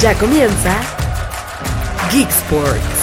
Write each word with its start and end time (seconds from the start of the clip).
Ya 0.00 0.12
comienza 0.18 0.78
Geek 2.12 2.28
Sports. 2.28 2.96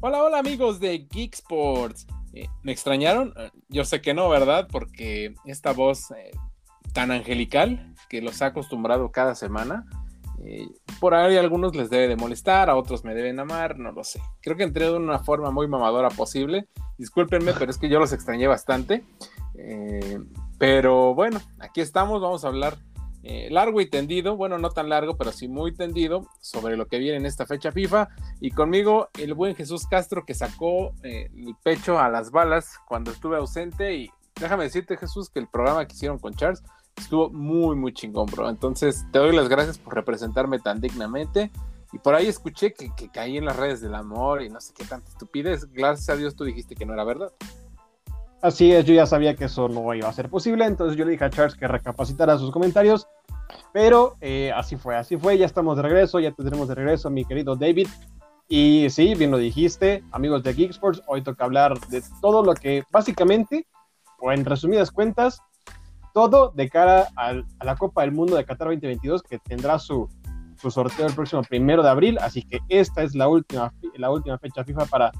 Hola, 0.00 0.22
hola 0.22 0.38
amigos 0.38 0.80
de 0.80 1.06
Geek 1.10 1.34
Sports. 1.34 2.06
Eh, 2.32 2.48
¿Me 2.62 2.72
extrañaron? 2.72 3.34
Eh, 3.36 3.50
Yo 3.68 3.84
sé 3.84 4.00
que 4.00 4.14
no, 4.14 4.28
¿verdad? 4.28 4.68
Porque 4.70 5.34
esta 5.44 5.72
voz 5.72 6.10
eh, 6.12 6.30
tan 6.98 7.12
angelical 7.12 7.94
que 8.08 8.20
los 8.20 8.42
ha 8.42 8.46
acostumbrado 8.46 9.12
cada 9.12 9.36
semana, 9.36 9.86
eh, 10.42 10.66
por 10.98 11.14
ahí 11.14 11.36
a 11.36 11.40
algunos 11.40 11.76
les 11.76 11.90
debe 11.90 12.08
de 12.08 12.16
molestar, 12.16 12.68
a 12.68 12.74
otros 12.74 13.04
me 13.04 13.14
deben 13.14 13.38
amar, 13.38 13.78
no 13.78 13.92
lo 13.92 14.02
sé. 14.02 14.20
Creo 14.42 14.56
que 14.56 14.64
entré 14.64 14.86
de 14.86 14.94
una 14.94 15.20
forma 15.20 15.52
muy 15.52 15.68
mamadora 15.68 16.08
posible. 16.08 16.66
Discúlpenme, 16.96 17.52
pero 17.56 17.70
es 17.70 17.78
que 17.78 17.88
yo 17.88 18.00
los 18.00 18.12
extrañé 18.12 18.48
bastante. 18.48 19.04
Eh, 19.56 20.18
pero 20.58 21.14
bueno, 21.14 21.40
aquí 21.60 21.82
estamos, 21.82 22.20
vamos 22.20 22.44
a 22.44 22.48
hablar 22.48 22.78
eh, 23.22 23.46
largo 23.48 23.80
y 23.80 23.88
tendido, 23.88 24.36
bueno, 24.36 24.58
no 24.58 24.70
tan 24.70 24.88
largo, 24.88 25.16
pero 25.16 25.30
sí 25.30 25.46
muy 25.46 25.72
tendido 25.76 26.26
sobre 26.40 26.76
lo 26.76 26.88
que 26.88 26.98
viene 26.98 27.18
en 27.18 27.26
esta 27.26 27.46
fecha 27.46 27.70
FIFA. 27.70 28.08
Y 28.40 28.50
conmigo 28.50 29.08
el 29.20 29.34
buen 29.34 29.54
Jesús 29.54 29.86
Castro 29.86 30.24
que 30.26 30.34
sacó 30.34 30.94
eh, 31.04 31.30
el 31.32 31.54
pecho 31.62 32.00
a 32.00 32.08
las 32.08 32.32
balas 32.32 32.76
cuando 32.88 33.12
estuve 33.12 33.36
ausente. 33.36 33.94
Y 33.94 34.10
déjame 34.40 34.64
decirte, 34.64 34.96
Jesús, 34.96 35.30
que 35.30 35.38
el 35.38 35.46
programa 35.46 35.86
que 35.86 35.94
hicieron 35.94 36.18
con 36.18 36.34
Charles 36.34 36.60
estuvo 37.00 37.30
muy, 37.30 37.76
muy 37.76 37.92
chingón, 37.92 38.26
bro. 38.26 38.48
Entonces 38.48 39.06
te 39.12 39.18
doy 39.18 39.34
las 39.34 39.48
gracias 39.48 39.78
por 39.78 39.94
representarme 39.94 40.58
tan 40.58 40.80
dignamente. 40.80 41.50
Y 41.92 41.98
por 41.98 42.14
ahí 42.14 42.26
escuché 42.26 42.74
que, 42.74 42.94
que 42.94 43.08
caí 43.08 43.38
en 43.38 43.46
las 43.46 43.56
redes 43.56 43.80
del 43.80 43.94
amor 43.94 44.42
y 44.42 44.50
no 44.50 44.60
sé 44.60 44.74
qué 44.76 44.84
tanta 44.84 45.08
estupidez. 45.08 45.64
Gracias 45.72 46.08
a 46.10 46.16
Dios 46.16 46.36
tú 46.36 46.44
dijiste 46.44 46.74
que 46.74 46.84
no 46.84 46.92
era 46.92 47.04
verdad. 47.04 47.32
Así 48.40 48.70
es, 48.72 48.84
yo 48.84 48.94
ya 48.94 49.04
sabía 49.04 49.34
que 49.34 49.46
eso 49.46 49.68
no 49.68 49.92
iba 49.94 50.08
a 50.08 50.12
ser 50.12 50.28
posible, 50.28 50.64
entonces 50.64 50.96
yo 50.96 51.04
le 51.04 51.10
dije 51.10 51.24
a 51.24 51.30
Charles 51.30 51.56
que 51.56 51.66
recapacitara 51.66 52.38
sus 52.38 52.52
comentarios, 52.52 53.08
pero 53.72 54.16
eh, 54.20 54.52
así 54.54 54.76
fue, 54.76 54.94
así 54.94 55.16
fue, 55.16 55.36
ya 55.38 55.46
estamos 55.46 55.76
de 55.76 55.82
regreso, 55.82 56.20
ya 56.20 56.30
tendremos 56.30 56.68
de 56.68 56.76
regreso 56.76 57.08
a 57.08 57.10
mi 57.10 57.24
querido 57.24 57.56
David. 57.56 57.88
Y 58.48 58.86
sí, 58.90 59.14
bien 59.16 59.32
lo 59.32 59.38
dijiste, 59.38 60.04
amigos 60.12 60.44
de 60.44 60.54
Geek 60.54 60.70
Sports, 60.70 61.02
hoy 61.08 61.22
toca 61.22 61.44
hablar 61.44 61.78
de 61.88 62.02
todo 62.20 62.44
lo 62.44 62.54
que 62.54 62.84
básicamente, 62.92 63.66
o 64.20 64.30
en 64.30 64.44
resumidas 64.44 64.92
cuentas, 64.92 65.40
todo 66.18 66.52
de 66.54 66.68
cara 66.68 67.08
al- 67.16 67.46
a 67.60 67.64
la 67.64 67.76
Copa 67.76 68.02
del 68.02 68.12
Mundo 68.12 68.34
de 68.36 68.44
Qatar 68.44 68.68
2022 68.68 69.22
que 69.22 69.38
tendrá 69.38 69.78
su, 69.78 70.08
su 70.56 70.70
sorteo 70.70 71.06
el 71.06 71.14
próximo 71.14 71.42
primero 71.42 71.82
de 71.82 71.88
abril, 71.90 72.18
así 72.20 72.42
que 72.42 72.58
esta 72.68 73.02
es 73.02 73.14
la 73.14 73.28
última, 73.28 73.72
la 73.96 74.10
última 74.10 74.36
fecha 74.38 74.64
FIFA 74.64 74.86
para, 74.86 75.12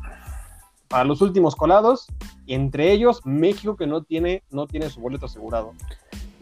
para 0.89 1.05
los 1.05 1.21
últimos 1.23 1.55
colados, 1.55 2.07
y 2.47 2.55
entre 2.55 2.91
ellos 2.93 3.21
México 3.25 3.77
que 3.77 3.87
no 3.87 4.03
tiene, 4.03 4.43
no 4.51 4.67
tiene 4.67 4.91
su 4.91 5.01
boleto 5.01 5.27
asegurado. 5.27 5.75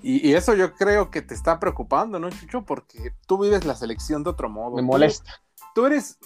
Y, 0.03 0.27
y 0.29 0.35
eso 0.35 0.55
yo 0.55 0.73
creo 0.75 1.11
que 1.11 1.21
te 1.21 1.35
está 1.35 1.59
preocupando, 1.61 2.19
¿no, 2.19 2.31
Chucho? 2.31 2.65
Porque 2.65 3.13
tú 3.27 3.39
vives 3.43 3.65
la 3.65 3.75
selección 3.75 4.23
de 4.23 4.31
otro 4.31 4.49
modo. 4.49 4.77
Me 4.77 4.83
Tú- 4.83 4.87
molesta. 4.87 5.33
Tú 5.75 5.85
eres, 5.85 6.19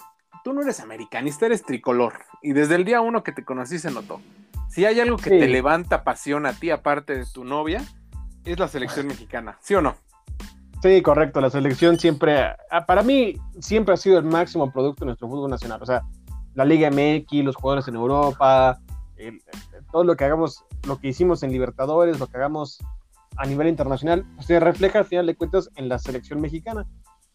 tú 0.44 0.52
no 0.52 0.60
eres 0.62 0.80
americanista, 0.80 1.46
eres 1.46 1.62
tricolor. 1.64 2.14
Y 2.42 2.52
desde 2.52 2.74
el 2.76 2.84
día 2.84 3.00
uno 3.00 3.22
que 3.22 3.32
te 3.32 3.44
conocí 3.44 3.78
se 3.78 3.90
notó. 3.90 4.20
Si 4.68 4.84
hay 4.84 5.00
algo 5.00 5.16
que 5.16 5.30
Sí. 5.30 5.38
te 5.38 5.48
levanta 5.48 6.04
pasión 6.04 6.46
a 6.46 6.52
ti, 6.52 6.70
aparte 6.70 7.16
de 7.16 7.24
tu 7.26 7.42
novia, 7.44 7.82
es 8.44 8.58
la 8.58 8.68
selección 8.68 9.06
mexicana, 9.06 9.56
¿sí 9.60 9.74
o 9.74 9.82
no? 9.82 9.94
Sí, 10.82 11.02
correcto. 11.02 11.40
La 11.40 11.50
selección 11.50 11.98
siempre, 11.98 12.42
ah, 12.70 12.86
para 12.86 13.02
mí, 13.02 13.34
siempre 13.60 13.94
ha 13.94 13.96
sido 13.98 14.18
el 14.18 14.24
máximo 14.24 14.72
producto 14.72 15.00
de 15.04 15.06
nuestro 15.06 15.28
fútbol 15.28 15.50
nacional. 15.50 15.82
O 15.82 15.86
sea, 15.86 16.02
la 16.54 16.64
Liga 16.64 16.88
MX, 16.90 17.44
los 17.44 17.56
jugadores 17.56 17.86
en 17.88 17.96
Europa, 17.96 18.78
el- 19.16 19.34
el- 19.34 19.86
todo 19.92 20.04
lo 20.04 20.16
que 20.16 20.24
hagamos, 20.24 20.64
lo 20.86 20.98
que 20.98 21.08
hicimos 21.08 21.42
en 21.42 21.52
Libertadores, 21.52 22.18
lo 22.18 22.26
que 22.26 22.36
hagamos 22.38 22.78
a 23.36 23.44
nivel 23.46 23.68
internacional, 23.68 24.24
pues, 24.36 24.46
se 24.46 24.58
refleja 24.58 25.00
al 25.00 25.04
final 25.04 25.26
de 25.26 25.36
cuentas 25.36 25.68
en 25.76 25.88
la 25.88 25.98
selección 25.98 26.40
mexicana. 26.40 26.86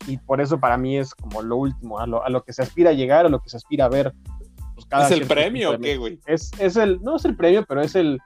Y 0.07 0.17
por 0.17 0.41
eso 0.41 0.59
para 0.59 0.77
mí 0.77 0.97
es 0.97 1.13
como 1.15 1.41
lo 1.41 1.55
último, 1.57 1.99
a 1.99 2.07
lo, 2.07 2.23
a 2.23 2.29
lo 2.29 2.43
que 2.43 2.51
se 2.53 2.61
aspira 2.63 2.89
a 2.89 2.93
llegar, 2.93 3.25
a 3.25 3.29
lo 3.29 3.39
que 3.41 3.49
se 3.49 3.57
aspira 3.57 3.85
a 3.85 3.89
ver. 3.89 4.13
pues, 4.73 4.85
cada 4.87 5.05
¿Es 5.05 5.11
el 5.11 5.25
premio 5.25 5.71
o 5.71 5.79
qué, 5.79 5.95
güey? 5.97 6.19
Es, 6.25 6.51
es 6.59 6.75
el, 6.75 6.99
no 7.01 7.15
es 7.15 7.23
el 7.25 7.35
premio, 7.37 7.63
pero 7.65 7.81
es 7.81 7.95
el, 7.95 8.19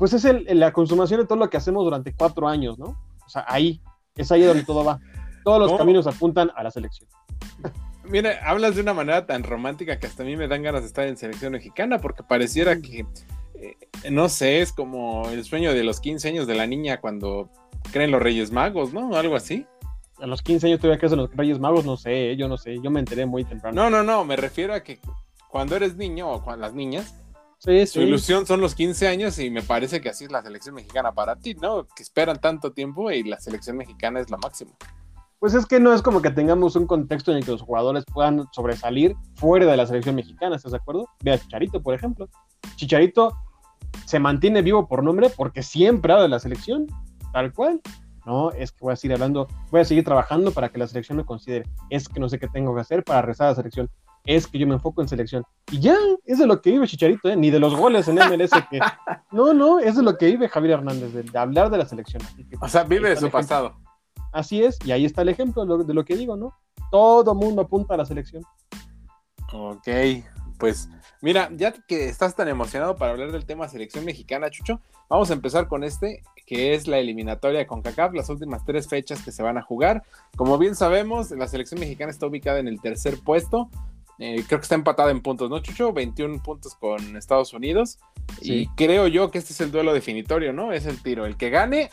pues 0.00 0.14
es 0.14 0.24
el, 0.24 0.46
la 0.58 0.72
consumación 0.72 1.20
de 1.20 1.26
todo 1.26 1.38
lo 1.38 1.50
que 1.50 1.58
hacemos 1.58 1.84
durante 1.84 2.14
cuatro 2.14 2.48
años, 2.48 2.78
¿no? 2.78 2.98
O 3.26 3.28
sea, 3.28 3.44
ahí, 3.46 3.82
es 4.16 4.32
ahí 4.32 4.42
donde 4.42 4.64
todo 4.64 4.82
va. 4.82 4.98
Todos 5.44 5.60
los 5.60 5.68
¿Cómo? 5.68 5.78
caminos 5.78 6.06
apuntan 6.06 6.50
a 6.56 6.62
la 6.62 6.70
selección. 6.70 7.06
Mira, 8.04 8.40
hablas 8.42 8.76
de 8.76 8.80
una 8.80 8.94
manera 8.94 9.26
tan 9.26 9.42
romántica 9.42 9.98
que 9.98 10.06
hasta 10.06 10.22
a 10.22 10.26
mí 10.26 10.36
me 10.36 10.48
dan 10.48 10.62
ganas 10.62 10.80
de 10.80 10.86
estar 10.86 11.06
en 11.06 11.18
selección 11.18 11.52
mexicana 11.52 11.98
porque 11.98 12.22
pareciera 12.22 12.80
que, 12.80 13.04
eh, 13.56 13.76
no 14.10 14.30
sé, 14.30 14.62
es 14.62 14.72
como 14.72 15.28
el 15.28 15.44
sueño 15.44 15.74
de 15.74 15.84
los 15.84 16.00
15 16.00 16.28
años 16.28 16.46
de 16.46 16.54
la 16.54 16.66
niña 16.66 16.98
cuando 17.02 17.50
creen 17.92 18.10
los 18.10 18.22
Reyes 18.22 18.52
Magos, 18.52 18.94
¿no? 18.94 19.14
Algo 19.16 19.36
así. 19.36 19.66
A 20.18 20.26
los 20.26 20.40
15 20.40 20.66
años 20.66 20.80
todavía 20.80 20.98
que 20.98 21.06
hacen 21.06 21.18
los 21.18 21.30
Reyes 21.36 21.58
Magos, 21.58 21.84
no 21.84 21.98
sé, 21.98 22.36
yo 22.38 22.48
no 22.48 22.56
sé, 22.56 22.78
yo 22.82 22.90
me 22.90 23.00
enteré 23.00 23.26
muy 23.26 23.44
temprano. 23.44 23.82
No, 23.82 23.90
no, 23.90 24.02
no, 24.02 24.24
me 24.24 24.36
refiero 24.36 24.72
a 24.72 24.80
que 24.80 24.98
cuando 25.50 25.76
eres 25.76 25.96
niño 25.96 26.30
o 26.30 26.42
cuando 26.42 26.62
las 26.62 26.72
niñas, 26.72 27.19
sí, 27.60 27.86
su 27.86 28.00
sí. 28.00 28.06
ilusión 28.06 28.46
son 28.46 28.60
los 28.60 28.74
15 28.74 29.06
años 29.06 29.38
y 29.38 29.50
me 29.50 29.62
parece 29.62 30.00
que 30.00 30.08
así 30.08 30.24
es 30.24 30.32
la 30.32 30.42
selección 30.42 30.74
mexicana 30.74 31.12
para 31.12 31.36
ti, 31.36 31.54
¿no? 31.54 31.86
Que 31.86 32.02
esperan 32.02 32.40
tanto 32.40 32.72
tiempo 32.72 33.10
y 33.10 33.22
la 33.22 33.38
selección 33.38 33.76
mexicana 33.76 34.18
es 34.18 34.30
la 34.30 34.36
máxima. 34.38 34.72
Pues 35.38 35.54
es 35.54 35.64
que 35.64 35.80
no 35.80 35.94
es 35.94 36.02
como 36.02 36.20
que 36.20 36.30
tengamos 36.30 36.76
un 36.76 36.86
contexto 36.86 37.30
en 37.30 37.38
el 37.38 37.44
que 37.44 37.52
los 37.52 37.62
jugadores 37.62 38.04
puedan 38.04 38.46
sobresalir 38.52 39.16
fuera 39.36 39.64
de 39.64 39.76
la 39.76 39.86
selección 39.86 40.14
mexicana, 40.14 40.56
¿estás 40.56 40.72
de 40.72 40.78
acuerdo? 40.78 41.08
Ve 41.22 41.32
a 41.32 41.38
Chicharito, 41.38 41.82
por 41.82 41.94
ejemplo. 41.94 42.28
Chicharito 42.76 43.34
se 44.04 44.18
mantiene 44.18 44.60
vivo 44.60 44.86
por 44.86 45.02
nombre 45.02 45.30
porque 45.30 45.62
siempre 45.62 46.12
habla 46.12 46.24
de 46.24 46.28
la 46.28 46.40
selección, 46.40 46.86
tal 47.32 47.52
cual. 47.54 47.80
No, 48.26 48.50
es 48.52 48.70
que 48.70 48.78
voy 48.82 48.92
a 48.92 48.96
seguir 48.96 49.14
hablando, 49.14 49.48
voy 49.70 49.80
a 49.80 49.84
seguir 49.84 50.04
trabajando 50.04 50.52
para 50.52 50.68
que 50.68 50.78
la 50.78 50.86
selección 50.86 51.16
me 51.16 51.24
considere. 51.24 51.64
Es 51.88 52.08
que 52.08 52.20
no 52.20 52.28
sé 52.28 52.38
qué 52.38 52.48
tengo 52.48 52.74
que 52.74 52.82
hacer 52.82 53.02
para 53.02 53.22
rezar 53.22 53.46
a 53.46 53.50
la 53.50 53.56
selección. 53.56 53.90
Es 54.24 54.46
que 54.46 54.58
yo 54.58 54.66
me 54.66 54.74
enfoco 54.74 55.00
en 55.02 55.08
selección. 55.08 55.44
Y 55.70 55.80
ya, 55.80 55.96
es 56.24 56.38
de 56.38 56.46
lo 56.46 56.60
que 56.60 56.70
vive 56.70 56.86
Chicharito, 56.86 57.28
¿eh? 57.28 57.36
ni 57.36 57.50
de 57.50 57.58
los 57.58 57.74
goles 57.74 58.08
en 58.08 58.16
MLS 58.16 58.50
que... 58.70 58.80
No, 59.32 59.54
no, 59.54 59.78
es 59.78 59.96
de 59.96 60.02
lo 60.02 60.18
que 60.18 60.26
vive 60.26 60.48
Javier 60.48 60.74
Hernández, 60.74 61.12
de, 61.12 61.22
de 61.22 61.38
hablar 61.38 61.70
de 61.70 61.78
la 61.78 61.86
selección. 61.86 62.22
Que, 62.36 62.56
O 62.60 62.68
sea, 62.68 62.84
vive 62.84 63.10
de 63.10 63.16
su 63.16 63.30
pasado. 63.30 63.76
Así 64.32 64.62
es, 64.62 64.78
y 64.84 64.92
ahí 64.92 65.04
está 65.04 65.22
el 65.22 65.28
ejemplo 65.28 65.62
de 65.62 65.68
lo, 65.68 65.84
de 65.84 65.94
lo 65.94 66.04
que 66.04 66.16
digo, 66.16 66.36
¿no? 66.36 66.54
Todo 66.90 67.34
mundo 67.34 67.62
apunta 67.62 67.94
a 67.94 67.96
la 67.96 68.04
selección. 68.04 68.44
Ok, 69.52 69.88
pues 70.58 70.88
mira, 71.20 71.48
ya 71.56 71.72
que 71.72 72.08
estás 72.08 72.36
tan 72.36 72.46
emocionado 72.48 72.96
para 72.96 73.12
hablar 73.12 73.32
del 73.32 73.46
tema 73.46 73.68
selección 73.68 74.04
mexicana, 74.04 74.50
Chucho, 74.50 74.80
vamos 75.08 75.30
a 75.30 75.32
empezar 75.32 75.66
con 75.66 75.82
este, 75.82 76.22
que 76.46 76.74
es 76.74 76.86
la 76.86 76.98
eliminatoria 76.98 77.66
con 77.66 77.82
CACAF, 77.82 78.12
las 78.14 78.28
últimas 78.28 78.64
tres 78.64 78.88
fechas 78.88 79.22
que 79.22 79.32
se 79.32 79.42
van 79.42 79.58
a 79.58 79.62
jugar. 79.62 80.04
Como 80.36 80.58
bien 80.58 80.76
sabemos, 80.76 81.30
la 81.32 81.48
selección 81.48 81.80
mexicana 81.80 82.10
está 82.10 82.26
ubicada 82.26 82.60
en 82.60 82.68
el 82.68 82.80
tercer 82.80 83.18
puesto. 83.24 83.70
Eh, 84.22 84.44
creo 84.46 84.60
que 84.60 84.64
está 84.64 84.74
empatada 84.74 85.10
en 85.10 85.22
puntos, 85.22 85.48
¿no, 85.48 85.60
Chucho? 85.60 85.92
21 85.92 86.42
puntos 86.42 86.74
con 86.74 87.16
Estados 87.16 87.52
Unidos. 87.54 87.98
Sí. 88.40 88.52
Y 88.52 88.66
creo 88.76 89.06
yo 89.08 89.30
que 89.30 89.38
este 89.38 89.54
es 89.54 89.60
el 89.60 89.72
duelo 89.72 89.94
definitorio, 89.94 90.52
¿no? 90.52 90.72
Es 90.72 90.86
el 90.86 91.02
tiro. 91.02 91.24
El 91.24 91.36
que 91.36 91.50
gane 91.50 91.90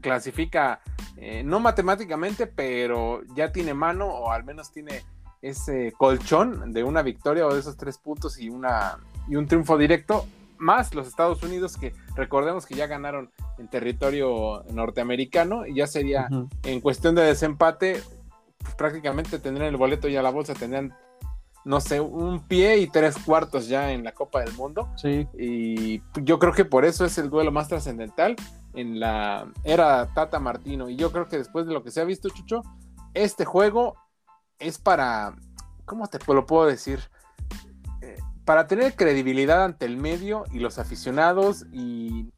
clasifica, 0.00 0.80
eh, 1.16 1.42
no 1.44 1.60
matemáticamente, 1.60 2.46
pero 2.46 3.22
ya 3.34 3.52
tiene 3.52 3.74
mano 3.74 4.06
o 4.06 4.30
al 4.30 4.44
menos 4.44 4.72
tiene 4.72 5.04
ese 5.42 5.92
colchón 5.96 6.72
de 6.72 6.82
una 6.82 7.02
victoria 7.02 7.46
o 7.46 7.52
de 7.52 7.60
esos 7.60 7.76
tres 7.76 7.98
puntos 7.98 8.38
y, 8.40 8.48
una, 8.48 8.98
y 9.28 9.36
un 9.36 9.46
triunfo 9.46 9.76
directo, 9.78 10.26
más 10.58 10.94
los 10.94 11.06
Estados 11.06 11.42
Unidos 11.42 11.76
que 11.76 11.92
recordemos 12.16 12.66
que 12.66 12.74
ya 12.74 12.86
ganaron 12.86 13.30
en 13.58 13.68
territorio 13.68 14.64
norteamericano 14.72 15.66
y 15.66 15.74
ya 15.74 15.86
sería 15.86 16.28
en 16.64 16.80
cuestión 16.80 17.14
de 17.14 17.22
desempate, 17.22 18.02
prácticamente 18.76 19.38
tendrían 19.38 19.68
el 19.68 19.76
boleto 19.76 20.08
ya 20.08 20.20
a 20.20 20.22
la 20.24 20.30
bolsa, 20.30 20.54
tendrían, 20.54 20.94
no 21.68 21.82
sé, 21.82 22.00
un 22.00 22.40
pie 22.40 22.78
y 22.78 22.86
tres 22.86 23.14
cuartos 23.18 23.68
ya 23.68 23.92
en 23.92 24.02
la 24.02 24.12
Copa 24.12 24.40
del 24.40 24.54
Mundo. 24.54 24.88
Sí, 24.96 25.28
Y 25.38 26.00
yo 26.22 26.38
creo 26.38 26.54
que 26.54 26.64
por 26.64 26.86
eso 26.86 27.04
es 27.04 27.18
el 27.18 27.28
duelo 27.28 27.52
más 27.52 27.68
trascendental 27.68 28.36
en 28.72 28.98
la 28.98 29.52
era 29.64 30.08
Tata 30.14 30.40
Martino. 30.40 30.88
Y 30.88 30.96
yo 30.96 31.12
creo 31.12 31.28
que 31.28 31.36
después 31.36 31.66
de 31.66 31.74
lo 31.74 31.84
que 31.84 31.90
se 31.90 32.00
ha 32.00 32.04
visto, 32.04 32.30
Chucho, 32.30 32.62
este 33.12 33.44
juego 33.44 33.98
es 34.58 34.78
para, 34.78 35.36
¿cómo 35.84 36.06
te 36.06 36.18
lo 36.32 36.46
puedo 36.46 36.64
decir? 36.64 37.00
Eh, 38.00 38.16
para 38.46 38.66
tener 38.66 38.96
credibilidad 38.96 39.62
ante 39.62 39.84
el 39.84 39.98
medio 39.98 40.44
y 40.50 40.60
los 40.60 40.78
aficionados 40.78 41.66
y 41.70 42.32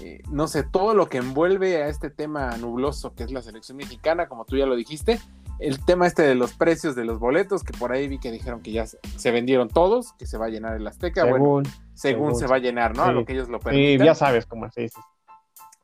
eh, 0.00 0.22
no 0.30 0.46
sé, 0.46 0.62
todo 0.62 0.94
lo 0.94 1.08
que 1.08 1.18
envuelve 1.18 1.82
a 1.82 1.88
este 1.88 2.08
tema 2.08 2.56
nubloso 2.56 3.16
que 3.16 3.24
es 3.24 3.32
la 3.32 3.42
selección 3.42 3.78
mexicana, 3.78 4.28
como 4.28 4.44
tú 4.44 4.56
ya 4.56 4.66
lo 4.66 4.76
dijiste, 4.76 5.20
el 5.58 5.84
tema 5.84 6.06
este 6.06 6.22
de 6.22 6.34
los 6.34 6.52
precios 6.54 6.94
de 6.94 7.04
los 7.04 7.18
boletos, 7.18 7.62
que 7.64 7.72
por 7.76 7.92
ahí 7.92 8.08
vi 8.08 8.18
que 8.18 8.30
dijeron 8.30 8.60
que 8.62 8.72
ya 8.72 8.86
se- 8.86 9.30
vendieron 9.30 9.68
todos, 9.68 10.12
que 10.18 10.26
se 10.26 10.36
va 10.38 10.46
a 10.46 10.48
llenar 10.50 10.74
el 10.76 10.86
Azteca, 10.86 11.22
bueno, 11.24 11.36
según. 11.36 11.64
según 11.64 11.82
según, 11.94 12.34
se 12.36 12.46
va 12.46 12.56
a 12.56 12.58
llenar, 12.60 12.96
¿no? 12.96 13.04
A 13.04 13.08
sí. 13.08 13.12
lo 13.14 13.24
que 13.24 13.32
ellos 13.32 13.48
lo 13.48 13.58
Sí, 13.58 13.64
permitan. 13.64 14.06
ya 14.06 14.14
sabes 14.14 14.46
cómo 14.46 14.70
se 14.70 14.82
dice. 14.82 15.00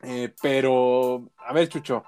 Eh, 0.02 0.34
pero, 0.42 1.28
a 1.46 1.52
ver, 1.52 1.68
Chucho, 1.68 2.02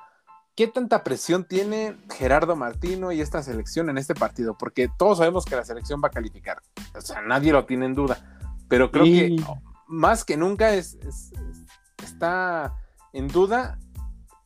¿qué 0.57 0.67
tanta 0.67 1.05
presión 1.05 1.45
tiene 1.45 1.97
Gerardo 2.13 2.57
Martino 2.57 3.13
y 3.13 3.21
esta 3.21 3.43
selección 3.43 3.89
en 3.89 3.99
este 3.99 4.15
partido? 4.15 4.57
Porque 4.59 4.89
todos 4.99 5.19
sabemos 5.19 5.45
que 5.45 5.57
la 5.57 5.65
selección 5.65 6.01
va 6.03 6.09
a 6.09 6.11
calificar. 6.13 6.59
O 6.97 7.01
sea, 7.01 7.23
nadie 7.23 7.53
lo 7.53 7.65
tiene 7.67 7.87
en 7.87 7.95
duda. 7.95 8.19
Pero 8.69 8.91
creo 8.91 9.07
Y- 9.07 9.37
que 9.37 9.45
más 9.87 10.25
que 10.25 10.37
nunca 10.37 10.75
es, 10.75 10.95
es- 10.95 11.33
es- 11.33 12.05
está 12.05 12.75
en 13.13 13.29
duda 13.29 13.79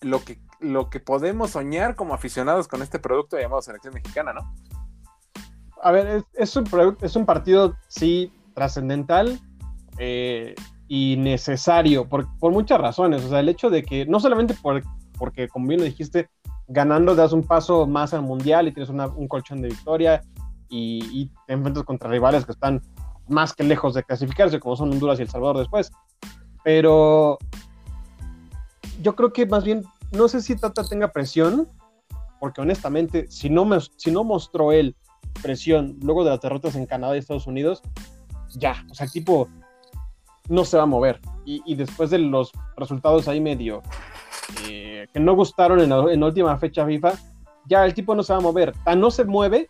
lo 0.03 0.23
que, 0.25 0.41
lo 0.61 0.91
que 0.91 1.01
podemos 1.01 1.51
soñar 1.51 1.95
como 1.95 2.15
aficionados 2.15 2.69
con 2.69 2.83
este 2.83 2.99
producto 2.99 3.39
llamado 3.39 3.63
selección 3.63 3.95
mexicana, 3.95 4.33
¿no? 4.33 4.55
A 5.83 5.93
ver, 5.93 6.25
es, 6.35 6.57
un, 6.57 6.97
es 7.01 7.17
un 7.17 7.25
partido, 7.25 7.77
sí, 7.87 8.33
trascendental 8.55 9.39
eh, 9.99 10.55
y 10.89 11.17
necesario 11.17 12.09
por, 12.09 12.27
por 12.39 12.53
muchas 12.53 12.81
razones. 12.81 13.25
O 13.25 13.29
sea, 13.29 13.41
el 13.41 13.49
hecho 13.49 13.71
de 13.71 13.85
que, 13.85 14.05
no 14.07 14.19
solamente 14.19 14.55
por, 14.55 14.83
porque, 15.17 15.49
como 15.49 15.69
bien 15.69 15.81
lo 15.81 15.87
dijiste, 15.87 16.29
ganando 16.67 17.15
das 17.15 17.33
un 17.33 17.45
paso 17.45 17.87
más 17.87 18.13
al 18.13 18.23
mundial 18.23 18.67
y 18.67 18.73
tienes 18.73 18.91
un 18.91 19.29
colchón 19.29 19.63
de 19.63 19.69
victoria 19.69 20.23
y, 20.69 21.01
y 21.13 21.33
te 21.47 21.53
enfrentas 21.55 21.85
contra 21.85 22.11
rivales 22.11 22.45
que 22.45 22.53
están 22.53 22.83
más 23.29 23.53
que 23.53 23.63
lejos 23.63 23.95
de 23.95 24.03
clasificarse, 24.03 24.59
como 24.59 24.77
son 24.77 24.91
Honduras 24.93 25.19
y 25.19 25.23
El 25.23 25.29
Salvador 25.29 25.59
después. 25.59 25.91
Pero 26.65 27.39
yo 29.03 29.15
creo 29.15 29.33
que 29.33 29.47
más 29.47 29.65
bien, 29.65 29.85
no 30.13 30.29
sé 30.29 30.43
si 30.43 30.57
Tata 30.57 30.85
tenga 30.85 31.13
presión, 31.13 31.69
porque 32.41 32.61
honestamente, 32.61 33.27
si 33.31 33.51
no, 33.51 33.65
me, 33.65 33.79
si 33.97 34.11
no 34.11 34.25
mostró 34.25 34.73
él 34.73 34.95
presión 35.43 35.97
luego 36.03 36.25
de 36.25 36.31
las 36.31 36.41
derrotas 36.41 36.75
en 36.77 36.87
Canadá 36.87 37.15
y 37.17 37.19
Estados 37.19 37.47
Unidos, 37.47 37.83
ya, 38.55 38.85
o 38.91 38.95
sea, 38.95 39.07
el 39.07 39.13
tipo 39.13 39.49
no 40.49 40.65
se 40.65 40.77
va 40.77 40.85
a 40.85 40.87
mover. 40.87 41.21
Y, 41.45 41.63
y 41.67 41.75
después 41.75 42.11
de 42.11 42.19
los 42.19 42.53
resultados 42.77 43.29
ahí 43.29 43.41
medio 43.41 43.83
eh, 44.69 45.07
que 45.13 45.21
no 45.21 45.35
gustaron 45.35 45.81
en 45.81 45.91
la, 45.91 46.13
en 46.13 46.21
la 46.21 46.27
última 46.27 46.57
fecha 46.59 46.87
FIFA, 46.87 47.13
ya 47.67 47.85
el 47.85 47.95
tipo 47.95 48.15
no 48.15 48.23
se 48.23 48.33
va 48.33 48.39
a 48.39 48.43
mover. 48.43 48.73
Tan 48.85 49.01
no 49.01 49.11
se 49.11 49.25
mueve 49.25 49.67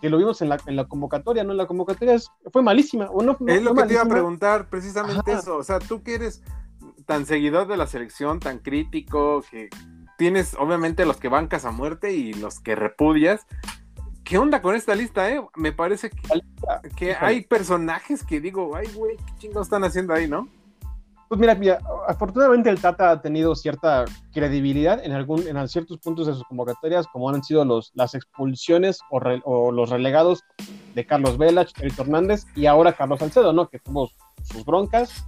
que 0.00 0.08
lo 0.10 0.18
vimos 0.18 0.40
en 0.42 0.50
la, 0.50 0.58
en 0.66 0.76
la 0.76 0.84
convocatoria, 0.84 1.42
¿no? 1.42 1.52
En 1.52 1.56
la 1.58 1.66
convocatoria 1.66 2.14
es- 2.14 2.30
fue 2.52 2.62
malísima. 2.62 3.10
O 3.10 3.22
no, 3.22 3.36
no 3.40 3.52
es 3.52 3.62
lo 3.62 3.74
que 3.74 3.82
te 3.84 3.94
iba 3.94 4.02
a 4.02 4.06
preguntar, 4.06 4.68
precisamente 4.68 5.32
Ajá. 5.32 5.40
eso. 5.40 5.56
O 5.56 5.62
sea, 5.64 5.78
tú 5.80 6.02
que 6.02 6.14
eres 6.14 6.42
tan 7.06 7.24
seguidor 7.26 7.66
de 7.68 7.76
la 7.76 7.86
selección, 7.86 8.40
tan 8.40 8.58
crítico, 8.58 9.42
que 9.50 9.68
tienes 10.18 10.54
obviamente 10.58 11.06
los 11.06 11.16
que 11.16 11.28
bancas 11.28 11.64
a 11.64 11.70
muerte 11.70 12.12
y 12.12 12.34
los 12.34 12.60
que 12.60 12.74
repudias. 12.74 13.46
¿Qué 14.24 14.38
onda 14.38 14.60
con 14.60 14.74
esta 14.74 14.94
lista, 14.94 15.30
eh? 15.30 15.40
Me 15.54 15.72
parece 15.72 16.10
que, 16.10 16.40
que 16.96 17.14
hay 17.14 17.42
personajes 17.42 18.24
que 18.24 18.40
digo, 18.40 18.74
ay, 18.74 18.88
güey, 18.94 19.16
¿qué 19.16 19.32
chingados 19.38 19.68
están 19.68 19.84
haciendo 19.84 20.12
ahí, 20.12 20.26
no? 20.26 20.48
Pues 21.28 21.40
mira, 21.40 21.54
mira, 21.56 21.80
afortunadamente 22.06 22.70
el 22.70 22.80
Tata 22.80 23.10
ha 23.10 23.20
tenido 23.20 23.56
cierta 23.56 24.04
credibilidad 24.32 25.04
en, 25.04 25.12
algún, 25.12 25.46
en 25.46 25.68
ciertos 25.68 25.98
puntos 25.98 26.26
de 26.28 26.34
sus 26.34 26.44
convocatorias, 26.44 27.06
como 27.08 27.28
han 27.28 27.42
sido 27.42 27.64
los, 27.64 27.90
las 27.94 28.14
expulsiones 28.14 29.00
o, 29.10 29.18
re- 29.18 29.42
o 29.44 29.72
los 29.72 29.90
relegados 29.90 30.44
de 30.94 31.04
Carlos 31.04 31.36
Vela, 31.36 31.64
Chicharito 31.64 32.02
Hernández 32.02 32.46
y 32.54 32.66
ahora 32.66 32.92
Carlos 32.92 33.18
Salcedo, 33.18 33.52
¿no? 33.52 33.68
Que 33.68 33.80
tuvo 33.80 34.10
sus 34.44 34.64
broncas. 34.64 35.24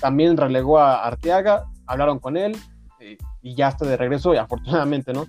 También 0.00 0.36
relegó 0.36 0.78
a 0.78 1.04
Arteaga, 1.04 1.66
hablaron 1.86 2.18
con 2.18 2.36
él 2.36 2.56
eh, 3.00 3.16
y 3.42 3.54
ya 3.54 3.68
está 3.68 3.86
de 3.86 3.96
regreso, 3.96 4.34
y 4.34 4.36
afortunadamente, 4.38 5.12
¿no? 5.12 5.26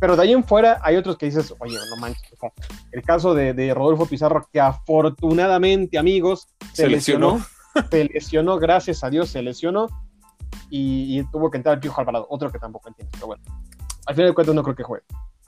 Pero 0.00 0.16
de 0.16 0.22
ahí 0.22 0.32
en 0.32 0.42
fuera 0.42 0.80
hay 0.82 0.96
otros 0.96 1.16
que 1.16 1.26
dices, 1.26 1.54
oye, 1.60 1.76
no 1.90 1.96
manches. 2.00 2.32
o 2.32 2.36
sea, 2.36 2.52
el 2.90 3.02
caso 3.02 3.34
de, 3.34 3.54
de 3.54 3.72
Rodolfo 3.72 4.06
Pizarro, 4.06 4.48
que 4.52 4.60
afortunadamente, 4.60 5.96
amigos, 5.96 6.48
se, 6.72 6.82
Se 6.82 6.88
lesionó. 6.88 7.34
lesionó. 7.36 7.88
Se 7.90 8.04
lesionó, 8.04 8.58
gracias 8.58 9.04
a 9.04 9.10
Dios, 9.10 9.28
se 9.30 9.42
lesionó. 9.42 9.86
Y, 10.70 11.20
y 11.20 11.24
tuvo 11.30 11.50
que 11.50 11.58
entrar 11.58 11.74
el 11.76 11.80
Piojo 11.80 12.00
Alvarado, 12.00 12.26
otro 12.28 12.50
que 12.50 12.58
tampoco 12.58 12.88
entiendo, 12.88 13.12
pero 13.14 13.26
bueno. 13.28 13.42
Al 14.06 14.14
final 14.14 14.30
de 14.30 14.34
cuentas 14.34 14.54
no 14.54 14.62
creo 14.62 14.74
que 14.74 14.82
juegue. 14.82 15.04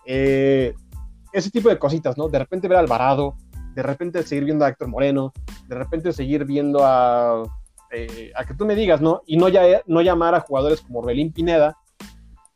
Eh, 0.07 0.75
ese 1.33 1.51
tipo 1.51 1.69
de 1.69 1.79
cositas, 1.79 2.17
¿no? 2.17 2.29
De 2.29 2.39
repente 2.39 2.69
ver 2.69 2.77
a 2.77 2.81
Alvarado, 2.81 3.35
de 3.75 3.83
repente 3.83 4.23
seguir 4.23 4.45
viendo 4.45 4.65
a 4.65 4.69
Héctor 4.69 4.89
Moreno, 4.89 5.33
de 5.67 5.75
repente 5.75 6.13
seguir 6.13 6.45
viendo 6.45 6.85
a, 6.85 7.43
eh, 7.95 8.33
a 8.35 8.45
que 8.45 8.55
tú 8.55 8.67
me 8.67 8.75
digas, 8.75 9.01
¿no? 9.01 9.23
Y 9.27 9.37
no, 9.37 9.49
ya, 9.49 9.83
no 9.87 10.03
llamar 10.03 10.35
a 10.35 10.41
jugadores 10.41 10.81
como 10.81 10.99
Orbelín 11.01 11.33
Pineda, 11.33 11.77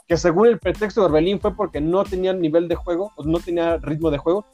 que 0.07 0.17
según 0.17 0.47
el 0.49 0.59
pretexto 0.59 1.01
de 1.01 1.07
Orbelín 1.07 1.41
fue 1.41 1.55
porque 1.55 1.81
no 1.81 2.03
tenía 2.05 2.33
nivel 2.33 2.67
de 2.67 2.75
juego, 2.75 3.13
o 3.17 3.25
no 3.25 3.39
tenía 3.39 3.77
ritmo 3.77 4.11
de 4.11 4.19
juego, 4.19 4.47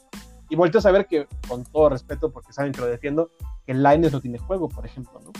y 0.49 0.55
volteas 0.55 0.85
a 0.85 0.91
ver 0.91 1.07
que, 1.07 1.27
con 1.47 1.63
todo 1.63 1.89
respeto, 1.89 2.31
porque 2.31 2.53
saben 2.53 2.71
que 2.71 2.81
lo 2.81 2.87
defiendo, 2.87 3.31
que 3.65 3.73
Laines 3.73 4.11
no 4.11 4.21
tiene 4.21 4.37
juego, 4.37 4.69
por 4.69 4.85
ejemplo, 4.85 5.19
¿no? 5.23 5.31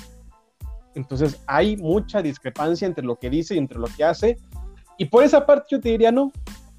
Entonces 0.96 1.42
hay 1.46 1.76
mucha 1.78 2.22
discrepancia 2.22 2.88
entre 2.88 3.06
lo 3.06 3.18
que 3.18 3.30
dice 3.30 3.56
y 3.56 3.58
entre 3.58 3.78
lo 3.78 3.88
que 3.88 4.04
hace, 4.04 4.38
y 4.98 5.06
por 5.06 5.24
esa 5.24 5.46
parte 5.46 5.68
yo 5.72 5.80
te 5.80 5.90
diría, 5.90 6.12
no, 6.12 6.32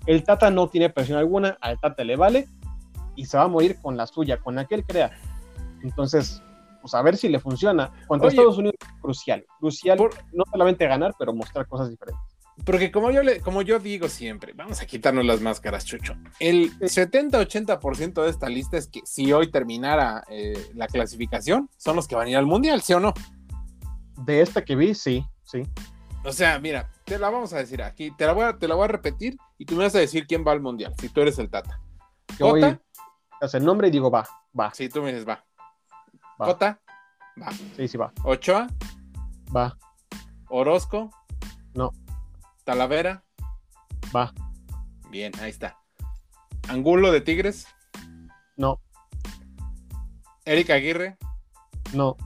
el 0.07 0.25
Tata 0.25 0.51
no 0.51 0.69
tiene 0.69 0.91
presión 0.91 1.19
alguna, 1.19 1.59
al 1.61 1.79
Tata 1.79 2.03
le 2.03 2.17
vale, 2.17 2.49
y 3.15 3.27
se 3.27 3.37
va 3.37 3.45
a 3.45 3.49
morir 3.49 3.77
con 3.81 3.97
la 3.97 4.07
suya, 4.07 4.39
con 4.39 4.55
la 4.55 4.65
que 4.65 4.77
él 4.77 4.85
crea. 4.85 5.11
Entonces, 5.83 6.43
pues 6.87 6.95
a 6.95 7.03
ver 7.03 7.17
si 7.17 7.29
le 7.29 7.41
funciona. 7.41 7.91
Contra 8.07 8.29
Oye. 8.29 8.37
Estados 8.37 8.59
Unidos, 8.59 8.77
crucial, 9.01 9.45
crucial, 9.59 9.99
Por- 9.99 10.15
no 10.33 10.45
solamente 10.51 10.87
ganar, 10.87 11.15
pero 11.19 11.33
mostrar 11.35 11.67
cosas 11.67 11.91
diferentes. 11.91 12.23
Porque 12.65 12.93
como 12.93 13.11
yo, 13.11 13.23
le, 13.23 13.41
como 13.41 13.61
yo 13.63 13.81
digo 13.81 14.09
siempre, 14.09 14.53
vamos 14.55 14.81
a 14.81 14.87
quitarnos 14.87 15.25
las 15.25 15.41
máscaras, 15.41 15.85
Chucho. 15.85 16.15
El 16.39 16.73
70-80% 16.79 18.23
de 18.23 18.31
esta 18.31 18.49
lista 18.49 18.79
es 18.79 18.87
que 18.87 19.01
si 19.05 19.33
hoy 19.33 19.51
terminara 19.51 20.25
eh, 20.31 20.71
la 20.75 20.87
clasificación, 20.87 21.69
son 21.77 21.97
los 21.97 22.07
que 22.07 22.15
van 22.15 22.29
a 22.29 22.31
ir 22.31 22.37
al 22.37 22.47
Mundial, 22.47 22.81
¿sí 22.83 22.95
o 22.95 23.01
no? 23.01 23.13
De 24.25 24.41
esta 24.41 24.65
que 24.65 24.77
vi, 24.77 24.95
sí, 24.95 25.25
sí. 25.45 25.65
O 26.25 26.33
sea, 26.33 26.59
mira, 26.59 26.89
te 27.05 27.19
la 27.19 27.29
vamos 27.31 27.53
a 27.53 27.59
decir 27.59 27.83
aquí, 27.83 28.11
te 28.17 28.25
la 28.25 28.33
voy 28.33 28.45
a, 28.45 28.57
te 28.57 28.67
la 28.69 28.75
voy 28.75 28.85
a 28.85 28.89
repetir 28.89 29.37
y 29.59 29.67
tú 29.67 29.75
me 29.77 29.85
vas 29.85 29.95
a 29.95 29.99
decir 29.99 30.27
quién 30.27 30.45
va 30.47 30.53
al 30.53 30.61
Mundial, 30.61 30.95
si 30.99 31.09
tú 31.09 31.21
eres 31.21 31.39
el 31.39 31.51
Tata. 31.51 31.81
Yo 32.39 32.49
voy, 32.49 32.63
Cota, 32.63 32.81
hace 33.43 33.59
el 33.59 33.65
nombre 33.65 33.89
y 33.89 33.91
digo, 33.91 34.11
va, 34.11 34.27
va, 34.59 34.73
si 34.73 34.89
tú 34.89 35.03
me 35.03 35.13
dices 35.13 35.29
va. 35.29 35.45
Va. 36.41 36.47
Cota, 36.47 36.81
va. 37.41 37.51
sí, 37.77 37.89
sí, 37.89 37.97
va, 37.97 38.13
Ochoa, 38.25 38.67
va, 39.55 39.77
Orozco, 40.49 41.11
No. 41.75 41.93
Talavera, 42.65 43.25
va, 44.15 44.33
bien, 45.11 45.33
ahí 45.41 45.51
está. 45.51 45.79
Angulo 46.69 47.11
de 47.13 47.21
Tigres, 47.21 47.69
no, 48.57 48.81
Erika 50.45 50.75
Aguirre, 50.75 51.17
no, 51.95 52.17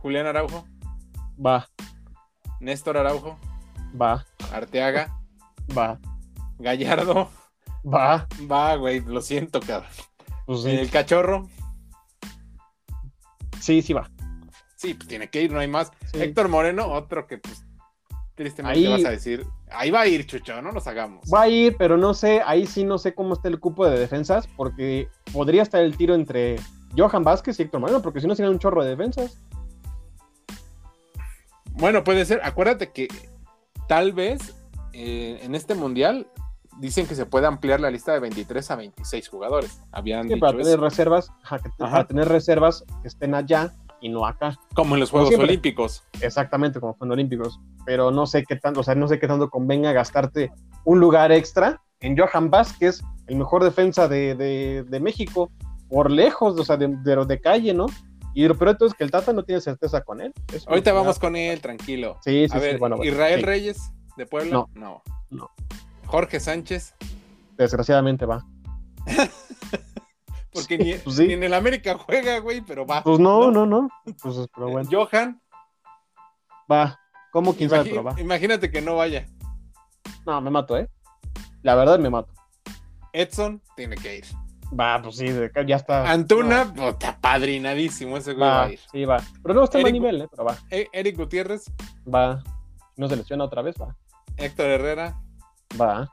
Julián 0.00 0.26
Araujo, 0.26 0.64
va, 1.44 1.68
Néstor 2.60 2.98
Araujo, 2.98 3.36
va, 4.00 4.24
Arteaga, 4.52 5.18
va, 5.76 5.98
Gallardo, 6.58 7.30
va, 7.84 8.28
va, 8.50 8.76
güey, 8.76 9.00
lo 9.00 9.22
siento, 9.22 9.60
cabrón. 9.60 9.90
pues 10.46 10.62
sí, 10.62 10.70
El 10.70 10.90
cachorro, 10.90 11.48
sí, 13.68 13.82
sí 13.82 13.92
va. 13.92 14.10
sí, 14.76 14.94
pues 14.94 15.06
tiene 15.08 15.28
que 15.28 15.42
ir, 15.42 15.52
no 15.52 15.60
hay 15.60 15.68
más. 15.68 15.92
Sí. 16.12 16.22
Héctor 16.22 16.48
Moreno, 16.48 16.86
otro 16.90 17.26
que 17.26 17.36
pues 17.38 17.64
tristemente 18.34 18.78
Ahí- 18.78 18.86
vas 18.90 19.04
a 19.04 19.10
decir, 19.10 19.44
ahí 19.70 19.90
va 19.90 20.00
a 20.02 20.06
ir, 20.06 20.24
Chucho, 20.26 20.62
no 20.62 20.72
nos 20.72 20.86
hagamos. 20.86 21.24
Va 21.32 21.42
a 21.42 21.48
ir, 21.48 21.76
pero 21.76 21.96
no 21.98 22.14
sé, 22.14 22.40
ahí 22.46 22.66
sí 22.66 22.84
no 22.84 22.96
sé 22.96 23.14
cómo 23.14 23.34
está 23.34 23.48
el 23.48 23.60
cupo 23.60 23.86
de 23.86 23.98
defensas, 23.98 24.46
porque 24.56 25.08
podría 25.32 25.62
estar 25.62 25.82
el 25.82 25.96
tiro 25.96 26.14
entre 26.14 26.56
Johan 26.96 27.24
Vázquez 27.24 27.58
y 27.58 27.62
Héctor 27.64 27.80
Moreno, 27.80 28.00
porque 28.00 28.20
si 28.20 28.26
no 28.26 28.34
serían 28.34 28.54
un 28.54 28.58
chorro 28.58 28.82
de 28.84 28.90
defensas. 28.90 29.38
Bueno, 31.72 32.02
puede 32.04 32.24
ser, 32.24 32.40
acuérdate 32.42 32.90
que 32.92 33.08
tal 33.88 34.12
vez 34.12 34.54
eh, 34.92 35.40
en 35.42 35.54
este 35.54 35.74
mundial 35.74 36.26
dicen 36.78 37.06
que 37.06 37.14
se 37.14 37.26
puede 37.26 37.46
ampliar 37.46 37.80
la 37.80 37.90
lista 37.90 38.12
de 38.12 38.20
23 38.20 38.70
a 38.70 38.76
26 38.76 39.28
jugadores. 39.28 39.80
Habían 39.92 40.22
Sí, 40.24 40.28
dicho 40.34 40.40
para 40.40 40.52
tener 40.52 40.66
eso. 40.74 40.80
reservas, 40.82 41.30
ajá, 41.42 41.58
que- 41.58 41.70
Ajá. 41.78 41.92
para 41.92 42.06
tener 42.06 42.28
reservas 42.28 42.84
que 43.02 43.08
estén 43.08 43.34
allá 43.34 43.72
y 44.00 44.08
no 44.08 44.24
acá. 44.26 44.56
como 44.74 44.94
en 44.94 45.00
los 45.00 45.10
Juegos 45.10 45.28
siempre. 45.30 45.48
Olímpicos. 45.48 46.04
Exactamente, 46.20 46.78
como 46.80 46.94
fueron 46.94 47.12
olímpicos. 47.14 47.58
Pero 47.84 48.10
no 48.12 48.26
sé 48.26 48.44
qué 48.44 48.54
tanto, 48.56 48.80
o 48.80 48.82
sea, 48.84 48.94
no 48.94 49.08
sé 49.08 49.18
qué 49.18 49.26
tanto 49.26 49.50
convenga 49.50 49.92
gastarte 49.92 50.52
un 50.84 51.00
lugar 51.00 51.32
extra 51.32 51.82
en 52.00 52.16
Johan 52.16 52.48
Vázquez, 52.50 53.02
el 53.26 53.36
mejor 53.36 53.64
defensa 53.64 54.06
de, 54.06 54.34
de- 54.36 54.84
de 54.88 55.00
México, 55.00 55.50
por 55.88 56.10
lejos, 56.12 56.56
o 56.60 56.64
sea, 56.64 56.76
de, 56.76 56.88
de, 57.02 57.24
de 57.24 57.40
calle, 57.40 57.74
¿no? 57.74 57.86
Y 58.34 58.46
lo 58.46 58.56
peor 58.56 58.76
es 58.80 58.94
que 58.94 59.02
el 59.02 59.10
Tata 59.10 59.32
no 59.32 59.42
tiene 59.42 59.60
certeza 59.60 60.02
con 60.02 60.20
él. 60.20 60.32
Eso 60.52 60.68
Ahorita 60.70 60.92
vamos 60.92 61.18
con 61.18 61.34
él, 61.34 61.60
tranquilo. 61.60 62.18
Sí, 62.22 62.46
sí, 62.48 62.56
a 62.56 62.60
sí, 62.60 62.66
ver, 62.66 62.78
bueno, 62.78 62.96
bueno, 62.98 63.10
Israel. 63.10 63.42
Reyes 63.42 63.90
de 64.16 64.26
Puebla. 64.26 64.52
No. 64.52 64.68
no. 64.74 65.02
No. 65.30 65.50
Jorge 66.08 66.40
Sánchez, 66.40 66.94
Desgraciadamente 67.56 68.24
va. 68.24 68.44
porque 70.52 70.78
ni, 70.78 70.94
Pues 70.94 71.16
sí. 71.16 71.26
ni 71.26 71.34
en 71.34 71.42
el 71.42 71.54
América 71.54 71.96
juega, 71.98 72.38
güey, 72.38 72.60
pero 72.60 72.86
va. 72.86 73.02
Pues 73.02 73.18
no, 73.18 73.50
no, 73.50 73.66
no. 73.66 73.88
Pues, 74.22 74.36
pero 74.54 74.68
bueno, 74.70 74.88
Johan, 74.90 75.40
va. 76.70 76.98
¿Cómo 77.32 77.54
quién 77.54 77.68
sabe? 77.70 77.90
Pero 77.90 78.02
va. 78.02 78.18
imagínate 78.20 78.70
que 78.70 78.80
no 78.80 78.96
vaya. 78.96 79.26
No, 80.26 80.40
me 80.40 80.50
mato, 80.50 80.76
¿eh? 80.78 80.88
La 81.62 81.74
verdad 81.74 81.98
me 81.98 82.10
mato. 82.10 82.32
Edson 83.12 83.60
tiene 83.76 83.96
que 83.96 84.18
ir. 84.18 84.24
Va, 84.78 85.00
pues 85.02 85.16
sí, 85.16 85.26
ya 85.66 85.76
está. 85.76 86.10
Antuna, 86.10 86.72
puta, 86.74 87.18
padrinadísimo 87.20 88.16
ese 88.18 88.34
güey 88.34 88.48
va, 88.48 88.54
va, 88.58 88.64
a 88.64 88.72
ir. 88.72 88.80
sí, 88.92 89.04
va. 89.04 89.22
Pero 89.42 89.54
no 89.54 89.64
está 89.64 89.78
en 89.78 89.82
buen 89.82 89.92
nivel, 89.94 90.22
¿eh? 90.22 90.28
Pero 90.30 90.44
va, 90.44 90.56
E- 90.70 90.88
Eric 90.92 91.16
Gutiérrez, 91.16 91.64
va. 92.06 92.42
No 92.96 93.08
se 93.08 93.16
lesiona 93.16 93.44
otra 93.44 93.62
vez, 93.62 93.76
va. 93.80 93.96
Héctor 94.36 94.66
Herrera, 94.66 95.20
Va. 95.80 96.12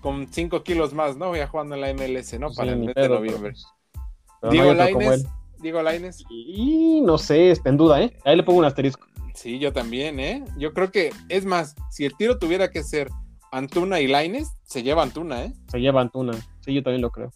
con 0.00 0.28
5 0.30 0.62
kilos 0.64 0.92
más, 0.92 1.16
¿no? 1.16 1.34
Ya 1.34 1.46
jugando 1.48 1.74
en 1.76 1.80
la 1.80 1.88
MLS, 1.94 2.38
¿no? 2.38 2.50
Sí, 2.50 2.56
Para 2.56 2.72
el 2.72 2.78
mes 2.80 2.94
de 2.94 3.08
noviembre. 3.08 3.52
pero- 3.54 4.02
pero 4.40 4.42
no 4.42 4.50
Diego 4.50 4.68
como 4.92 5.00
Lainez. 5.08 5.26
Diego 5.60 5.82
Lainez. 5.82 6.18
Y 6.28 7.00
no 7.00 7.16
sé, 7.16 7.50
está 7.50 7.70
en 7.70 7.78
duda, 7.78 8.02
¿eh? 8.02 8.14
Ahí 8.24 8.36
le 8.36 8.42
pongo 8.42 8.58
un 8.58 8.66
asterisco. 8.66 9.06
Sí, 9.34 9.58
yo 9.58 9.72
también, 9.72 10.20
¿eh? 10.20 10.44
Yo 10.58 10.74
creo 10.74 10.92
que, 10.92 11.10
es 11.30 11.46
más, 11.46 11.74
si 11.90 12.04
el 12.04 12.14
tiro 12.18 12.38
tuviera 12.38 12.70
que 12.70 12.82
ser 12.82 13.08
Antuna 13.50 13.98
y 14.00 14.06
Laines, 14.06 14.52
se 14.64 14.82
lleva 14.82 15.02
Antuna, 15.02 15.44
¿eh? 15.44 15.54
Se 15.68 15.80
lleva 15.80 16.02
Antuna. 16.02 16.34
Sí, 16.60 16.74
yo 16.74 16.82
también 16.82 17.00
lo 17.00 17.10
creo. 17.10 17.32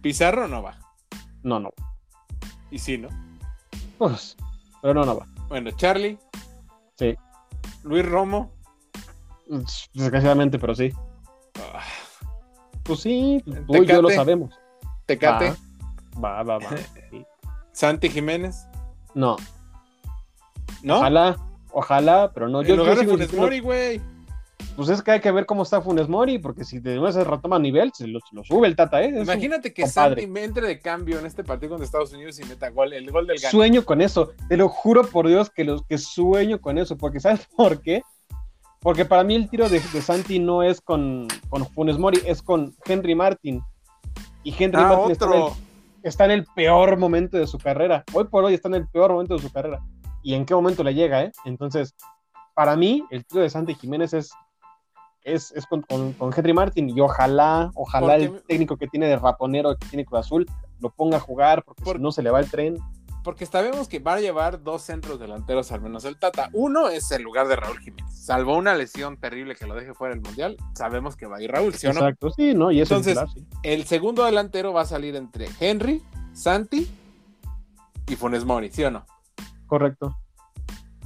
Pizarro 0.00 0.46
no 0.46 0.62
va. 0.62 0.78
No, 1.42 1.58
no. 1.58 1.70
Y 2.70 2.78
sí, 2.78 2.98
¿no? 2.98 3.08
Pues, 3.98 4.36
pero 4.80 4.94
no, 4.94 5.04
no 5.04 5.18
va. 5.18 5.26
Bueno, 5.48 5.70
Charlie. 5.72 6.18
Sí. 6.96 7.16
Luis 7.82 8.06
Romo. 8.06 8.52
Desgraciadamente, 9.94 10.58
pero 10.58 10.74
sí. 10.74 10.92
ah, 11.74 11.82
Pues 12.82 13.00
sí, 13.00 13.42
tú 13.66 13.82
y 13.82 13.86
yo 13.86 14.02
lo 14.02 14.10
sabemos. 14.10 14.54
Tecate. 15.06 15.54
Va, 16.22 16.42
va, 16.42 16.58
va. 16.58 16.70
sí. 17.10 17.24
Santi 17.72 18.08
Jiménez. 18.08 18.66
No, 19.14 19.36
¿No? 20.82 20.98
ojalá, 20.98 21.36
ojalá, 21.70 22.30
pero 22.32 22.48
no. 22.48 22.60
en 22.62 22.66
Yo, 22.68 22.74
yo 22.74 22.76
lugar 22.76 22.94
de 22.96 23.00
sigo 23.00 23.12
Funes 23.12 23.26
insistiendo- 23.26 23.46
Mori, 23.46 23.60
güey. 23.60 24.00
Pues 24.76 24.88
es 24.88 25.02
que 25.02 25.10
hay 25.10 25.20
que 25.20 25.30
ver 25.30 25.44
cómo 25.44 25.64
está 25.64 25.82
Funes 25.82 26.08
Mori, 26.08 26.38
porque 26.38 26.64
si 26.64 26.78
de 26.78 26.94
nuevo 26.96 27.12
se 27.12 27.24
retoma 27.24 27.58
nivel, 27.58 27.92
se 27.94 28.06
lo, 28.06 28.20
sube 28.42 28.66
el 28.66 28.74
Tata, 28.74 29.02
¿eh? 29.02 29.08
Es 29.08 29.12
un 29.16 29.22
Imagínate 29.24 29.74
que 29.74 29.82
compadre. 29.82 30.22
Santi 30.22 30.26
me 30.32 30.44
entre 30.44 30.66
de 30.66 30.80
cambio 30.80 31.18
en 31.18 31.26
este 31.26 31.44
partido 31.44 31.70
contra 31.70 31.84
Estados 31.84 32.12
Unidos 32.14 32.38
y 32.40 32.44
meta 32.44 32.70
gol, 32.70 32.94
el 32.94 33.10
gol 33.10 33.26
del 33.26 33.38
gane. 33.38 33.50
Sueño 33.50 33.84
con 33.84 34.00
eso, 34.00 34.32
te 34.48 34.56
lo 34.56 34.70
juro 34.70 35.02
por 35.06 35.28
Dios 35.28 35.50
que, 35.50 35.64
los, 35.64 35.84
que 35.84 35.98
sueño 35.98 36.58
con 36.58 36.78
eso, 36.78 36.96
porque 36.96 37.20
¿sabes 37.20 37.46
por 37.54 37.82
qué? 37.82 38.02
Porque 38.82 39.04
para 39.04 39.22
mí 39.24 39.34
el 39.36 39.48
tiro 39.48 39.68
de, 39.68 39.78
de 39.80 40.02
Santi 40.02 40.38
no 40.38 40.62
es 40.62 40.80
con, 40.80 41.28
con 41.48 41.64
Funes 41.66 41.98
Mori, 41.98 42.20
es 42.26 42.42
con 42.42 42.74
Henry 42.84 43.14
Martin. 43.14 43.62
Y 44.42 44.50
Henry 44.58 44.82
Ah, 44.82 44.88
Martin 44.88 45.12
está 45.12 45.24
en, 45.26 45.32
el, 45.32 45.40
otro. 45.42 45.56
está 46.02 46.24
en 46.24 46.30
el 46.32 46.44
peor 46.56 46.96
momento 46.98 47.36
de 47.36 47.46
su 47.46 47.58
carrera. 47.58 48.02
Hoy 48.12 48.24
por 48.24 48.44
hoy 48.44 48.54
está 48.54 48.68
en 48.68 48.74
el 48.74 48.88
peor 48.88 49.12
momento 49.12 49.34
de 49.36 49.42
su 49.42 49.52
carrera. 49.52 49.80
¿Y 50.22 50.34
en 50.34 50.44
qué 50.44 50.54
momento 50.54 50.82
le 50.82 50.94
llega, 50.94 51.22
eh? 51.22 51.32
Entonces, 51.44 51.94
para 52.54 52.74
mí, 52.76 53.04
el 53.10 53.24
tiro 53.24 53.42
de 53.42 53.50
Santi 53.50 53.74
Jiménez 53.74 54.12
es, 54.14 54.30
es, 55.22 55.52
es 55.52 55.64
con, 55.66 55.82
con- 55.82 56.12
con 56.14 56.32
Henry 56.36 56.52
Martin. 56.52 56.90
Y 56.90 57.00
ojalá, 57.00 57.70
ojalá 57.74 58.16
el 58.16 58.42
técnico 58.48 58.76
que 58.76 58.88
tiene 58.88 59.06
de 59.06 59.16
raponero, 59.16 59.76
que 59.76 59.86
tiene 59.86 60.04
Cruz 60.04 60.20
Azul, 60.20 60.46
lo 60.80 60.90
ponga 60.90 61.18
a 61.18 61.20
jugar, 61.20 61.62
porque 61.64 61.84
Por- 61.84 61.96
si 61.98 62.02
no 62.02 62.10
se 62.10 62.22
le 62.22 62.30
va 62.30 62.40
el 62.40 62.50
tren. 62.50 62.76
Porque 63.22 63.46
sabemos 63.46 63.86
que 63.88 63.98
va 64.00 64.14
a 64.14 64.20
llevar 64.20 64.62
dos 64.62 64.82
centros 64.82 65.20
delanteros 65.20 65.70
al 65.70 65.80
menos 65.80 66.04
el 66.04 66.18
Tata. 66.18 66.50
Uno 66.52 66.88
es 66.88 67.10
el 67.12 67.22
lugar 67.22 67.46
de 67.48 67.56
Raúl 67.56 67.78
Jiménez. 67.78 68.12
Salvo 68.12 68.56
una 68.56 68.74
lesión 68.74 69.16
terrible 69.16 69.54
que 69.54 69.66
lo 69.66 69.74
deje 69.74 69.94
fuera 69.94 70.14
del 70.14 70.22
Mundial, 70.22 70.56
sabemos 70.74 71.16
que 71.16 71.26
va 71.26 71.36
a 71.36 71.42
ir 71.42 71.50
Raúl, 71.50 71.74
¿sí 71.74 71.86
o 71.86 71.92
no? 71.92 72.00
Exacto, 72.00 72.30
sí, 72.30 72.54
¿no? 72.54 72.70
Y 72.72 72.80
eso 72.80 72.96
Entonces, 72.96 73.16
es 73.18 73.28
titular, 73.34 73.48
sí. 73.52 73.58
El 73.62 73.84
segundo 73.86 74.24
delantero 74.24 74.72
va 74.72 74.82
a 74.82 74.86
salir 74.86 75.14
entre 75.16 75.48
Henry, 75.60 76.02
Santi 76.32 76.88
y 78.08 78.16
Funes 78.16 78.44
Mori, 78.44 78.70
¿sí 78.70 78.82
o 78.84 78.90
no? 78.90 79.04
correcto. 79.66 80.16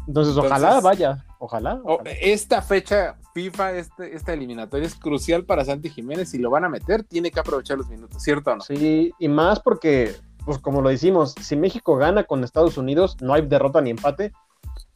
Entonces, 0.09 0.35
Entonces- 0.37 0.39
ojalá 0.39 0.81
vaya, 0.81 1.25
ojalá. 1.39 1.81
Esta 2.21 2.63
fecha 2.63 3.17
FIFA, 3.35 3.73
este, 3.73 4.15
esta 4.17 4.33
eliminatoria 4.33 4.87
es 4.87 4.95
crucial 4.95 5.45
para 5.45 5.65
Santi 5.65 5.91
Jiménez. 5.91 6.31
Si 6.31 6.39
lo 6.39 6.49
van 6.51 6.65
a 6.65 6.69
meter, 6.69 7.03
tiene 7.05 7.31
que 7.31 7.41
aprovechar 7.41 7.77
los 7.77 7.89
minutos, 7.89 8.23
¿cierto 8.23 8.51
o 8.53 8.57
no? 8.57 8.63
Sí, 8.63 9.13
y 9.19 9.29
más 9.29 9.61
porque, 9.61 10.15
pues 10.47 10.59
como 10.59 10.81
lo 10.81 10.89
decimos, 10.89 11.35
si 11.39 11.57
México 11.57 11.97
gana 11.97 12.25
con 12.25 12.43
Estados 12.45 12.79
Unidos, 12.79 13.17
no 13.21 13.35
hay 13.35 13.43
derrota 13.43 13.83
ni 13.83 13.91
empate, 13.91 14.33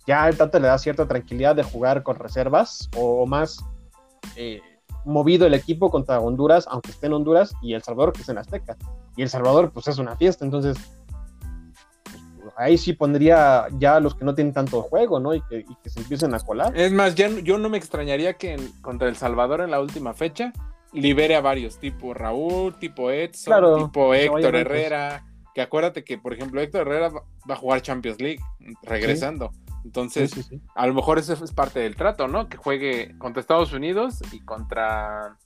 ya 0.06 0.26
el 0.28 0.36
Tata 0.38 0.58
le 0.58 0.68
da 0.68 0.78
cierta 0.78 1.06
tranquilidad 1.06 1.54
de 1.54 1.62
jugar 1.62 2.02
con 2.02 2.16
reservas 2.16 2.88
o 2.96 3.26
más 3.26 3.58
eh, 4.36 4.62
movido 5.04 5.46
el 5.46 5.54
equipo 5.54 5.90
contra 5.90 6.20
Honduras, 6.20 6.66
aunque 6.70 6.90
esté 6.92 7.06
en 7.08 7.12
Honduras, 7.14 7.52
y 7.62 7.74
El 7.74 7.82
Salvador, 7.82 8.12
que 8.14 8.22
es 8.22 8.28
en 8.28 8.38
Azteca. 8.38 8.76
Y 9.16 9.22
El 9.22 9.28
Salvador, 9.28 9.70
pues 9.72 9.88
es 9.88 9.98
una 9.98 10.16
fiesta, 10.16 10.44
entonces 10.44 10.78
pues, 12.40 12.54
ahí 12.56 12.78
sí 12.78 12.92
pondría 12.92 13.66
ya 13.78 13.96
a 13.96 14.00
los 14.00 14.14
que 14.14 14.24
no 14.24 14.34
tienen 14.34 14.52
tanto 14.54 14.82
juego, 14.82 15.20
¿no? 15.20 15.34
Y 15.34 15.42
que, 15.42 15.58
y 15.60 15.74
que 15.82 15.90
se 15.90 16.00
empiecen 16.00 16.34
a 16.34 16.40
colar. 16.40 16.76
Es 16.76 16.92
más, 16.92 17.14
ya, 17.14 17.28
no- 17.28 17.38
yo 17.40 17.58
no 17.58 17.68
me 17.68 17.78
extrañaría 17.78 18.34
que 18.34 18.54
en- 18.54 18.72
contra 18.82 19.08
El 19.08 19.16
Salvador 19.16 19.60
en 19.60 19.70
la 19.70 19.80
última 19.80 20.14
fecha 20.14 20.52
libere 20.92 21.36
a 21.36 21.40
varios, 21.40 21.78
tipo 21.78 22.14
Raúl, 22.14 22.74
tipo 22.78 23.10
Edson, 23.10 23.52
Claro, 23.52 23.76
tipo 23.84 24.10
que 24.12 24.18
se 24.18 24.24
Héctor. 24.26 24.56
Herrera. 24.56 25.24
Que 25.54 25.62
acuérdate 25.62 26.04
que, 26.04 26.16
por 26.18 26.32
ejemplo, 26.32 26.60
Héctor 26.60 26.82
Herrera 26.82 27.08
va 27.10 27.54
a 27.54 27.56
jugar 27.56 27.82
Champions 27.82 28.20
League 28.20 28.40
regresando. 28.82 29.50
Sí, 29.52 29.72
Entonces, 29.84 30.30
sí, 30.30 30.42
sí. 30.42 30.60
a 30.74 30.86
lo 30.86 30.94
mejor 30.94 31.18
eso 31.18 31.32
es 31.32 31.52
parte 31.52 31.80
del 31.80 31.96
trato, 31.96 32.28
¿no? 32.28 32.48
Que 32.48 32.56
juegue 32.56 33.16
contra 33.18 33.40
Estados 33.40 33.72
Unidos 33.72 34.20
y 34.32 34.40
contra. 34.40 35.36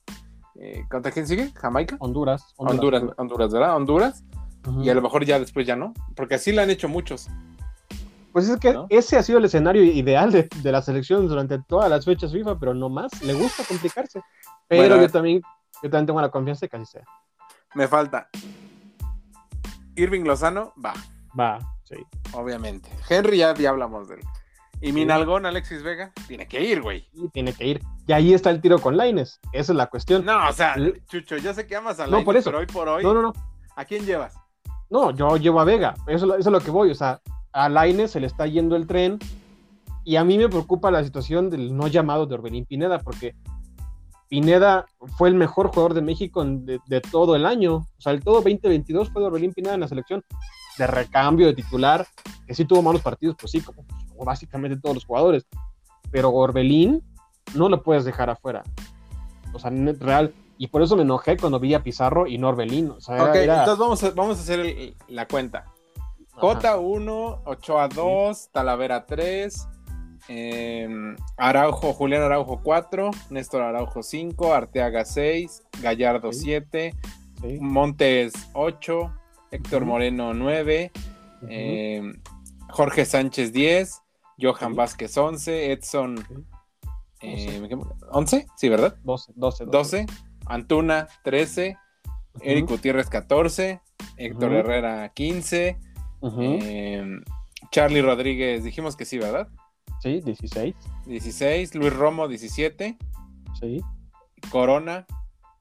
eh, 0.61 0.85
¿Contra 0.91 1.11
quién 1.11 1.27
sigue? 1.27 1.51
¿Jamaica? 1.55 1.97
Honduras. 2.01 2.53
Honduras, 2.57 3.03
Honduras, 3.17 3.53
¿verdad? 3.53 3.77
Honduras. 3.77 4.25
Y 4.83 4.89
a 4.89 4.95
lo 4.95 5.03
mejor 5.03 5.25
ya 5.25 5.39
después 5.39 5.67
ya 5.67 5.77
no. 5.77 5.93
Porque 6.17 6.35
así 6.37 6.53
lo 6.53 6.63
han 6.63 6.71
hecho 6.71 6.89
muchos. 6.89 7.29
Pues 8.33 8.49
es 8.49 8.59
que 8.59 8.73
¿no? 8.73 8.87
ese 8.91 9.17
ha 9.17 9.23
sido 9.23 9.39
el 9.39 9.45
escenario 9.45 9.83
ideal 9.85 10.33
de, 10.33 10.49
de 10.63 10.73
la 10.73 10.83
selección 10.83 11.29
durante 11.29 11.59
todas 11.69 11.89
las 11.89 12.05
fechas 12.05 12.33
FIFA, 12.33 12.59
pero 12.59 12.75
no 12.75 12.89
más. 12.89 13.23
Le 13.23 13.33
gusta 13.35 13.63
complicarse. 13.69 14.21
Pero 14.67 14.83
Bueno, 14.83 14.97
yo 14.97 15.01
ver. 15.03 15.11
también, 15.13 15.43
yo 15.83 15.91
también 15.91 16.07
tengo 16.07 16.21
la 16.21 16.31
confianza 16.31 16.67
de 16.67 16.69
que 16.71 16.77
así 16.79 16.87
sea. 16.87 17.05
Me 17.75 17.87
falta. 17.87 18.29
Irving 19.97 20.25
Lozano, 20.25 20.73
va, 20.85 20.93
Va, 21.39 21.59
sí. 21.85 21.97
obviamente. 22.33 22.89
Henry 23.09 23.39
ya, 23.39 23.55
ya 23.55 23.71
hablamos 23.71 24.09
de 24.09 24.17
él. 24.17 24.21
Y 24.81 24.93
mi 24.93 25.05
nalgón, 25.05 25.47
Alexis 25.47 25.83
Vega, 25.83 26.13
tiene 26.27 26.47
que 26.47 26.63
ir, 26.63 26.83
güey. 26.83 27.09
Y 27.15 27.29
tiene 27.29 27.53
que 27.55 27.67
ir. 27.67 27.81
Y 28.07 28.13
ahí 28.13 28.35
está 28.35 28.51
el 28.51 28.61
tiro 28.61 28.79
con 28.81 28.97
Laines. 28.97 29.41
Esa 29.53 29.73
es 29.73 29.77
la 29.77 29.87
cuestión. 29.87 30.25
No, 30.27 30.49
o 30.49 30.53
sea, 30.53 30.75
Chucho, 31.09 31.37
yo 31.39 31.55
sé 31.55 31.67
que 31.67 31.77
amas 31.77 31.99
a 32.01 32.05
No, 32.05 32.11
Lainez, 32.13 32.25
por 32.25 32.37
eso. 32.37 32.51
pero 32.51 32.59
hoy 32.59 32.67
por 32.67 32.89
hoy, 32.89 33.03
No, 33.03 33.15
no, 33.15 33.23
no. 33.23 33.33
¿a 33.77 33.85
quién 33.87 34.05
llevas? 34.05 34.35
No, 34.91 35.11
yo 35.13 35.37
llevo 35.39 35.61
a 35.61 35.65
Vega. 35.65 35.95
Eso, 36.07 36.17
es 36.17 36.23
lo- 36.25 36.35
eso 36.37 36.49
es 36.51 36.53
lo 36.53 36.61
que 36.61 36.71
voy. 36.71 36.91
O 36.91 36.95
sea, 36.95 37.21
a 37.53 37.69
Laines 37.69 38.11
se 38.11 38.21
le 38.21 38.27
está 38.27 38.47
yendo 38.47 38.77
el 38.77 38.87
tren. 38.87 39.19
Y 40.05 40.17
a 40.17 40.25
mí 40.25 40.37
me 40.37 40.49
preocupa 40.51 40.91
la 40.91 41.03
situación 41.03 41.49
del 41.49 41.75
no 41.75 41.87
llamado 41.87 42.27
de 42.27 42.35
Orbelín 42.35 42.67
Pineda, 42.67 42.99
porque 42.99 43.35
Pineda 44.41 44.87
fue 45.17 45.29
el 45.29 45.35
mejor 45.37 45.69
jugador 45.69 45.95
de 45.95 46.03
México 46.03 46.43
en- 46.43 46.67
de, 46.67 46.81
de 46.87 47.01
todo 47.01 47.37
el 47.37 47.47
año. 47.47 47.77
O 47.77 48.01
sea, 48.01 48.13
el 48.13 48.23
todo 48.23 48.37
2022 48.37 49.11
fue 49.11 49.23
de 49.23 49.27
Orbelín 49.29 49.53
Pineda 49.53 49.75
en 49.75 49.81
la 49.81 49.89
selección. 49.89 50.25
De 50.77 50.87
recambio, 50.89 51.47
de 51.47 51.55
titular, 51.55 52.05
que 52.47 52.55
sí 52.55 52.65
tuvo 52.65 52.83
malos 52.83 53.01
partidos, 53.01 53.37
pues 53.39 53.53
sí, 53.53 53.61
como, 53.61 53.85
como 54.09 54.25
básicamente 54.25 54.77
todos 54.81 54.97
los 54.97 55.05
jugadores. 55.05 55.47
Pero 56.11 56.31
Orbelín 56.33 57.03
no 57.55 57.69
lo 57.69 57.83
puedes 57.83 58.05
dejar 58.05 58.29
afuera. 58.29 58.65
O 59.53 59.59
sea, 59.61 59.71
real. 60.01 60.35
Y 60.59 60.67
por 60.69 60.83
eso 60.83 60.97
me 60.97 61.03
enojé 61.03 61.37
cuando 61.37 61.61
vi 61.61 61.75
a 61.75 61.83
Pizarro 61.85 62.27
y 62.27 62.37
no 62.39 62.49
Orbelín. 62.49 62.91
O 62.91 63.01
sea, 63.01 63.23
ok, 63.25 63.35
era- 63.37 63.61
entonces 63.61 63.79
vamos 63.79 64.03
a, 64.03 64.11
vamos 64.11 64.39
a 64.39 64.41
hacer 64.41 64.61
el- 64.61 64.97
la 65.09 65.27
cuenta. 65.29 65.67
Cota 66.41 66.79
1, 66.79 67.43
Ochoa 67.45 67.87
2, 67.89 68.49
Talavera 68.51 69.07
3, 69.07 69.69
eh, 70.29 70.89
Araujo, 71.37 71.93
Julián 71.93 72.23
Araujo 72.23 72.61
4, 72.63 73.11
Néstor 73.31 73.63
Araujo 73.63 74.03
5, 74.03 74.55
Arteaga 74.55 75.05
6, 75.05 75.63
Gallardo 75.83 76.33
Sí. 76.33 76.41
7, 76.45 76.95
Sí. 77.41 77.59
Montes 77.61 78.33
8, 78.55 79.13
Héctor 79.51 79.83
Ujú. 79.83 79.91
Moreno 79.93 80.35
9, 80.35 80.91
Ujú. 80.95 81.47
eh, 81.51 82.03
Jorge 82.71 83.05
Sánchez 83.05 83.53
10, 83.53 84.03
Johan 84.41 84.73
Sí. 84.73 84.77
Vázquez 84.77 85.17
11, 85.19 85.73
Edson 85.73 86.17
Sí. 86.19 86.35
eh, 87.23 87.67
¿qué- 87.69 87.79
11, 88.11 88.47
sí, 88.57 88.69
¿verdad? 88.69 88.97
12, 89.05 89.33
12, 89.37 89.65
12, 89.67 90.07
Antuna 90.47 91.07
13, 91.23 91.77
Ujú, 92.35 92.43
Eric 92.45 92.67
Gutiérrez 92.69 93.09
14, 93.09 93.81
Héctor. 94.17 94.53
Herrera 94.53 95.09
15, 95.15 95.79
ujú. 96.21 96.41
eh, 96.63 97.05
Charlie 97.71 98.03
Rodríguez, 98.03 98.63
dijimos 98.65 98.97
que 98.97 99.05
sí, 99.05 99.19
¿verdad? 99.19 99.49
Sí, 100.05 100.21
16. 100.21 100.75
16, 101.07 101.75
Luis 101.77 101.91
Romo 101.95 102.29
17, 102.29 102.99
Sí. 103.59 103.81
Corona 104.51 105.07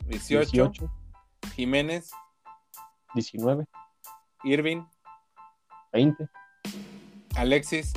18, 0.07 0.51
18. 0.51 0.91
Jiménez, 1.55 2.11
19. 3.13 3.63
Irving, 4.43 4.83
20. 5.93 6.27
Alexis, 7.37 7.93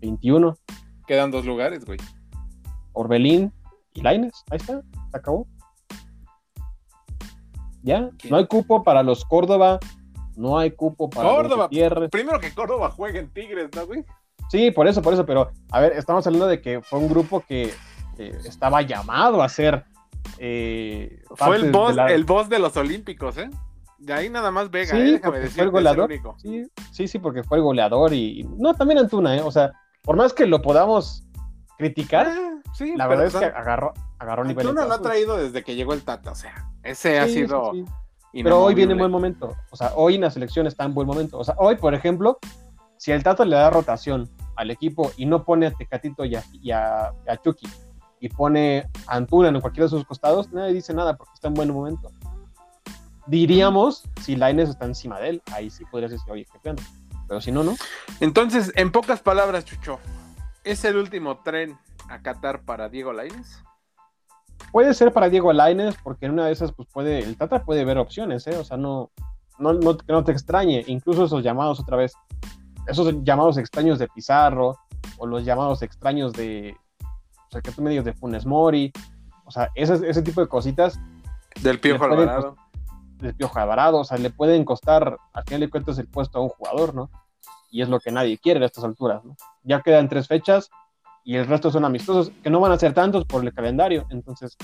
21. 0.00 0.58
quedan 1.06 1.30
dos 1.30 1.46
lugares, 1.46 1.84
güey. 1.84 2.00
Orbelín 2.92 3.52
y 3.94 4.00
Laines. 4.00 4.42
Ahí 4.50 4.56
está. 4.56 4.82
Se 5.12 5.16
acabó. 5.16 5.46
Ya. 7.82 8.10
¿Qué? 8.18 8.28
No 8.28 8.38
hay 8.38 8.48
cupo 8.48 8.82
para 8.82 9.04
los 9.04 9.24
Córdoba. 9.24 9.78
No 10.34 10.58
hay 10.58 10.72
cupo 10.72 11.08
para 11.08 11.28
los 11.28 11.36
Córdoba. 11.36 11.64
Gutiérrez. 11.66 12.10
Primero 12.10 12.40
que 12.40 12.52
Córdoba 12.52 12.90
juegue 12.90 13.20
en 13.20 13.32
Tigres, 13.32 13.70
¿no, 13.72 13.86
güey? 13.86 14.04
Sí, 14.50 14.70
por 14.70 14.86
eso, 14.86 15.02
por 15.02 15.12
eso. 15.14 15.24
Pero, 15.26 15.50
a 15.70 15.80
ver, 15.80 15.92
estamos 15.92 16.26
hablando 16.26 16.46
de 16.46 16.60
que 16.60 16.80
fue 16.82 16.98
un 16.98 17.08
grupo 17.08 17.42
que, 17.46 17.72
que 18.16 18.28
estaba 18.44 18.82
llamado 18.82 19.42
a 19.42 19.48
ser 19.48 19.84
eh, 20.38 21.22
Fue 21.34 21.56
el 21.56 21.70
boss, 21.70 21.94
la- 21.94 22.12
el 22.12 22.24
boss 22.24 22.48
de 22.48 22.58
los 22.58 22.76
Olímpicos, 22.76 23.36
¿eh? 23.38 23.48
De 23.98 24.12
ahí 24.12 24.28
nada 24.28 24.50
más 24.50 24.70
Vega, 24.70 24.92
Sí, 24.94 25.00
¿eh? 25.00 25.12
Déjame 25.12 25.38
decirte, 25.38 25.56
fue 25.56 25.64
el 25.64 25.70
goleador. 25.70 26.10
Sí, 26.38 26.66
sí, 26.92 27.08
sí, 27.08 27.18
porque 27.18 27.42
fue 27.42 27.58
el 27.58 27.64
goleador 27.64 28.12
y, 28.12 28.40
y- 28.40 28.44
no, 28.44 28.74
también 28.74 28.98
Antuna, 28.98 29.36
¿eh? 29.36 29.40
O 29.42 29.50
sea, 29.50 29.72
por 30.02 30.16
más 30.16 30.32
que 30.32 30.46
lo 30.46 30.60
podamos 30.62 31.24
criticar, 31.78 32.26
Eh, 32.28 32.60
sí, 32.74 32.94
la 32.96 33.06
verdad 33.06 33.26
es 33.26 33.34
que 33.36 33.44
agarró, 33.46 33.94
agarró 34.18 34.44
nivel. 34.44 34.66
Antuna 34.66 34.86
lo 34.86 34.94
ha 34.94 35.00
traído 35.00 35.36
desde 35.36 35.62
que 35.64 35.74
llegó 35.76 35.94
el 35.94 36.02
Tata, 36.02 36.32
o 36.32 36.34
sea, 36.34 36.68
ese 36.82 37.18
ha 37.18 37.26
Sí, 37.26 37.32
sido 37.34 37.72
sí. 37.72 37.84
Pero 38.42 38.62
hoy 38.62 38.74
viene 38.74 38.92
en 38.92 38.98
buen 38.98 39.10
momento. 39.10 39.56
O 39.70 39.76
sea, 39.76 39.92
hoy 39.94 40.16
en 40.16 40.20
la 40.20 40.30
selección 40.30 40.66
está 40.66 40.84
en 40.84 40.92
buen 40.92 41.06
momento. 41.06 41.38
O 41.38 41.44
sea, 41.44 41.54
hoy, 41.56 41.76
por 41.76 41.94
ejemplo, 41.94 42.38
si 42.98 43.10
el 43.12 43.22
Tata 43.22 43.46
le 43.46 43.56
da 43.56 43.70
rotación 43.70 44.28
al 44.56 44.70
equipo 44.70 45.12
y 45.16 45.26
no 45.26 45.44
pone 45.44 45.66
a 45.66 45.70
Tecatito 45.70 46.24
y 46.24 46.34
a, 46.34 46.42
y 46.52 46.70
a- 46.70 47.08
a 47.28 47.36
Chucky 47.42 47.68
y 48.20 48.28
pone 48.30 48.88
a 49.06 49.16
Antuna 49.16 49.48
en 49.48 49.60
cualquiera 49.60 49.84
de 49.86 49.90
sus 49.90 50.04
costados, 50.04 50.50
nadie 50.52 50.72
dice 50.74 50.92
nada 50.94 51.16
porque 51.16 51.34
está 51.34 51.48
en 51.48 51.54
buen 51.54 51.72
momento. 51.72 52.10
Diríamos 53.26 54.04
si 54.22 54.36
Laines 54.36 54.68
está 54.68 54.84
encima 54.84 55.18
de 55.18 55.30
él, 55.30 55.42
ahí 55.52 55.68
sí 55.70 55.84
podrías 55.90 56.12
decir, 56.12 56.30
oye, 56.32 56.46
qué 56.52 56.58
pena. 56.60 56.80
Pero 57.28 57.40
si 57.40 57.50
no, 57.50 57.64
no. 57.64 57.74
Entonces, 58.20 58.72
en 58.76 58.92
pocas 58.92 59.20
palabras, 59.20 59.64
Chucho, 59.64 59.98
¿es 60.62 60.84
el 60.84 60.96
último 60.96 61.38
tren 61.38 61.76
a 62.08 62.22
Qatar 62.22 62.62
para 62.62 62.88
Diego 62.88 63.12
Lainez? 63.12 63.62
Puede 64.70 64.94
ser 64.94 65.12
para 65.12 65.28
Diego 65.28 65.52
Laines, 65.52 65.96
porque 66.04 66.26
en 66.26 66.32
una 66.32 66.46
de 66.46 66.52
esas, 66.52 66.72
pues 66.72 66.88
puede, 66.92 67.18
el 67.18 67.36
Tata 67.36 67.64
puede 67.64 67.84
ver 67.84 67.98
opciones, 67.98 68.46
¿eh? 68.46 68.56
O 68.56 68.64
sea, 68.64 68.76
no, 68.76 69.10
no, 69.58 69.72
no 69.72 70.24
te 70.24 70.32
extrañe. 70.32 70.84
Incluso 70.86 71.24
esos 71.24 71.42
llamados 71.42 71.80
otra 71.80 71.96
vez, 71.96 72.14
esos 72.86 73.12
llamados 73.24 73.58
extraños 73.58 73.98
de 73.98 74.08
Pizarro, 74.08 74.78
o 75.18 75.26
los 75.26 75.44
llamados 75.44 75.82
extraños 75.82 76.32
de, 76.32 76.76
o 77.00 77.50
sea, 77.50 77.60
que 77.60 77.72
tú 77.72 77.82
me 77.82 77.90
digas 77.90 78.04
de 78.04 78.14
Funes 78.14 78.46
Mori, 78.46 78.92
o 79.44 79.50
sea, 79.50 79.70
ese, 79.74 79.94
ese 80.08 80.22
tipo 80.22 80.40
de 80.40 80.48
cositas 80.48 80.98
Del 81.62 81.78
Piojo 81.78 82.04
Alvarado. 82.04 82.56
del 83.18 83.34
Piojo 83.34 83.58
Alvarado, 83.58 83.98
o 83.98 84.04
sea, 84.04 84.18
le 84.18 84.30
pueden 84.30 84.64
costar, 84.64 85.16
al 85.32 85.44
final 85.44 85.60
de 85.60 85.70
cuentas, 85.70 85.98
el 85.98 86.08
puesto 86.08 86.38
a 86.38 86.42
un 86.42 86.48
jugador, 86.48 86.94
¿no? 86.94 87.10
Y 87.70 87.82
es 87.82 87.88
lo 87.88 88.00
que 88.00 88.10
nadie 88.10 88.38
quiere 88.38 88.62
a 88.62 88.66
estas 88.66 88.84
alturas, 88.84 89.24
¿no? 89.24 89.36
Ya 89.62 89.80
quedan 89.82 90.08
tres 90.08 90.28
fechas 90.28 90.70
y 91.24 91.36
el 91.36 91.46
resto 91.46 91.70
son 91.70 91.84
amistosos, 91.84 92.30
que 92.42 92.50
no 92.50 92.60
van 92.60 92.72
a 92.72 92.78
ser 92.78 92.94
tantos 92.94 93.24
por 93.24 93.44
el 93.44 93.52
calendario, 93.52 94.06
entonces, 94.10 94.56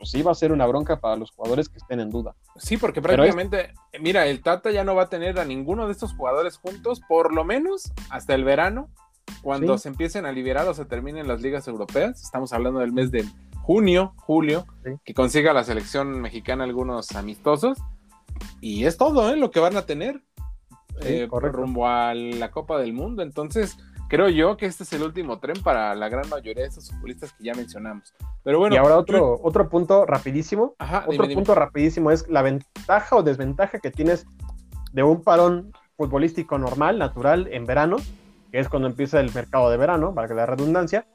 pues 0.00 0.10
sí 0.12 0.22
va 0.22 0.32
a 0.32 0.34
ser 0.34 0.50
una 0.50 0.66
bronca 0.66 0.98
para 0.98 1.14
los 1.16 1.30
jugadores 1.30 1.68
que 1.68 1.76
estén 1.78 2.00
en 2.00 2.08
duda. 2.10 2.34
Sí, 2.56 2.78
porque 2.78 3.00
es- 3.00 3.04
prácticamente, 3.06 3.74
mira, 4.00 4.26
el 4.26 4.42
Tata 4.42 4.70
ya 4.70 4.82
no 4.82 4.94
va 4.94 5.02
a 5.04 5.08
tener 5.10 5.38
a 5.38 5.44
ninguno 5.44 5.84
de 5.86 5.92
estos 5.92 6.14
jugadores 6.14 6.56
juntos, 6.56 7.02
por 7.06 7.34
lo 7.34 7.44
menos 7.44 7.92
hasta 8.08 8.34
el 8.34 8.42
verano, 8.44 8.88
cuando 9.42 9.76
Sí. 9.76 9.82
se 9.82 9.88
empiecen 9.90 10.24
a 10.24 10.32
liberar 10.32 10.66
o 10.66 10.74
se 10.74 10.86
terminen 10.86 11.28
las 11.28 11.42
ligas 11.42 11.68
europeas. 11.68 12.22
Estamos 12.22 12.52
hablando 12.54 12.80
del 12.80 12.92
mes 12.92 13.10
de 13.10 13.24
junio, 13.62 14.14
julio, 14.16 14.66
Sí. 14.84 14.92
que 15.04 15.12
consiga 15.12 15.52
la 15.52 15.64
selección 15.64 16.18
mexicana 16.20 16.64
algunos 16.64 17.12
amistosos. 17.14 17.76
Y 18.62 18.86
es 18.86 18.96
todo, 18.96 19.30
¿eh? 19.30 19.36
Lo 19.36 19.50
que 19.50 19.60
van 19.60 19.76
a 19.76 19.82
tener 19.82 20.22
Sí, 21.02 21.08
eh, 21.08 21.28
rumbo 21.30 21.86
a 21.86 22.14
la 22.14 22.50
Copa 22.50 22.78
del 22.78 22.92
Mundo. 22.94 23.22
Entonces, 23.22 23.76
creo 24.10 24.28
yo 24.28 24.56
que 24.56 24.66
este 24.66 24.82
es 24.82 24.92
el 24.92 25.04
último 25.04 25.38
tren 25.38 25.62
para 25.62 25.94
la 25.94 26.08
gran 26.08 26.28
mayoría 26.28 26.64
de 26.64 26.68
esos 26.68 26.90
futbolistas 26.90 27.32
que 27.32 27.44
ya 27.44 27.54
mencionamos. 27.54 28.12
Pero 28.42 28.58
bueno, 28.58 28.74
y 28.74 28.78
ahora 28.78 28.98
otro, 28.98 29.38
otro 29.42 29.68
punto 29.68 30.04
rapidísimo, 30.04 30.74
Ajá, 30.78 31.00
otro 31.02 31.12
dime, 31.12 31.28
dime. 31.28 31.34
punto 31.36 31.54
rapidísimo 31.54 32.10
es 32.10 32.28
la 32.28 32.42
ventaja 32.42 33.16
o 33.16 33.22
desventaja 33.22 33.78
que 33.78 33.90
tienes 33.92 34.26
de 34.92 35.04
un 35.04 35.22
parón 35.22 35.72
futbolístico 35.96 36.58
normal, 36.58 36.98
natural, 36.98 37.48
en 37.52 37.64
verano, 37.66 37.98
que 38.50 38.58
es 38.58 38.68
cuando 38.68 38.88
empieza 38.88 39.20
el 39.20 39.32
mercado 39.32 39.70
de 39.70 39.76
verano, 39.76 40.12
para 40.12 40.26
que 40.26 40.34
la 40.34 40.44
redundancia, 40.44 41.06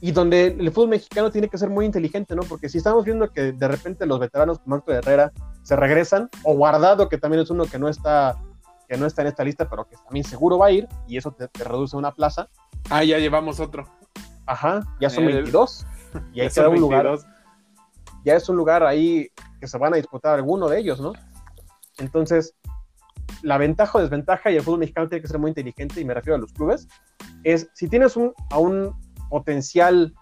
y 0.00 0.10
donde 0.10 0.48
el 0.48 0.72
fútbol 0.72 0.88
mexicano 0.88 1.30
tiene 1.30 1.48
que 1.48 1.56
ser 1.56 1.70
muy 1.70 1.86
inteligente, 1.86 2.34
¿no? 2.34 2.42
Porque 2.42 2.68
si 2.68 2.78
estamos 2.78 3.04
viendo 3.04 3.30
que 3.30 3.52
de 3.52 3.68
repente 3.68 4.06
los 4.06 4.18
veteranos 4.18 4.58
como 4.58 4.76
Héctor 4.76 4.96
Herrera 4.96 5.32
se 5.62 5.76
regresan, 5.76 6.28
o 6.42 6.54
Guardado, 6.54 7.08
que 7.08 7.18
también 7.18 7.44
es 7.44 7.50
uno 7.50 7.66
que 7.66 7.78
no 7.78 7.88
está 7.88 8.36
que 8.92 8.98
no 8.98 9.06
está 9.06 9.22
en 9.22 9.28
esta 9.28 9.42
lista, 9.42 9.66
pero 9.70 9.86
que 9.88 9.96
también 9.96 10.22
seguro 10.22 10.58
va 10.58 10.66
a 10.66 10.70
ir, 10.70 10.86
y 11.08 11.16
eso 11.16 11.32
te, 11.32 11.48
te 11.48 11.64
reduce 11.64 11.96
una 11.96 12.10
plaza, 12.12 12.50
Ah, 12.90 13.02
ya 13.02 13.18
llevamos 13.18 13.58
otro. 13.58 13.88
ajá, 14.44 14.82
ya 15.00 15.08
son 15.08 15.24
El- 15.24 15.36
22, 15.36 15.86
y 16.34 16.40
ahí 16.40 16.48
Ya 16.48 16.52
queda 16.54 16.68
un 16.68 16.78
lugar 16.80 17.04
22. 17.06 17.26
ya 18.22 18.34
es 18.34 18.46
un 18.50 18.56
lugar 18.56 18.82
ahí 18.82 19.30
que 19.58 19.66
se 19.66 19.78
van 19.78 19.94
a 19.94 19.96
disputar 19.96 20.34
alguno 20.34 20.68
de 20.68 20.78
ellos, 20.78 21.00
¿no? 21.00 21.14
Entonces, 21.96 22.54
la 23.40 23.56
ventaja 23.56 23.96
o 23.96 24.02
desventaja, 24.02 24.50
y 24.50 24.56
el 24.56 24.62
fútbol 24.62 24.80
mexicano 24.80 25.08
tiene 25.08 25.22
que 25.22 25.28
ser 25.28 25.38
muy 25.38 25.48
inteligente, 25.48 25.98
y 25.98 26.04
me 26.04 26.12
refiero 26.12 26.34
a 26.36 26.38
los 26.38 26.52
clubes, 26.52 26.86
es 27.44 27.70
si 27.72 27.88
tienes 27.88 28.14
un, 28.14 28.34
a 28.50 28.58
un 28.58 28.94
potencial 29.30 30.12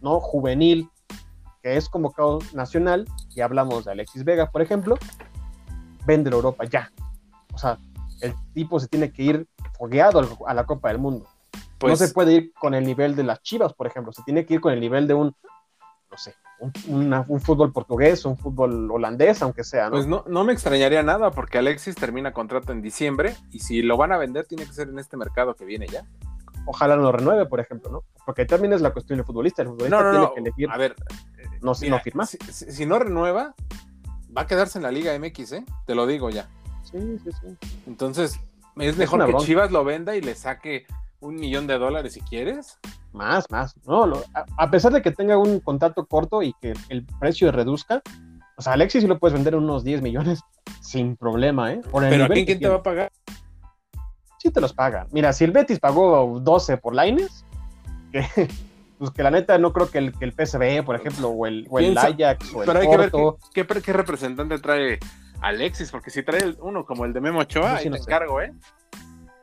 ¿no? 0.00 0.18
juvenil 0.18 0.88
que 1.62 1.76
es 1.76 1.90
convocado 1.90 2.38
nacional, 2.54 3.04
y 3.36 3.42
hablamos 3.42 3.84
de 3.84 3.92
Alexis 3.92 4.24
Vega, 4.24 4.50
por 4.50 4.62
ejemplo, 4.62 4.96
vende 6.06 6.30
Europa 6.30 6.64
ya. 6.64 6.90
O 7.52 7.58
sea, 7.58 7.78
el 8.20 8.34
tipo 8.54 8.78
se 8.80 8.88
tiene 8.88 9.12
que 9.12 9.22
ir 9.22 9.48
fogueado 9.78 10.20
a 10.46 10.54
la 10.54 10.64
Copa 10.66 10.88
del 10.88 10.98
Mundo 10.98 11.26
Pues, 11.78 11.92
no 12.00 12.06
se 12.06 12.12
puede 12.12 12.32
ir 12.34 12.52
con 12.54 12.74
el 12.74 12.84
nivel 12.84 13.16
de 13.16 13.22
las 13.24 13.42
Chivas, 13.42 13.72
por 13.72 13.86
ejemplo. 13.86 14.12
Se 14.12 14.22
tiene 14.22 14.44
que 14.44 14.54
ir 14.54 14.60
con 14.60 14.72
el 14.72 14.80
nivel 14.80 15.06
de 15.08 15.14
un, 15.14 15.34
no 16.10 16.16
sé, 16.18 16.34
un, 16.60 16.72
una- 16.88 17.24
un 17.26 17.40
fútbol 17.40 17.72
portugués, 17.72 18.24
un 18.26 18.36
fútbol 18.36 18.90
holandés, 18.90 19.40
aunque 19.42 19.64
sea, 19.64 19.86
¿no? 19.86 19.92
pues 19.92 20.06
no, 20.06 20.24
no 20.28 20.44
me 20.44 20.52
extrañaría 20.52 21.02
nada 21.02 21.30
porque 21.30 21.56
Alexis 21.56 21.94
termina 21.94 22.32
contrato 22.34 22.72
en 22.72 22.82
diciembre 22.82 23.34
y 23.50 23.60
si 23.60 23.80
lo 23.80 23.96
van 23.96 24.12
a 24.12 24.18
vender 24.18 24.44
tiene 24.46 24.66
que 24.66 24.72
ser 24.74 24.88
en 24.90 24.98
este 24.98 25.16
mercado 25.16 25.54
que 25.54 25.64
viene 25.64 25.86
ya. 25.88 26.04
Ojalá 26.66 26.94
no 26.96 27.02
lo 27.04 27.12
renueve, 27.12 27.46
por 27.46 27.58
ejemplo, 27.60 27.90
¿no? 27.90 28.04
Porque 28.26 28.44
también 28.44 28.74
es 28.74 28.82
la 28.82 28.92
cuestión 28.92 29.16
del 29.16 29.24
futbolista. 29.24 29.62
El 29.62 29.68
futbolista 29.68 30.02
No, 30.02 30.04
no, 30.04 30.10
tiene 30.12 30.24
no. 30.26 30.34
que 30.34 30.40
elegir 30.40 30.70
A 30.70 30.76
ver, 30.76 30.94
no, 31.62 31.72
mira, 31.80 31.96
no 31.96 32.02
firmar. 32.02 32.26
Si- 32.26 32.38
si 32.52 32.84
no 32.84 32.98
renueva, 32.98 33.54
va 34.36 34.42
a 34.42 34.46
quedarse 34.46 34.78
en 34.78 34.82
la 34.82 34.90
Liga 34.92 35.18
MX, 35.18 35.52
¿eh? 35.52 35.64
Te 35.86 35.94
lo 35.94 36.06
digo 36.06 36.28
ya. 36.28 36.50
Sí, 36.92 37.18
sí, 37.24 37.30
sí. 37.40 37.68
Entonces, 37.86 38.38
es 38.78 38.96
mejor 38.96 39.20
que 39.24 39.30
bronca. 39.30 39.46
Chivas 39.46 39.70
lo 39.70 39.84
venda 39.84 40.16
y 40.16 40.20
le 40.20 40.34
saque 40.34 40.86
un 41.20 41.36
millón 41.36 41.66
de 41.66 41.78
dólares 41.78 42.14
si 42.14 42.20
quieres. 42.20 42.78
Más, 43.12 43.44
más. 43.50 43.74
No, 43.86 44.06
lo- 44.06 44.22
a, 44.34 44.44
a 44.56 44.70
pesar 44.70 44.92
de 44.92 45.02
que 45.02 45.10
tenga 45.10 45.36
un 45.38 45.60
contrato 45.60 46.06
corto 46.06 46.42
y 46.42 46.52
que 46.60 46.74
el 46.88 47.04
precio 47.18 47.50
reduzca, 47.52 48.02
o 48.56 48.62
sea, 48.62 48.74
Alexis 48.74 49.02
sí 49.02 49.08
lo 49.08 49.18
puedes 49.18 49.34
vender 49.34 49.54
en 49.54 49.60
unos 49.64 49.84
10 49.84 50.02
millones 50.02 50.40
sin 50.80 51.16
problema, 51.16 51.72
¿eh? 51.72 51.80
Por 51.90 52.04
el 52.04 52.10
Pero 52.10 52.24
¿a 52.24 52.28
quién, 52.28 52.44
quién 52.46 52.58
te 52.60 52.68
va 52.68 52.76
a 52.76 52.82
pagar? 52.82 53.10
sí 54.38 54.50
te 54.50 54.60
los 54.60 54.72
pagan. 54.72 55.06
Mira, 55.12 55.32
si 55.34 55.44
el 55.44 55.50
Betis 55.50 55.78
pagó 55.78 56.40
12 56.40 56.78
por 56.78 56.94
Laines, 56.94 57.44
que, 58.12 58.24
pues 58.98 59.10
que 59.10 59.22
la 59.22 59.30
neta 59.30 59.58
no 59.58 59.72
creo 59.72 59.90
que 59.90 59.98
el, 59.98 60.12
que 60.18 60.24
el 60.24 60.32
PSV, 60.32 60.82
por 60.84 60.96
ejemplo, 60.96 61.28
o 61.28 61.46
el, 61.46 61.66
o 61.68 61.78
el 61.78 61.96
Ajax, 61.98 62.54
o 62.54 62.62
el 62.62 62.66
Pero 62.66 62.80
hay 62.80 62.88
que 62.88 62.96
ver 62.96 63.10
Porto, 63.10 63.38
qué, 63.52 63.66
qué- 63.66 63.82
qué 63.82 63.92
representante 63.92 64.58
trae 64.58 64.98
Alexis, 65.42 65.90
porque 65.90 66.10
si 66.10 66.22
trae 66.22 66.54
uno 66.60 66.84
como 66.84 67.04
el 67.04 67.12
de 67.12 67.20
Memo 67.20 67.40
Ochoa, 67.40 67.76
ahí 67.76 67.88
no 67.88 67.96
te 67.96 68.02
encargo, 68.02 68.40
¿eh? 68.40 68.52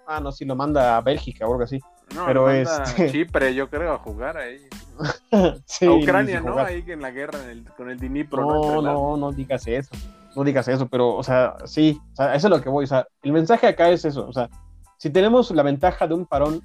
ah, 0.07 0.19
no, 0.19 0.31
si 0.31 0.45
lo 0.45 0.55
manda 0.55 0.97
a 0.97 1.01
Bélgica 1.01 1.45
o 1.47 1.51
algo 1.51 1.63
así. 1.63 1.79
No, 2.15 2.25
Pero 2.25 2.41
lo 2.47 2.53
manda 2.53 2.83
este- 2.83 3.05
a 3.07 3.11
Chipre, 3.11 3.53
yo 3.53 3.69
creo, 3.69 3.93
a 3.93 3.97
jugar 3.99 4.37
ahí. 4.37 4.59
Sí, 5.65 5.85
a 5.85 5.91
Ucrania, 5.91 6.39
ni 6.39 6.45
¿no? 6.47 6.57
Ahí 6.57 6.83
en 6.87 7.01
la 7.01 7.11
guerra 7.11 7.43
en 7.43 7.49
el- 7.49 7.63
con 7.75 7.89
el 7.89 7.99
Dnipro, 7.99 8.41
¿no? 8.41 8.81
No, 8.81 9.17
no 9.17 9.31
digas 9.31 9.67
eso. 9.67 9.91
No 10.35 10.43
digas 10.43 10.67
eso, 10.67 10.87
pero, 10.87 11.15
o 11.15 11.23
sea, 11.23 11.55
sí, 11.65 11.99
o 12.13 12.15
sea, 12.15 12.35
eso 12.35 12.47
es 12.47 12.51
lo 12.51 12.61
que 12.61 12.69
voy. 12.69 12.85
O 12.85 12.87
sea, 12.87 13.05
el 13.21 13.31
mensaje 13.31 13.67
acá 13.67 13.89
es 13.89 14.05
eso. 14.05 14.27
O 14.27 14.33
sea, 14.33 14.49
si 14.97 15.09
tenemos 15.09 15.51
la 15.51 15.63
ventaja 15.63 16.07
de 16.07 16.13
un 16.13 16.25
parón 16.25 16.61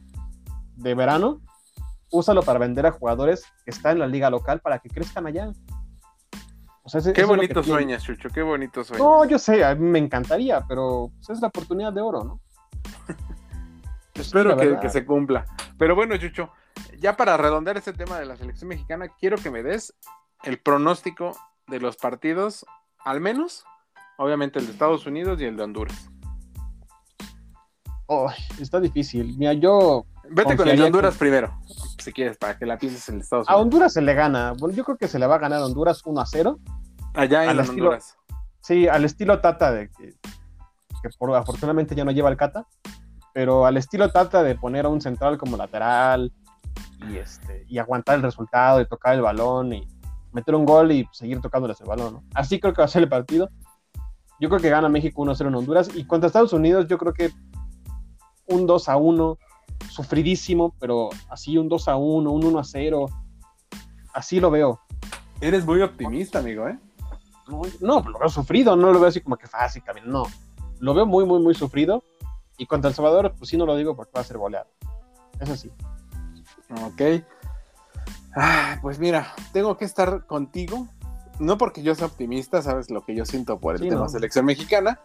de 0.77 0.95
verano, 0.95 1.41
úsalo 2.11 2.43
para 2.43 2.59
vender 2.59 2.87
a 2.87 2.93
jugadores 2.93 3.45
que 3.65 3.71
están 3.71 3.93
en 3.93 3.99
la 4.01 4.07
liga 4.07 4.31
local 4.31 4.61
para 4.61 4.79
que 4.79 4.89
crezcan 4.91 5.27
allá. 5.27 5.51
O 6.85 6.89
sea, 6.89 7.01
ese- 7.01 7.13
Qué 7.13 7.25
bonito 7.25 7.63
sueñas, 7.63 8.03
Chucho, 8.03 8.29
qué 8.29 8.43
bonito 8.43 8.83
sueñas. 8.83 9.07
No, 9.07 9.25
yo 9.25 9.39
sé, 9.39 9.65
a 9.65 9.75
mí 9.75 9.89
me 9.89 9.99
encantaría, 9.99 10.65
pero 10.67 11.11
pues, 11.17 11.31
es 11.31 11.41
la 11.41 11.49
oportunidad 11.49 11.93
de 11.93 12.01
oro, 12.01 12.25
¿no? 12.25 12.41
Pues, 14.15 14.27
Espero 14.27 14.79
que, 14.79 14.91
se 14.91 15.07
cumpla. 15.07 15.47
Pero 15.79 15.95
bueno, 15.95 16.15
Chucho, 16.19 16.51
ya 16.99 17.17
para 17.17 17.39
redondear 17.39 17.79
este 17.79 17.95
tema 17.95 18.19
de 18.19 18.27
la 18.27 18.37
selección 18.37 18.69
mexicana, 18.69 19.09
quiero 19.09 19.39
que 19.39 19.51
me 19.51 19.63
des 19.63 19.95
el 20.43 20.59
pronóstico 20.59 21.35
de 21.67 21.81
los 21.81 21.97
partidos, 21.97 22.67
al 23.07 23.23
menos, 23.23 23.65
obviamente 24.19 24.59
el 24.59 24.67
de 24.67 24.73
Estados 24.73 25.07
Unidos 25.07 25.41
y 25.41 25.45
el 25.45 25.57
de 25.57 25.63
Honduras. 25.63 26.11
Oh, 28.05 28.31
está 28.61 28.81
difícil. 28.81 29.35
Mira, 29.39 29.55
yo 29.55 30.05
Vete 30.29 30.57
con 30.57 30.69
el 30.69 30.77
de 30.77 30.85
Honduras 30.85 31.17
primero, 31.17 31.59
si 31.99 32.13
quieres, 32.13 32.37
para 32.39 32.57
que 32.59 32.67
la 32.67 32.79
pienses 32.79 33.07
de 33.07 33.19
Estados 33.21 33.49
a 33.49 33.53
Unidos. 33.53 33.65
Honduras 33.65 33.93
se 33.93 34.03
le 34.03 34.15
gana. 34.15 34.53
Bueno, 34.59 34.75
yo 34.75 34.85
creo 34.85 34.97
que 34.97 35.09
se 35.09 35.19
le 35.19 35.27
va 35.27 35.37
a 35.37 35.39
ganar 35.39 35.61
a 35.61 35.65
Honduras 35.67 36.03
1 36.05 36.21
a 36.21 36.27
0. 36.27 36.59
Allá 37.15 37.45
en 37.45 37.51
al 37.51 37.61
estilo- 37.61 37.85
Honduras. 37.91 38.17
Sí, 38.61 38.87
al 38.89 39.05
estilo 39.05 39.41
Tata, 39.41 39.73
de 39.73 39.91
que, 39.91 40.15
que 41.03 41.09
por, 41.19 41.35
afortunadamente 41.35 41.95
ya 41.95 42.05
no 42.05 42.11
lleva 42.13 42.31
el 42.31 42.37
Cata, 42.37 42.67
pero 43.35 43.67
al 43.67 43.77
estilo 43.77 44.11
Tata 44.11 44.43
de 44.43 44.55
poner 44.55 44.87
a 44.87 44.89
un 44.89 45.01
central 45.01 45.37
como 45.39 45.57
lateral 45.57 46.33
y, 47.11 47.17
este, 47.17 47.65
y 47.69 47.79
aguantar 47.79 48.17
el 48.17 48.23
resultado, 48.23 48.81
y 48.81 48.87
tocar 48.87 49.15
el 49.15 49.23
balón 49.23 49.73
y 49.73 49.89
meter 50.33 50.55
un 50.55 50.65
gol 50.65 50.93
y 50.93 51.09
seguir 51.13 51.41
tocándoles 51.41 51.81
el 51.81 51.89
balón. 51.89 52.15
¿no? 52.15 52.25
Así 52.35 52.61
creo 52.61 52.73
que 52.73 52.81
va 52.83 52.87
a 52.87 52.89
ser 52.89 53.03
el 53.03 53.09
partido. 53.09 53.49
Yo 54.41 54.49
creo 54.49 54.61
que 54.61 54.71
gana 54.71 54.89
México 54.89 55.23
1-0 55.23 55.49
en 55.49 55.55
Honduras 55.55 55.91
y 55.95 56.05
contra 56.07 56.27
Estados 56.27 56.53
Unidos 56.53 56.87
yo 56.89 56.99
creo 56.99 57.13
que 57.13 57.31
un 58.47 58.67
2 58.67 58.89
a 58.89 58.97
1, 58.97 59.39
sufridísimo, 59.91 60.75
pero 60.79 61.11
así 61.29 61.59
un 61.59 61.69
2 61.69 61.89
a 61.89 61.97
1, 61.97 62.31
un 62.31 62.45
1 62.45 62.59
a 62.59 62.65
0, 62.65 63.07
así 64.15 64.41
lo 64.41 64.51
veo. 64.51 64.81
Eres 65.41 65.65
muy 65.65 65.83
optimista, 65.83 66.39
amigo, 66.39 66.69
¿eh? 66.69 66.79
No, 67.81 68.01
lo 68.01 68.19
veo 68.19 68.29
sufrido, 68.29 68.77
no 68.77 68.93
lo 68.93 69.01
veo 69.01 69.09
así 69.09 69.21
como 69.21 69.37
que 69.37 69.47
fácil, 69.47 69.83
no. 70.07 70.25
Lo 70.79 70.95
veo 70.95 71.07
muy, 71.07 71.25
muy, 71.25 71.41
muy 71.41 71.55
sufrido. 71.55 72.03
Y 72.57 72.67
contra 72.67 72.91
El 72.91 72.95
Salvador, 72.95 73.35
pues 73.37 73.51
sí 73.51 73.57
no 73.57 73.67
lo 73.67 73.77
digo 73.77 73.97
porque 73.97 74.13
va 74.15 74.21
a 74.21 74.25
ser 74.25 74.39
goleado. 74.39 74.69
Eso 75.41 75.57
sí. 75.57 75.71
Ok. 76.85 77.25
Ah, 78.37 78.79
pues 78.81 78.99
mira, 78.99 79.35
tengo 79.53 79.77
que 79.77 79.85
estar 79.85 80.27
contigo. 80.27 80.87
No 81.39 81.59
porque 81.59 81.83
yo 81.83 81.95
sea 81.95 82.07
optimista, 82.07 82.63
sabes 82.63 82.91
lo 82.91 83.05
que 83.05 83.15
yo 83.15 83.25
siento 83.25 83.59
por 83.59 83.75
el 83.75 83.89
tema 83.89 84.09
selección 84.09 84.45
mexicana, 84.45 85.01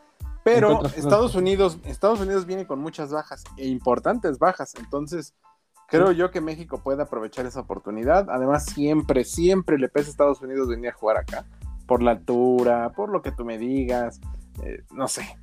pero 0.59 0.85
Estados 0.85 1.35
Unidos, 1.35 1.77
Estados 1.85 2.19
Unidos 2.19 2.45
viene 2.45 2.65
con 2.65 2.79
muchas 2.79 3.11
bajas 3.11 3.43
e 3.57 3.67
importantes 3.67 4.39
bajas. 4.39 4.73
Entonces, 4.75 5.33
creo 5.87 6.11
yo 6.11 6.31
que 6.31 6.41
México 6.41 6.81
puede 6.83 7.03
aprovechar 7.03 7.45
esa 7.45 7.61
oportunidad. 7.61 8.29
Además, 8.29 8.65
siempre, 8.65 9.23
siempre 9.23 9.77
le 9.77 9.89
pesa 9.89 10.07
a 10.07 10.11
Estados 10.11 10.41
Unidos 10.41 10.67
venir 10.67 10.89
a 10.89 10.93
jugar 10.93 11.17
acá. 11.17 11.45
Por 11.85 12.03
la 12.03 12.11
altura, 12.11 12.91
por 12.95 13.09
lo 13.09 13.21
que 13.21 13.31
tú 13.31 13.45
me 13.45 13.57
digas. 13.57 14.19
Eh, 14.63 14.83
no 14.91 15.07
sé. 15.07 15.37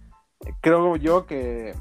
Creo 0.60 0.96
yo 0.96 1.26
que 1.26 1.74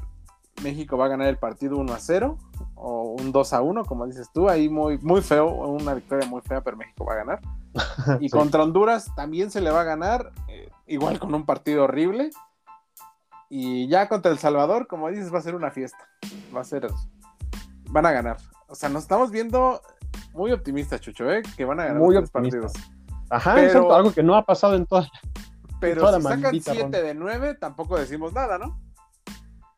México 0.62 0.96
va 0.96 1.06
a 1.06 1.08
ganar 1.08 1.28
el 1.28 1.36
partido 1.36 1.76
1 1.78 1.92
a 1.92 1.98
0 1.98 2.38
o 2.76 3.16
un 3.18 3.32
2 3.32 3.52
a 3.52 3.62
1, 3.62 3.84
como 3.84 4.06
dices 4.06 4.30
tú, 4.32 4.48
ahí 4.48 4.68
muy, 4.68 4.98
muy 4.98 5.20
feo, 5.22 5.48
una 5.48 5.94
victoria 5.94 6.26
muy 6.28 6.40
fea, 6.42 6.62
pero 6.62 6.76
México 6.76 7.04
va 7.04 7.14
a 7.14 7.16
ganar. 7.16 7.40
Y 8.20 8.28
contra 8.28 8.62
Honduras 8.62 9.12
también 9.16 9.50
se 9.50 9.60
le 9.60 9.70
va 9.70 9.80
a 9.80 9.84
ganar, 9.84 10.32
eh, 10.48 10.68
igual 10.86 11.18
con 11.18 11.34
un 11.34 11.44
partido 11.44 11.84
horrible. 11.84 12.30
Y 13.56 13.86
ya 13.86 14.08
contra 14.08 14.32
El 14.32 14.38
Salvador, 14.38 14.88
como 14.88 15.08
dices, 15.10 15.32
va 15.32 15.38
a 15.38 15.42
ser 15.42 15.54
una 15.54 15.70
fiesta. 15.70 16.08
Va 16.52 16.62
a 16.62 16.64
ser. 16.64 16.88
Van 17.88 18.04
a 18.04 18.10
ganar. 18.10 18.36
O 18.66 18.74
sea, 18.74 18.88
nos 18.88 19.04
estamos 19.04 19.30
viendo 19.30 19.80
muy 20.32 20.50
optimistas, 20.50 21.00
Chucho, 21.00 21.30
¿eh? 21.30 21.40
Que 21.56 21.64
van 21.64 21.78
a 21.78 21.84
ganar 21.84 22.02
muy 22.02 22.16
los 22.16 22.32
partidos. 22.32 22.72
Ajá, 23.30 23.54
pero, 23.54 23.94
algo 23.94 24.12
que 24.12 24.24
no 24.24 24.34
ha 24.34 24.44
pasado 24.44 24.74
en 24.74 24.86
toda. 24.86 25.08
Pero 25.78 26.04
si 26.16 26.22
sacan 26.22 26.60
7 26.60 27.00
de 27.00 27.14
9, 27.14 27.54
tampoco 27.54 27.96
decimos 27.96 28.32
nada, 28.32 28.58
¿no? 28.58 28.76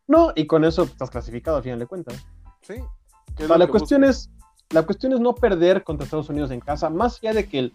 No, 0.07 0.33
y 0.35 0.47
con 0.47 0.65
eso 0.65 0.85
estás 0.85 1.11
clasificado 1.11 1.59
al 1.59 1.63
final 1.63 1.79
de 1.79 1.87
cuentas. 1.87 2.27
Sí. 2.63 2.77
la, 3.47 3.67
cuestión 3.67 4.05
es, 4.05 4.31
la 4.71 4.85
cuestión 4.85 5.13
es 5.13 5.21
no 5.21 5.35
perder 5.35 5.85
contra 5.85 6.05
Estados 6.05 6.31
Unidos 6.31 6.51
en 6.51 6.61
casa, 6.61 6.89
más 6.89 7.19
allá 7.19 7.35
de 7.35 7.47
que, 7.47 7.73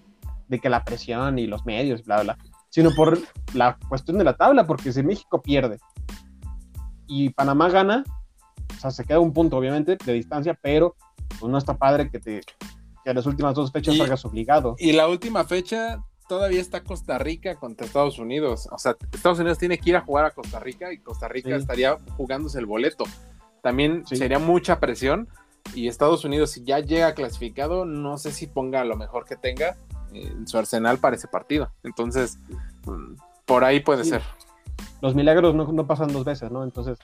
de 0.48 0.60
que 0.60 0.68
la 0.68 0.84
presión 0.84 1.38
y 1.38 1.46
los 1.46 1.64
medios, 1.68 2.04
bla, 2.04 2.24
bla, 2.24 2.38
sino 2.72 2.90
por 2.96 3.20
la 3.54 3.78
cuestión 3.88 4.18
de 4.18 4.24
la 4.24 4.36
tabla, 4.36 4.66
porque 4.66 4.92
si 4.92 5.04
México 5.04 5.42
pierde 5.42 5.78
y 7.06 7.30
Panamá 7.30 7.70
gana, 7.70 8.04
o 8.76 8.80
sea, 8.80 8.90
se 8.90 9.04
queda 9.04 9.20
un 9.20 9.34
punto, 9.34 9.58
obviamente, 9.58 9.98
de 10.04 10.14
distancia, 10.14 10.58
pero 10.60 10.96
pues, 11.40 11.52
no 11.52 11.58
está 11.58 11.78
padre 11.78 12.10
que 12.10 12.20
te 12.20 12.42
que 13.04 13.10
a 13.10 13.14
las 13.14 13.26
últimas 13.26 13.56
dos 13.56 13.72
fechas 13.72 13.98
salgas 13.98 14.24
obligado. 14.26 14.76
Y 14.78 14.94
la 14.94 15.08
última 15.08 15.44
fecha 15.44 16.04
todavía 16.30 16.62
está 16.62 16.84
Costa 16.84 17.18
Rica 17.18 17.56
contra 17.56 17.86
Estados 17.86 18.20
Unidos. 18.20 18.70
O 18.72 18.78
sea, 18.78 18.96
Estados 19.12 19.40
Unidos 19.40 19.58
tiene 19.58 19.78
que 19.78 19.90
ir 19.90 19.96
a 19.96 20.02
jugar 20.02 20.26
a 20.26 20.32
Costa 20.32 20.60
Rica 20.60 20.94
y 20.94 21.00
Costa 21.00 21.28
Rica 21.28 21.56
estaría 21.56 21.98
jugándose 22.16 22.60
el 22.60 22.68
boleto. 22.68 23.04
También 23.62 24.06
sería 24.06 24.40
mucha 24.40 24.80
presión. 24.80 25.28
Y 25.76 25.88
Estados 25.88 26.24
Unidos, 26.24 26.52
si 26.52 26.64
ya 26.64 26.80
llega 26.80 27.14
clasificado, 27.14 27.86
no 27.86 28.18
sé 28.18 28.32
si 28.32 28.48
ponga 28.48 28.84
lo 28.86 28.96
mejor 28.96 29.26
que 29.26 29.36
tenga 29.36 29.78
en 30.13 30.47
su 30.47 30.58
arsenal 30.58 30.97
para 30.97 31.15
ese 31.15 31.28
partido. 31.28 31.71
Entonces, 31.84 32.38
mm, 32.86 33.15
por 33.45 33.63
ahí 33.63 33.80
puede 33.80 34.04
ser. 34.04 34.21
Los 35.02 35.15
milagros 35.15 35.56
no, 35.56 35.71
no, 35.71 35.88
pasan 35.88 36.13
dos 36.13 36.26
veces, 36.26 36.52
¿no? 36.52 36.63
Entonces, 36.63 37.00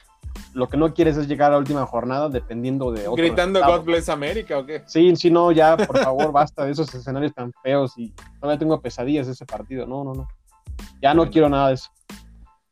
lo 0.54 0.68
que 0.70 0.78
no 0.78 0.94
quieres 0.94 1.18
es 1.18 1.28
llegar 1.28 1.52
a 1.52 1.56
la 1.56 1.60
última 1.60 1.86
jornada 1.86 2.30
dependiendo 2.30 2.92
de 2.92 3.02
otro 3.08 3.16
Gritando 3.16 3.60
God 3.64 3.84
bless 3.84 4.10
America 4.10 4.58
o 4.58 4.66
qué? 4.66 4.84
Sí, 4.86 5.16
sí, 5.16 5.32
no, 5.32 5.52
ya, 5.52 5.78
por 5.78 5.98
favor, 5.98 6.32
basta 6.32 6.66
de 6.66 6.72
esos 6.72 6.94
escenarios 6.94 7.34
tan 7.34 7.52
feos 7.64 7.94
y 7.98 8.14
todavía 8.40 8.60
tengo 8.60 8.80
pesadillas 8.82 9.28
de 9.28 9.34
ese 9.34 9.46
partido. 9.46 9.86
No, 9.88 10.04
no, 10.04 10.14
no. 10.14 10.28
Ya 11.02 11.14
no 11.14 11.30
quiero 11.30 11.50
nada 11.50 11.70
de 11.70 11.76
eso. 11.76 11.90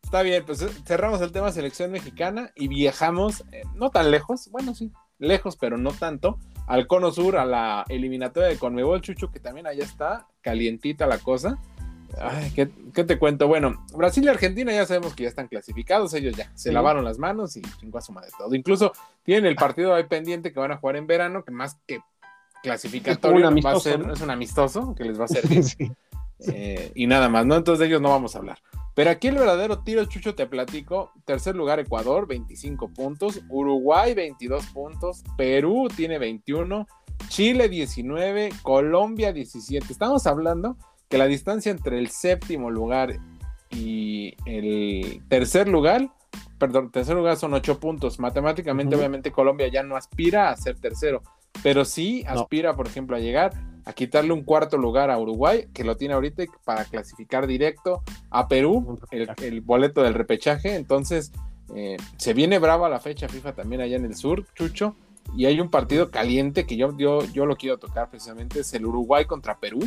Está 0.04 0.22
bien, 0.22 0.46
pues 0.46 0.62
eh, 0.62 0.70
cerramos 0.86 1.20
el 1.22 1.32
tema 1.32 1.52
selección 1.52 1.92
mexicana 1.92 2.52
y 2.56 2.68
viajamos, 2.68 3.44
eh, 3.52 3.64
no 3.74 3.90
tan 3.90 4.12
lejos, 4.12 4.50
bueno, 4.52 4.76
sí, 4.76 4.92
lejos, 5.18 5.58
pero 5.58 5.78
no 5.78 5.92
tanto, 5.92 6.38
al 6.68 6.88
Cono 6.88 7.12
Sur, 7.12 7.38
a 7.38 7.46
la 7.46 7.86
eliminatoria 7.90 8.50
de 8.50 8.58
Conmebol 8.58 9.02
Chucho, 9.02 9.32
que 9.32 9.40
también 9.40 9.68
allá 9.68 9.84
está, 9.84 10.28
calientita 10.42 11.08
la 11.08 11.20
cosa. 11.20 11.58
Ay, 12.18 12.52
¿qué, 12.52 13.04
te 13.04 13.20
cuento? 13.20 13.48
Bueno, 13.48 13.86
Brasil 13.94 14.24
y 14.24 14.30
Argentina 14.30 14.72
ya 14.72 14.86
sabemos 14.86 15.14
que 15.14 15.24
ya 15.24 15.30
están 15.30 15.48
clasificados, 15.48 16.14
ellos 16.14 16.36
ya 16.36 16.50
se 16.56 16.72
lavaron 16.72 17.04
las 17.04 17.20
manos 17.20 17.58
y 17.58 17.62
chingó 17.80 17.98
a 17.98 18.02
su 18.02 18.14
madre 18.14 18.30
todo. 18.38 18.56
Incluso 18.56 18.94
tienen 19.24 19.46
el 19.46 19.56
partido 19.56 19.94
ahí 19.94 20.06
pendiente 20.06 20.54
que 20.54 20.60
van 20.60 20.72
a 20.72 20.78
jugar 20.78 20.96
en 20.96 21.08
verano, 21.08 21.44
que 21.44 21.52
más 21.52 21.78
que 21.86 22.00
clasificatorio 22.64 23.50
es, 23.50 23.66
va 23.66 23.72
a 23.72 23.80
ser, 23.80 24.02
es 24.12 24.22
un 24.22 24.32
amistoso 24.32 24.96
que 24.96 25.04
les 25.04 25.20
va 25.20 25.26
a 25.26 25.30
servir. 25.30 25.66
Eh, 26.48 26.92
y 26.96 27.08
nada 27.08 27.30
más, 27.30 27.46
¿no? 27.46 27.56
Entonces 27.56 27.80
de 27.80 27.86
ellos 27.86 28.02
no 28.02 28.10
vamos 28.10 28.36
a 28.36 28.40
hablar. 28.40 28.60
Pero 28.96 29.10
aquí 29.10 29.28
el 29.28 29.36
verdadero 29.36 29.80
tiro, 29.80 30.06
Chucho, 30.06 30.36
te 30.36 30.48
platico. 30.48 31.12
Tercer 31.26 31.56
lugar, 31.56 31.80
Ecuador, 31.80 32.28
25 32.28 32.94
puntos. 32.94 33.42
Uruguay, 33.50 34.14
22 34.14 34.66
puntos. 34.68 35.24
Perú 35.38 35.90
tiene 35.94 36.18
21. 36.18 36.88
Chile, 37.28 37.68
19. 37.68 38.50
Colombia, 38.62 39.34
17. 39.34 39.92
Estamos 39.92 40.26
hablando 40.26 40.78
que 41.10 41.18
la 41.18 41.28
distancia 41.28 41.72
entre 41.72 42.00
el 42.00 42.10
séptimo 42.10 42.72
lugar 42.72 43.20
y 43.70 44.36
el 44.46 45.22
tercer 45.28 45.68
lugar, 45.68 46.10
perdón, 46.58 46.92
tercer 46.92 47.16
lugar 47.16 47.36
son 47.36 47.54
ocho 47.54 47.80
puntos. 47.80 48.20
Matemáticamente, 48.20 48.96
obviamente, 48.96 49.32
Colombia 49.32 49.68
ya 49.68 49.84
no 49.84 49.98
aspira 49.98 50.50
a 50.50 50.56
ser 50.56 50.80
tercero, 50.80 51.22
pero 51.62 51.84
sí 51.84 52.24
aspira, 52.28 52.76
por 52.76 52.88
ejemplo, 52.88 53.18
a 53.18 53.20
llegar 53.20 53.52
a 53.86 53.94
quitarle 53.94 54.34
un 54.34 54.44
cuarto 54.44 54.78
lugar 54.78 55.12
a 55.12 55.18
Uruguay, 55.18 55.68
que 55.74 55.84
lo 55.84 55.96
tiene 55.96 56.16
ahorita 56.16 56.44
para 56.64 56.86
clasificar 56.86 57.48
directo 57.48 58.02
a 58.32 58.48
Perú, 58.48 59.00
el, 59.12 59.62
boleto 59.62 60.02
del 60.02 60.16
repechaje. 60.16 60.76
Entonces, 60.76 61.32
eh, 61.76 61.98
se 62.18 62.34
viene 62.34 62.60
brava 62.60 62.90
la 62.90 63.00
fecha 63.00 63.28
FIFA 63.28 63.54
también 63.54 63.82
allá 63.82 63.96
en 63.96 64.06
el 64.06 64.16
sur, 64.16 64.46
Chucho. 64.56 64.96
Y 65.36 65.46
hay 65.46 65.60
un 65.60 65.70
partido 65.70 66.12
caliente 66.12 66.66
que 66.66 66.78
yo, 66.78 66.96
yo, 66.98 67.24
yo 67.26 67.46
lo 67.46 67.56
quiero 67.56 67.78
tocar 67.78 68.10
precisamente, 68.10 68.60
es 68.60 68.74
el 68.74 68.86
Uruguay 68.86 69.26
contra 69.26 69.58
Perú. 69.58 69.80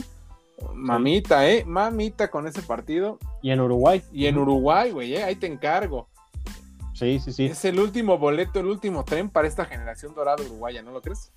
Mamita, 0.75 1.49
¿eh? 1.49 1.65
Mamita 1.65 2.31
con 2.31 2.47
ese 2.47 2.63
partido. 2.63 3.19
Y 3.43 3.51
en 3.51 3.61
Uruguay. 3.61 4.03
Y 4.13 4.27
en 4.27 4.39
Uruguay, 4.39 4.91
güey, 4.91 5.15
¿eh? 5.15 5.25
Ahí 5.25 5.37
te 5.37 5.47
encargo. 5.47 6.09
Sí, 6.95 7.21
sí, 7.21 7.33
sí. 7.33 7.47
Es 7.47 7.65
el 7.65 7.79
último 7.79 8.19
boleto, 8.19 8.59
el 8.59 8.67
último 8.67 9.05
tren 9.05 9.31
para 9.31 9.47
esta 9.47 9.65
generación 9.65 10.15
dorada 10.15 10.43
uruguaya, 10.43 10.83
¿no 10.83 10.91
lo 10.91 11.01
crees? 11.01 11.31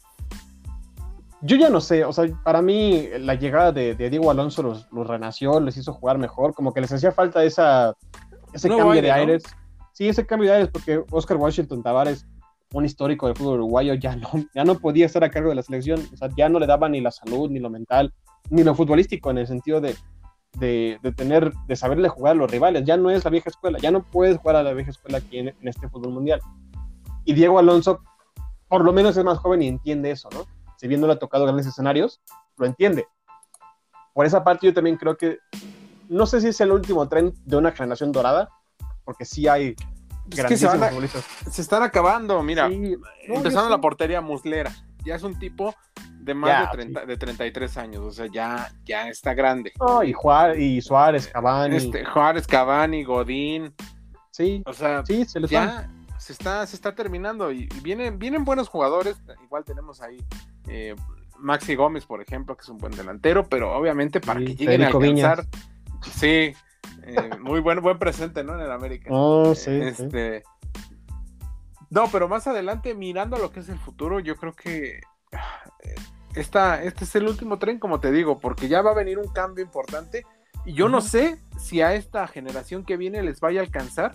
Yo 1.43 1.57
ya 1.57 1.69
no 1.69 1.81
sé, 1.81 2.05
o 2.05 2.13
sea, 2.13 2.25
para 2.43 2.61
mí 2.61 3.07
la 3.19 3.35
llegada 3.35 3.71
de, 3.71 3.95
Diego 3.95 4.29
Alonso 4.29 4.61
los, 4.61 4.87
renació, 5.07 5.59
les 5.59 5.75
hizo 5.77 5.93
jugar 5.93 6.17
mejor, 6.17 6.53
como 6.53 6.73
que 6.73 6.81
les 6.81 6.91
hacía 6.91 7.11
falta 7.11 7.43
esa, 7.43 7.95
ese 8.53 8.69
cambio 8.69 9.01
de 9.01 9.11
aires. 9.11 9.43
Sí, 9.93 10.07
ese 10.07 10.25
cambio 10.25 10.49
de 10.49 10.55
aires, 10.57 10.69
porque 10.71 11.03
Oscar 11.11 11.37
Washington 11.37 11.81
Tavares, 11.81 12.25
un 12.73 12.85
histórico 12.85 13.27
del 13.27 13.35
fútbol 13.35 13.59
uruguayo, 13.59 13.95
ya 13.95 14.15
no, 14.15 14.29
ya 14.55 14.63
no 14.63 14.75
podía 14.75 15.07
estar 15.07 15.23
a 15.23 15.31
cargo 15.31 15.49
de 15.49 15.55
la 15.55 15.63
selección, 15.63 15.99
o 16.13 16.17
sea, 16.17 16.29
ya 16.37 16.47
no 16.47 16.59
le 16.59 16.67
daba 16.67 16.87
ni 16.89 17.01
la 17.01 17.11
salud, 17.11 17.49
ni 17.49 17.59
lo 17.59 17.69
mental, 17.69 18.13
ni 18.49 18.63
lo 18.63 18.75
futbolístico 18.75 19.31
en 19.31 19.39
el 19.39 19.47
sentido 19.47 19.81
de, 19.81 19.95
de, 20.59 21.13
tener, 21.15 21.53
de 21.67 21.75
saberle 21.75 22.09
jugar 22.09 22.33
a 22.33 22.35
los 22.35 22.51
rivales. 22.51 22.85
Ya 22.85 22.97
no 22.97 23.09
es 23.09 23.23
la 23.23 23.31
vieja 23.31 23.49
escuela, 23.49 23.79
ya 23.79 23.91
no 23.91 24.03
puedes 24.03 24.37
jugar 24.37 24.57
a 24.57 24.63
la 24.63 24.73
vieja 24.73 24.91
escuela 24.91 25.19
aquí 25.19 25.39
en, 25.39 25.55
este 25.61 25.89
fútbol 25.89 26.13
mundial. 26.13 26.41
Y 27.25 27.33
Diego 27.33 27.59
Alonso, 27.59 28.01
por 28.67 28.83
lo 28.83 28.93
menos 28.93 29.15
es 29.17 29.23
más 29.23 29.37
joven 29.37 29.61
y 29.61 29.67
entiende 29.67 30.11
eso, 30.11 30.29
¿no? 30.33 30.45
Si 30.81 30.87
bien 30.87 30.99
no 30.99 31.05
le 31.05 31.13
ha 31.13 31.19
tocado 31.19 31.43
grandes 31.43 31.67
escenarios, 31.67 32.19
lo 32.57 32.65
entiende. 32.65 33.05
Por 34.15 34.25
esa 34.25 34.43
parte 34.43 34.65
yo 34.65 34.73
también 34.73 34.97
creo 34.97 35.15
que, 35.15 35.37
no 36.09 36.25
sé 36.25 36.41
si 36.41 36.47
es 36.47 36.59
el 36.59 36.71
último 36.71 37.07
tren 37.07 37.35
de 37.45 37.55
una 37.55 37.71
generación 37.71 38.11
dorada, 38.11 38.49
porque 39.03 39.23
sí 39.23 39.47
hay 39.47 39.75
es 40.31 40.43
que 40.43 40.57
se, 40.57 40.67
se, 41.51 41.61
están 41.61 41.83
acabando, 41.83 42.41
mira, 42.41 42.67
empezando 43.27 43.69
la 43.69 43.79
portería 43.79 44.21
Muslera, 44.21 44.71
ya 45.05 45.13
es 45.13 45.21
un 45.21 45.37
tipo 45.37 45.75
de 46.19 46.33
más 46.33 46.71
de, 46.71 46.77
30, 46.77 47.05
de 47.05 47.17
33 47.17 47.77
años, 47.77 48.01
o 48.01 48.11
sea, 48.11 48.25
ya, 48.33 48.71
ya 48.83 49.07
está 49.07 49.35
grande. 49.35 49.73
y, 50.03 50.13
Juárez, 50.13 50.59
y 50.59 50.81
Suárez, 50.81 51.27
Cavani. 51.27 51.75
Este, 51.75 52.03
Juárez, 52.05 52.47
Cavani, 52.47 53.03
Godín. 53.03 53.71
Sí, 54.31 54.63
o 54.65 54.73
sea, 54.73 55.05
sí, 55.05 55.25
se 55.25 55.39
ya 55.45 55.87
se 56.21 56.33
está, 56.33 56.67
se 56.67 56.75
está 56.75 56.93
terminando 56.93 57.51
y, 57.51 57.67
vienen, 57.81 58.19
vienen 58.19 58.45
buenos 58.45 58.69
jugadores. 58.69 59.19
Igual 59.43 59.65
tenemos 59.65 60.01
ahí 60.01 60.23
eh, 60.67 60.95
Maxi 61.39 61.73
Gómez, 61.73 62.05
por 62.05 62.21
ejemplo, 62.21 62.55
que 62.55 62.61
es 62.61 62.69
un 62.69 62.77
buen 62.77 62.93
delantero, 62.93 63.49
pero 63.49 63.75
obviamente 63.75 64.21
para 64.21 64.39
que 64.39 64.55
lleguen 64.55 64.83
a 64.83 64.87
alcanzar. 64.87 65.47
Sí, 66.13 66.53
eh, 67.03 67.29
muy 67.39 67.59
buen, 67.59 67.81
buen 67.81 67.97
presente, 67.97 68.43
¿no? 68.43 68.53
En 68.53 68.61
el 68.61 68.71
América. 68.71 69.09
Oh, 69.11 69.55
sí, 69.55 69.71
este, 69.71 70.43
No, 71.89 72.07
pero 72.11 72.27
más 72.27 72.45
adelante, 72.45 72.93
mirando 72.93 73.39
lo 73.39 73.51
que 73.51 73.61
es 73.61 73.69
el 73.69 73.79
futuro, 73.79 74.19
yo 74.19 74.35
creo 74.35 74.53
que 74.53 75.01
esta, 76.35 76.83
este 76.83 77.05
es 77.05 77.15
el 77.15 77.27
último 77.27 77.57
tren, 77.57 77.79
como 77.79 77.99
te 77.99 78.11
digo, 78.11 78.37
porque 78.37 78.67
ya 78.67 78.83
va 78.83 78.91
a 78.91 78.95
venir 78.95 79.17
un 79.17 79.33
cambio 79.33 79.63
importante. 79.63 80.23
Y 80.67 80.73
yo 80.73 80.87
no 80.87 81.01
sé 81.01 81.39
si 81.57 81.81
a 81.81 81.95
esta 81.95 82.27
generación 82.27 82.85
que 82.85 82.95
viene 82.95 83.23
les 83.23 83.39
vaya 83.39 83.61
a 83.61 83.63
alcanzar 83.63 84.11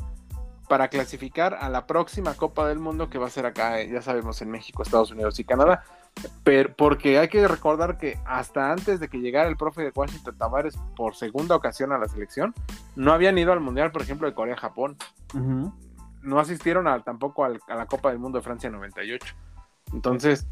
para 0.66 0.88
clasificar 0.88 1.55
a 1.55 1.68
la 1.68 1.87
próxima 1.87 2.35
Copa 2.35 2.68
del 2.68 2.79
Mundo 2.79 3.09
que 3.09 3.18
va 3.18 3.26
a 3.26 3.31
ser 3.31 3.46
acá, 3.46 3.81
eh, 3.81 3.90
ya 3.90 4.02
sabemos, 4.02 4.40
en 4.42 4.50
México, 4.50 4.83
Estados 4.83 5.11
Unidos 5.11 5.38
y 5.38 5.44
Canadá. 5.44 5.85
Pero, 6.44 6.74
porque 6.74 7.18
hay 7.18 7.29
que 7.29 7.46
recordar 7.46 7.98
que 7.98 8.18
hasta 8.24 8.72
antes 8.72 9.00
de 9.00 9.09
que 9.09 9.18
llegara 9.18 9.48
el 9.48 9.57
profe 9.57 9.83
de 9.83 9.92
Washington 9.94 10.37
Tavares 10.38 10.76
por 10.96 11.14
segunda 11.14 11.55
ocasión 11.55 11.92
a 11.92 11.98
la 11.98 12.09
selección, 12.09 12.55
no 12.94 13.12
habían 13.12 13.37
ido 13.38 13.52
al 13.52 13.61
Mundial, 13.61 13.92
por 13.92 14.02
ejemplo, 14.02 14.26
de 14.26 14.35
Corea-Japón. 14.35 14.96
No 16.22 16.40
asistieron 16.40 16.87
tampoco 17.05 17.44
a 17.44 17.50
la 17.50 17.87
Copa 17.87 18.11
del 18.11 18.18
Mundo 18.18 18.38
de 18.38 18.44
Francia 18.44 18.70
98. 18.70 19.35
Entonces, 19.92 20.46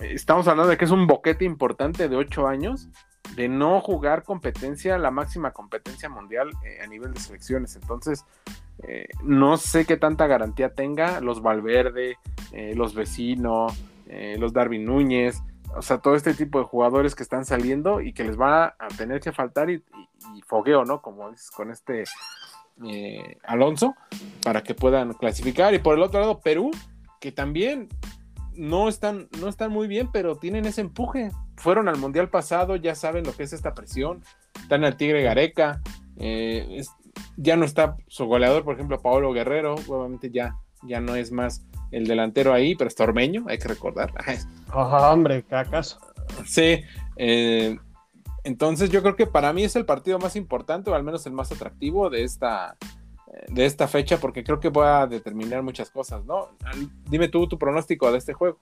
estamos 0.00 0.48
hablando 0.48 0.70
de 0.70 0.76
que 0.76 0.84
es 0.84 0.90
un 0.90 1.06
boquete 1.06 1.44
importante 1.44 2.08
de 2.08 2.16
ocho 2.16 2.46
años 2.46 2.88
de 3.34 3.48
no 3.48 3.80
jugar 3.80 4.24
competencia, 4.24 4.98
la 4.98 5.10
máxima 5.10 5.52
competencia 5.52 6.08
mundial 6.08 6.50
eh, 6.64 6.80
a 6.82 6.86
nivel 6.86 7.12
de 7.12 7.20
selecciones. 7.20 7.76
Entonces, 7.76 8.24
eh, 8.86 9.08
no 9.22 9.56
sé 9.56 9.84
qué 9.84 9.96
tanta 9.96 10.26
garantía 10.26 10.74
tenga 10.74 11.20
los 11.20 11.42
Valverde, 11.42 12.16
eh, 12.52 12.74
los 12.74 12.94
vecinos, 12.94 13.72
los 14.38 14.54
Darwin 14.54 14.86
Núñez, 14.86 15.42
o 15.76 15.82
sea, 15.82 15.98
todo 15.98 16.14
este 16.14 16.32
tipo 16.32 16.58
de 16.58 16.64
jugadores 16.64 17.14
que 17.14 17.22
están 17.22 17.44
saliendo 17.44 18.00
y 18.00 18.14
que 18.14 18.24
les 18.24 18.40
va 18.40 18.74
a 18.78 18.88
tener 18.96 19.20
que 19.20 19.32
faltar 19.32 19.68
y, 19.68 19.84
fogueo, 20.46 20.86
¿no? 20.86 21.02
Como 21.02 21.30
dices 21.30 21.50
con 21.50 21.70
este 21.70 22.04
Alonso, 23.44 23.94
para 24.42 24.62
que 24.62 24.74
puedan 24.74 25.12
clasificar. 25.12 25.74
Y 25.74 25.78
por 25.78 25.94
el 25.94 26.02
otro 26.02 26.20
lado, 26.20 26.40
Perú, 26.40 26.70
que 27.20 27.32
también 27.32 27.90
no 28.58 28.88
están, 28.88 29.28
no 29.40 29.48
están 29.48 29.70
muy 29.70 29.86
bien, 29.86 30.10
pero 30.12 30.36
tienen 30.36 30.66
ese 30.66 30.80
empuje. 30.80 31.30
Fueron 31.56 31.88
al 31.88 31.96
Mundial 31.96 32.28
pasado, 32.28 32.76
ya 32.76 32.94
saben 32.94 33.24
lo 33.24 33.32
que 33.32 33.44
es 33.44 33.52
esta 33.52 33.74
presión. 33.74 34.24
Están 34.60 34.84
al 34.84 34.96
Tigre 34.96 35.22
Gareca. 35.22 35.80
Eh, 36.16 36.82
ya 37.36 37.56
no 37.56 37.64
está 37.64 37.96
su 38.06 38.26
goleador, 38.26 38.64
por 38.64 38.74
ejemplo, 38.74 39.00
Paolo 39.00 39.32
Guerrero. 39.32 39.74
Obviamente 39.74 40.30
ya, 40.30 40.56
ya 40.82 41.00
no 41.00 41.14
es 41.14 41.32
más 41.32 41.64
el 41.90 42.06
delantero 42.06 42.52
ahí, 42.52 42.74
pero 42.74 42.88
es 42.88 42.94
Tormeño, 42.94 43.44
hay 43.48 43.58
que 43.58 43.68
recordar. 43.68 44.12
Oh, 44.74 44.82
hombre, 44.82 45.44
qué 45.48 45.54
acaso. 45.54 45.98
Sí. 46.44 46.82
Eh, 47.16 47.78
entonces 48.44 48.90
yo 48.90 49.00
creo 49.02 49.16
que 49.16 49.26
para 49.26 49.52
mí 49.52 49.64
es 49.64 49.76
el 49.76 49.86
partido 49.86 50.18
más 50.18 50.36
importante, 50.36 50.90
o 50.90 50.94
al 50.94 51.02
menos 51.02 51.26
el 51.26 51.32
más 51.32 51.50
atractivo 51.50 52.10
de 52.10 52.22
esta, 52.22 52.76
de 53.48 53.66
esta 53.66 53.88
fecha 53.88 54.18
porque 54.18 54.44
creo 54.44 54.60
que 54.60 54.68
va 54.68 55.02
a 55.02 55.06
determinar 55.06 55.62
muchas 55.62 55.90
cosas, 55.90 56.24
¿no? 56.24 56.48
Dime 57.08 57.28
tú 57.28 57.46
tu 57.46 57.58
pronóstico 57.58 58.10
de 58.10 58.18
este 58.18 58.32
juego. 58.32 58.58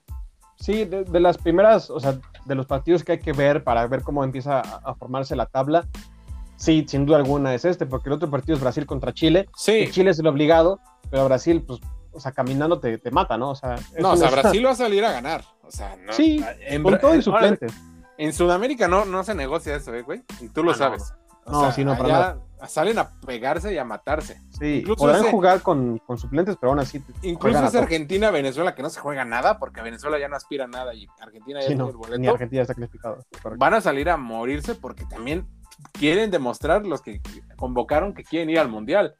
Sí, 0.59 0.85
de, 0.85 1.19
las 1.19 1.37
primeras, 1.37 1.89
o 1.91 1.99
sea, 1.99 2.19
de 2.45 2.55
los 2.55 2.65
partidos 2.65 3.03
que 3.03 3.13
hay 3.13 3.19
que 3.19 3.31
ver 3.31 3.63
para 3.63 3.85
ver 3.87 4.01
cómo 4.01 4.23
empieza 4.23 4.59
a, 4.59 4.95
formarse 4.95 5.35
la 5.35 5.45
tabla, 5.45 5.87
sí, 6.57 6.85
sin 6.87 7.05
duda 7.05 7.17
alguna 7.17 7.53
es 7.53 7.65
este, 7.65 7.85
porque 7.85 8.09
el 8.09 8.13
otro 8.13 8.29
partido 8.29 8.55
es 8.55 8.61
Brasil 8.61 8.85
contra 8.85 9.13
Chile. 9.13 9.47
Sí. 9.55 9.87
Chile 9.91 10.11
es 10.11 10.19
el 10.19 10.27
obligado, 10.27 10.79
pero 11.09 11.25
Brasil, 11.25 11.63
pues, 11.65 11.79
o 12.11 12.19
sea, 12.19 12.31
caminando 12.31 12.79
te, 12.79 12.97
te 12.97 13.11
mata, 13.11 13.37
¿no? 13.37 13.51
O 13.51 13.55
sea, 13.55 13.75
no, 13.99 14.11
o 14.11 14.17
sea, 14.17 14.29
Brasil 14.29 14.65
va 14.65 14.71
a 14.71 14.75
salir 14.75 15.05
a 15.05 15.11
ganar. 15.11 15.45
O 15.63 15.71
sea, 15.71 15.95
no, 15.95 16.11
sí, 16.13 16.43
en, 16.61 16.83
con 16.83 16.99
todo 16.99 17.15
y 17.15 17.21
suplentes. 17.21 17.71
En 18.17 18.33
Sudamérica 18.33 18.87
no, 18.87 19.05
no 19.05 19.23
se 19.23 19.35
negocia 19.35 19.75
eso, 19.75 19.93
¿eh, 19.93 20.01
güey? 20.01 20.23
Y 20.41 20.49
tú 20.49 20.63
lo 20.63 20.71
ah, 20.71 20.75
sabes. 20.75 21.13
No, 21.45 21.71
sí, 21.71 21.85
no, 21.85 21.97
para 21.97 22.09
nada. 22.09 22.39
Salen 22.67 22.97
a 22.97 23.11
pegarse 23.21 23.71
y 23.71 23.77
a 23.77 23.85
matarse. 23.85 24.41
Sí, 24.49 24.79
incluso 24.79 24.97
podrán 24.97 25.23
jugar 25.25 25.61
con, 25.61 26.01
suplentes, 26.17 26.57
pero 26.59 26.71
aún 26.71 26.79
así. 26.79 27.03
Incluso 27.21 27.63
es 27.63 27.75
Argentina-Venezuela 27.75 28.73
que 28.73 28.81
no 28.81 28.89
se 28.89 28.99
juega 28.99 29.23
nada 29.23 29.59
porque 29.59 29.81
Venezuela 29.81 30.17
ya 30.17 30.27
no 30.27 30.35
aspira 30.35 30.65
a 30.65 30.67
nada 30.67 30.95
y 30.95 31.07
Argentina 31.19 31.61
ya 31.61 31.67
tiene 31.67 31.85
el 31.85 31.95
boleto. 31.95 32.17
Ni 32.17 32.27
Argentina 32.27 32.63
está 32.63 32.73
clasificado. 32.73 33.23
Van 33.57 33.75
a 33.75 33.81
salir 33.81 34.09
a 34.09 34.17
morirse 34.17 34.73
porque 34.73 35.05
también 35.05 35.47
quieren 35.93 36.31
demostrar 36.31 36.85
los 36.85 37.01
que 37.01 37.21
convocaron 37.55 38.13
que 38.13 38.23
quieren 38.23 38.49
ir 38.49 38.59
al 38.59 38.69
mundial. 38.69 39.15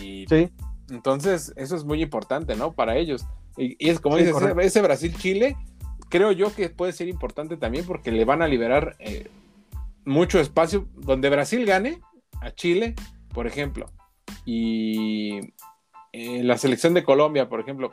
Y 0.00 0.26
sí. 0.28 0.50
entonces, 0.90 1.52
eso 1.56 1.76
es 1.76 1.84
muy 1.84 2.02
importante, 2.02 2.56
¿no? 2.56 2.72
Para 2.72 2.96
ellos. 2.96 3.26
Y, 3.56 3.76
es 3.88 4.00
como 4.00 4.16
dices, 4.16 4.34
ese, 4.60 4.82
Brasil-Chile, 4.82 5.56
creo 6.08 6.32
yo 6.32 6.54
que 6.54 6.68
puede 6.68 6.92
ser 6.92 7.08
importante 7.08 7.56
también 7.56 7.86
porque 7.86 8.12
le 8.12 8.24
van 8.24 8.42
a 8.42 8.48
liberar. 8.48 8.96
Eh, 8.98 9.30
mucho 10.04 10.38
espacio 10.38 10.86
donde 10.94 11.30
Brasil 11.30 11.64
gane 11.64 12.00
a 12.40 12.50
Chile, 12.50 12.94
por 13.32 13.46
ejemplo, 13.46 13.86
y 14.44 15.40
eh, 16.12 16.42
la 16.42 16.58
selección 16.58 16.94
de 16.94 17.04
Colombia, 17.04 17.48
por 17.48 17.60
ejemplo, 17.60 17.90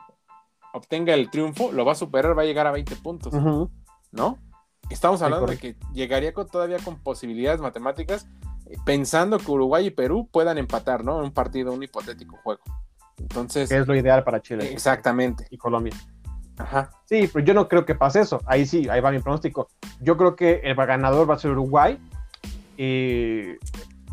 obtenga 0.73 1.13
el 1.13 1.29
triunfo, 1.29 1.71
lo 1.71 1.85
va 1.85 1.93
a 1.93 1.95
superar, 1.95 2.37
va 2.37 2.43
a 2.43 2.45
llegar 2.45 2.67
a 2.67 2.71
20 2.71 2.95
puntos, 2.97 3.33
¿no? 4.11 4.37
Estamos 4.89 5.21
hablando 5.21 5.47
de 5.47 5.57
que 5.57 5.75
llegaría 5.93 6.33
con, 6.33 6.47
todavía 6.47 6.77
con 6.79 6.99
posibilidades 6.99 7.61
matemáticas, 7.61 8.27
eh, 8.65 8.75
pensando 8.85 9.37
que 9.37 9.49
Uruguay 9.49 9.87
y 9.87 9.91
Perú 9.91 10.27
puedan 10.31 10.57
empatar, 10.57 11.03
¿no? 11.03 11.19
En 11.19 11.25
un 11.25 11.31
partido, 11.31 11.71
un 11.71 11.83
hipotético 11.83 12.37
juego. 12.43 12.61
Entonces. 13.17 13.69
Que 13.69 13.77
es 13.77 13.87
lo 13.87 13.95
ideal 13.95 14.23
para 14.23 14.41
Chile. 14.41 14.71
Exactamente. 14.71 15.47
Y 15.49 15.57
Colombia. 15.57 15.93
Ajá. 16.57 16.91
Sí, 17.05 17.29
pero 17.31 17.45
yo 17.45 17.53
no 17.53 17.67
creo 17.67 17.85
que 17.85 17.95
pase 17.95 18.21
eso. 18.21 18.41
Ahí 18.45 18.65
sí, 18.65 18.87
ahí 18.89 18.99
va 19.01 19.11
mi 19.11 19.19
pronóstico. 19.19 19.67
Yo 20.01 20.17
creo 20.17 20.35
que 20.35 20.61
el 20.63 20.75
ganador 20.75 21.29
va 21.29 21.35
a 21.35 21.39
ser 21.39 21.51
Uruguay. 21.51 21.99
y 22.77 23.55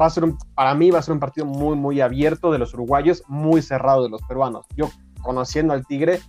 va 0.00 0.06
a 0.06 0.10
ser 0.10 0.24
para 0.54 0.74
mí 0.74 0.90
va 0.90 1.00
a 1.00 1.02
ser 1.02 1.14
un 1.14 1.20
partido 1.20 1.46
muy, 1.46 1.76
muy 1.76 2.00
abierto 2.00 2.52
de 2.52 2.58
los 2.58 2.72
uruguayos, 2.74 3.24
muy 3.26 3.62
cerrado 3.62 4.04
de 4.04 4.08
los 4.08 4.22
peruanos. 4.22 4.66
Yo, 4.76 4.90
conociendo 5.22 5.74
al 5.74 5.86
Tigre, 5.86 6.20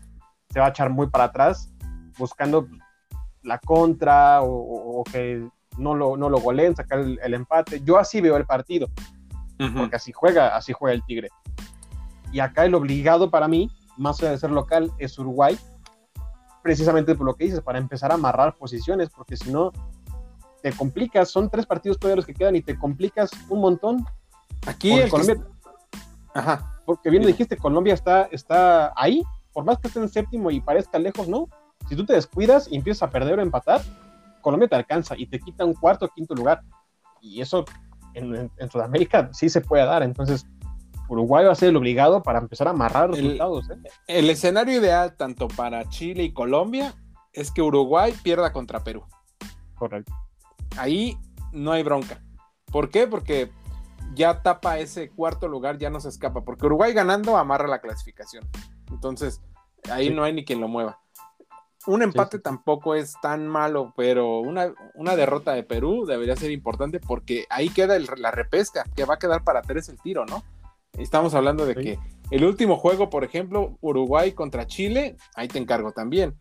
se 0.50 0.60
va 0.60 0.68
a 0.68 0.70
echar 0.70 0.90
muy 0.90 1.08
para 1.08 1.26
atrás, 1.26 1.72
buscando 2.18 2.68
la 3.44 3.60
contra 3.60 4.42
o, 4.42 5.04
que 5.12 5.48
no 5.78 5.96
lo, 5.96 6.18
no 6.18 6.30
lo 6.30 6.40
goleen, 6.40 6.76
sacar 6.76 7.00
el, 7.00 7.34
empate. 7.34 7.82
Yo 7.84 7.98
así 7.98 8.22
veo 8.22 8.38
el 8.38 8.46
partido, 8.46 8.88
porque 9.76 9.96
así 9.96 10.12
juega, 10.12 10.56
así 10.56 10.74
juega 10.74 10.96
el 10.96 11.04
Tigre. 11.06 11.30
Y 12.32 12.40
acá 12.40 12.66
el 12.66 12.76
obligado 12.76 13.32
para 13.32 13.48
mí, 13.48 13.70
más 13.98 14.20
allá 14.22 14.32
de 14.32 14.38
ser 14.38 14.52
local, 14.52 14.92
es 14.98 15.18
Uruguay, 15.18 15.58
precisamente 16.62 17.16
por 17.16 17.26
lo 17.26 17.36
que 17.36 17.46
dices, 17.46 17.62
para 17.62 17.80
empezar 17.80 18.12
a 18.12 18.16
amarrar 18.16 18.56
posiciones, 18.56 19.10
porque 19.10 19.38
si 19.38 19.52
no, 19.52 19.72
te 20.62 20.72
complicas, 20.74 21.30
son 21.30 21.50
tres 21.50 21.66
partidos 21.66 21.98
todavía 21.98 22.18
los 22.18 22.26
que 22.26 22.34
quedan 22.34 22.56
y 22.56 22.62
te 22.62 22.78
complicas 22.78 23.32
un 23.50 23.62
montón. 23.62 24.06
Aquí 24.68 24.92
el 24.92 25.10
Colombia, 25.10 25.38
Ajá. 26.34 26.76
Porque 26.86 27.10
bien 27.10 27.24
dijiste, 27.24 27.58
Colombia 27.58 27.94
está, 27.94 28.24
está 28.32 28.94
ahí, 28.96 29.24
por 29.54 29.64
más 29.64 29.78
que 29.78 29.88
esté 29.88 30.00
en 30.00 30.10
séptimo 30.10 30.52
y 30.52 30.62
parezca 30.62 30.98
lejos, 31.00 31.28
¿no? 31.28 31.48
Si 31.90 31.96
tú 31.96 32.06
te 32.06 32.14
descuidas 32.14 32.72
y 32.72 32.76
empiezas 32.76 33.04
a 33.04 33.10
perder 33.10 33.40
o 33.40 33.42
empatar, 33.42 33.82
Colombia 34.42 34.70
te 34.70 34.76
alcanza 34.76 35.16
y 35.18 35.26
te 35.26 35.40
quita 35.40 35.66
un 35.66 35.74
cuarto 35.74 36.06
o 36.06 36.10
quinto 36.10 36.36
lugar. 36.36 36.62
Y 37.20 37.42
eso 37.42 37.66
en, 38.14 38.52
Sudamérica 38.72 39.30
sí 39.34 39.50
se 39.50 39.62
puede 39.62 39.86
dar. 39.86 40.04
Entonces, 40.04 40.46
Uruguay 41.08 41.46
va 41.46 41.52
a 41.52 41.56
ser 41.56 41.70
el 41.70 41.78
obligado 41.78 42.22
para 42.22 42.38
empezar 42.38 42.68
a 42.68 42.72
amarrar 42.72 43.10
resultados. 43.10 43.70
¿eh? 43.72 43.78
El 44.08 44.30
escenario 44.30 44.80
ideal, 44.80 45.16
tanto 45.18 45.48
para 45.48 45.90
Chile 45.90 46.24
y 46.24 46.32
Colombia, 46.32 46.94
es 47.34 47.52
que 47.52 47.64
Uruguay 47.64 48.14
pierda 48.22 48.54
contra 48.54 48.84
Perú. 48.84 49.04
Correcto. 49.74 50.14
Ahí 50.78 51.18
no 51.52 51.72
hay 51.72 51.82
bronca. 51.82 52.22
¿Por 52.72 52.92
qué? 52.92 53.08
Porque 53.08 53.52
ya 54.14 54.44
tapa 54.44 54.78
ese 54.78 55.10
cuarto 55.10 55.48
lugar, 55.48 55.80
ya 55.80 55.90
no 55.90 56.00
se 56.00 56.10
escapa. 56.10 56.42
Porque 56.42 56.68
Uruguay 56.68 56.94
ganando 56.94 57.36
amarra 57.36 57.68
la 57.68 57.82
clasificación. 57.82 58.48
Entonces, 58.92 59.42
ahí 59.92 60.12
no 60.12 60.24
hay 60.24 60.34
ni 60.34 60.46
quien 60.46 60.62
lo 60.62 60.68
mueva. 60.68 61.00
Un 61.88 62.04
empate 62.04 62.40
tampoco 62.40 62.94
es 62.94 63.14
tan 63.22 63.48
malo, 63.48 63.94
pero 63.96 64.40
una, 64.40 64.74
una, 64.96 65.16
derrota 65.16 65.54
de 65.54 65.64
Perú 65.64 66.06
debería 66.06 66.36
ser 66.36 66.52
importante 66.52 67.00
porque 67.00 67.46
ahí 67.50 67.70
queda 67.70 67.98
la 68.00 68.32
repesca, 68.32 68.84
que 68.96 69.06
va 69.06 69.14
a 69.14 69.20
quedar 69.20 69.44
para 69.44 69.62
tres 69.62 69.88
el 69.88 69.98
tiro, 69.98 70.26
¿no? 70.26 70.44
Estamos 70.98 71.34
hablando 71.34 71.66
de 71.66 71.76
que 71.76 72.00
el 72.32 72.44
último 72.44 72.76
juego, 72.76 73.10
por 73.10 73.24
ejemplo, 73.24 73.78
Uruguay 73.80 74.34
contra 74.34 74.68
Chile, 74.68 75.16
ahí 75.36 75.48
te 75.48 75.58
encargo 75.58 75.92
también. 75.94 76.36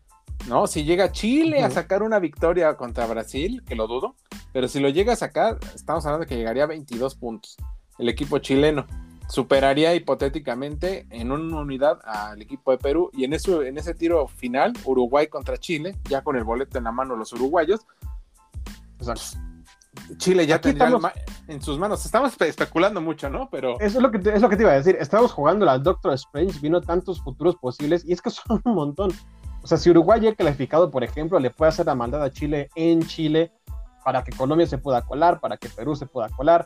¿No? 0.47 0.67
Si 0.67 0.83
llega 0.83 1.11
Chile 1.11 1.63
a 1.63 1.69
sacar 1.69 2.01
una 2.01 2.19
victoria 2.19 2.75
contra 2.75 3.05
Brasil, 3.07 3.61
que 3.65 3.75
lo 3.75 3.87
dudo, 3.87 4.15
pero 4.53 4.67
si 4.67 4.79
lo 4.79 4.89
llega 4.89 5.13
a 5.13 5.17
sacar, 5.17 5.57
estamos 5.75 6.05
hablando 6.05 6.25
de 6.25 6.29
que 6.29 6.37
llegaría 6.37 6.63
a 6.63 6.67
22 6.67 7.15
puntos. 7.15 7.57
El 7.97 8.07
equipo 8.07 8.39
chileno 8.39 8.85
superaría 9.29 9.93
hipotéticamente 9.93 11.05
en 11.11 11.31
una 11.31 11.57
unidad 11.57 11.99
al 12.03 12.41
equipo 12.41 12.71
de 12.71 12.79
Perú 12.79 13.11
y 13.13 13.23
en, 13.23 13.33
eso, 13.33 13.61
en 13.61 13.77
ese 13.77 13.93
tiro 13.93 14.27
final, 14.27 14.73
Uruguay 14.83 15.27
contra 15.27 15.57
Chile, 15.57 15.95
ya 16.09 16.23
con 16.23 16.35
el 16.35 16.43
boleto 16.43 16.77
en 16.77 16.83
la 16.83 16.91
mano 16.91 17.15
los 17.15 17.31
uruguayos, 17.33 17.85
Chile 20.17 20.47
ya 20.47 20.59
tendría 20.59 20.91
en 21.47 21.61
sus 21.61 21.77
manos. 21.77 22.05
Estamos 22.05 22.35
especulando 22.41 23.01
mucho, 23.01 23.29
¿no? 23.29 23.49
Pero. 23.49 23.79
Eso 23.79 23.97
es 23.97 24.03
lo 24.03 24.11
que 24.11 24.19
te, 24.19 24.35
es 24.35 24.41
lo 24.41 24.49
que 24.49 24.57
te 24.57 24.63
iba 24.63 24.71
a 24.71 24.75
decir. 24.75 24.97
Estamos 24.99 25.31
jugando 25.31 25.65
la 25.65 25.77
Doctor 25.77 26.13
Strange, 26.13 26.59
vino 26.59 26.81
tantos 26.81 27.21
futuros 27.21 27.55
posibles 27.55 28.03
y 28.05 28.13
es 28.13 28.21
que 28.21 28.29
son 28.31 28.61
un 28.63 28.75
montón. 28.75 29.11
O 29.61 29.67
sea, 29.67 29.77
si 29.77 29.89
Uruguay 29.89 30.21
ya 30.21 30.35
calificado, 30.35 30.89
por 30.89 31.03
ejemplo, 31.03 31.39
le 31.39 31.51
puede 31.51 31.69
hacer 31.69 31.85
la 31.85 31.95
maldad 31.95 32.23
a 32.23 32.31
Chile 32.31 32.69
en 32.75 33.03
Chile 33.03 33.51
para 34.03 34.23
que 34.23 34.31
Colombia 34.31 34.65
se 34.65 34.77
pueda 34.77 35.01
colar, 35.01 35.39
para 35.39 35.57
que 35.57 35.69
Perú 35.69 35.95
se 35.95 36.05
pueda 36.05 36.29
colar. 36.29 36.65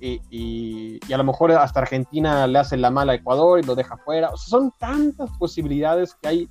Y, 0.00 0.20
y, 0.30 1.12
a 1.12 1.16
lo 1.16 1.24
mejor 1.24 1.50
hasta 1.52 1.80
Argentina 1.80 2.46
le 2.46 2.58
hace 2.58 2.76
la 2.76 2.90
mala 2.90 3.12
a 3.12 3.14
Ecuador 3.16 3.58
y 3.58 3.62
lo 3.62 3.74
deja 3.74 3.96
fuera. 3.96 4.30
O 4.30 4.36
sea, 4.36 4.48
son 4.48 4.72
tantas 4.78 5.30
posibilidades 5.38 6.14
que 6.14 6.28
hay 6.28 6.48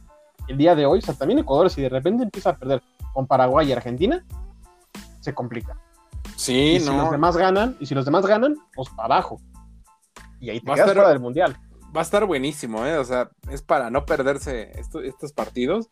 el 0.48 0.58
día 0.58 0.76
de 0.76 0.86
hoy. 0.86 1.00
O 1.00 1.02
sea, 1.02 1.14
también 1.14 1.40
Ecuador, 1.40 1.70
si 1.70 1.82
de 1.82 1.90
repente 1.90 2.24
empieza 2.24 2.52
a 2.52 2.58
perder 2.58 2.82
con 3.14 3.26
Paraguay 3.26 3.70
y 3.70 3.72
Argentina, 3.72 4.26
se 5.22 5.34
complica. 5.34 5.80
Sí, 6.36 6.78
no. 6.80 6.92
Si 6.92 6.98
los 6.98 7.12
demás 7.12 7.38
ganan, 7.38 7.78
y 7.80 7.86
si 7.86 7.96
los 7.96 8.06
demás 8.06 8.26
ganan, 8.26 8.56
pues 8.76 8.90
para 8.90 9.16
abajo. 9.16 9.40
Y 10.40 10.50
ahí 10.50 10.60
te 10.60 10.74
quedas 10.74 10.94
fuera 10.94 11.10
del 11.10 11.20
mundial. 11.20 11.58
Va 11.96 12.02
a 12.02 12.04
estar 12.04 12.26
buenísimo, 12.26 12.86
¿eh? 12.86 12.98
O 12.98 13.04
sea, 13.04 13.30
es 13.50 13.62
para 13.62 13.90
no 13.90 14.06
perderse 14.06 14.72
estos 14.80 15.34
partidos, 15.34 15.90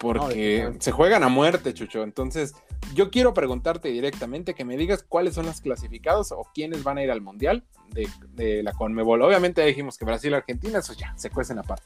Porque 0.00 0.72
se 0.80 0.92
juegan 0.92 1.22
a 1.24 1.28
muerte, 1.28 1.74
Chucho. 1.74 2.02
Entonces, 2.02 2.54
yo 2.94 3.10
quiero 3.10 3.34
preguntarte 3.34 3.90
directamente 3.90 4.54
que 4.54 4.64
me 4.64 4.78
digas 4.78 5.04
cuáles 5.06 5.34
son 5.34 5.44
los 5.44 5.60
clasificados 5.60 6.32
o 6.32 6.46
quiénes 6.54 6.82
van 6.82 6.96
a 6.96 7.02
ir 7.02 7.10
al 7.10 7.20
Mundial 7.20 7.64
de, 7.90 8.62
la 8.62 8.72
Conmebol. 8.72 9.20
Obviamente 9.20 9.62
dijimos 9.62 9.98
que 9.98 10.06
Brasil 10.06 10.32
y 10.32 10.36
Argentina, 10.36 10.78
eso 10.78 10.94
ya, 10.94 11.12
se 11.18 11.28
cuecen 11.28 11.58
aparte. 11.58 11.84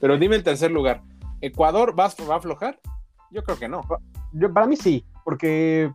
Pero 0.00 0.18
dime 0.18 0.34
el 0.34 0.42
tercer 0.42 0.72
lugar. 0.72 1.02
¿Ecuador 1.40 1.96
va, 1.96 2.06
a 2.06 2.34
aflojar? 2.34 2.80
Yo 3.30 3.44
creo 3.44 3.56
que 3.56 3.68
no. 3.68 3.82
Yo, 4.32 4.52
para 4.52 4.66
mí 4.66 4.74
sí, 4.76 5.06
porque, 5.24 5.92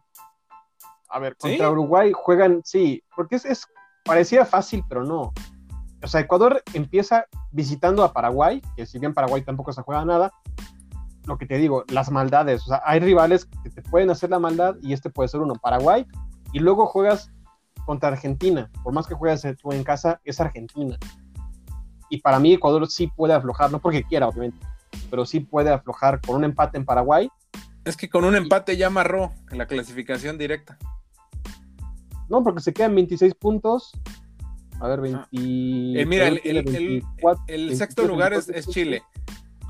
a 1.09 1.19
ver, 1.19 1.35
contra 1.35 1.69
Uruguay 1.69 2.13
juegan, 2.13 2.61
sí, 2.63 3.03
porque 3.13 3.35
es, 3.35 3.43
es, 3.43 3.67
parecía 4.05 4.45
fácil, 4.45 4.85
pero 4.87 5.03
no. 5.03 5.33
O 6.01 6.07
sea, 6.07 6.21
Ecuador 6.21 6.63
empieza 6.73 7.25
visitando 7.51 8.05
a 8.05 8.13
Paraguay, 8.13 8.61
que 8.77 8.85
si 8.85 8.99
bien 8.99 9.13
Paraguay 9.13 9.41
tampoco 9.41 9.73
se 9.73 9.81
juega 9.81 10.05
nada, 10.05 10.31
lo 11.27 11.37
que 11.37 11.45
te 11.45 11.57
digo, 11.57 11.83
las 11.89 12.09
maldades. 12.09 12.63
O 12.63 12.67
sea, 12.67 12.81
hay 12.85 12.99
rivales 12.99 13.45
que 13.63 13.69
te 13.69 13.81
pueden 13.81 14.09
hacer 14.09 14.29
la 14.29 14.39
maldad 14.39 14.75
y 14.81 14.93
este 14.93 15.09
puede 15.09 15.27
ser 15.27 15.41
uno, 15.41 15.53
Paraguay, 15.55 16.07
y 16.53 16.59
luego 16.59 16.87
juegas 16.87 17.31
contra 17.85 18.09
Argentina. 18.09 18.71
Por 18.83 18.93
más 18.93 19.07
que 19.07 19.13
juegues 19.13 19.45
tú 19.61 19.71
en 19.71 19.83
casa, 19.83 20.21
es 20.23 20.39
Argentina. 20.39 20.97
Y 22.09 22.21
para 22.21 22.39
mí 22.39 22.53
Ecuador 22.53 22.87
sí 22.89 23.07
puede 23.07 23.33
aflojar, 23.33 23.71
no 23.71 23.79
porque 23.79 24.03
quiera, 24.03 24.27
obviamente, 24.27 24.65
pero 25.09 25.25
sí 25.25 25.41
puede 25.41 25.69
aflojar 25.69 26.21
con 26.21 26.37
un 26.37 26.45
empate 26.45 26.77
en 26.77 26.85
Paraguay. 26.85 27.29
Es 27.83 27.97
que 27.97 28.09
con 28.09 28.23
un 28.23 28.35
empate 28.35 28.77
ya 28.77 28.87
amarró 28.87 29.33
en 29.51 29.57
la 29.57 29.67
clasificación 29.67 30.37
directa. 30.37 30.77
No, 32.29 32.43
porque 32.43 32.61
se 32.61 32.73
quedan 32.73 32.95
26 32.95 33.35
puntos. 33.35 33.91
A 34.79 34.87
ver, 34.87 35.01
20. 35.01 35.27
Eh, 35.31 36.05
mira, 36.05 36.27
el, 36.27 37.75
sexto 37.75 38.05
lugar 38.05 38.33
es, 38.33 38.49
es 38.49 38.67
Chile 38.67 39.03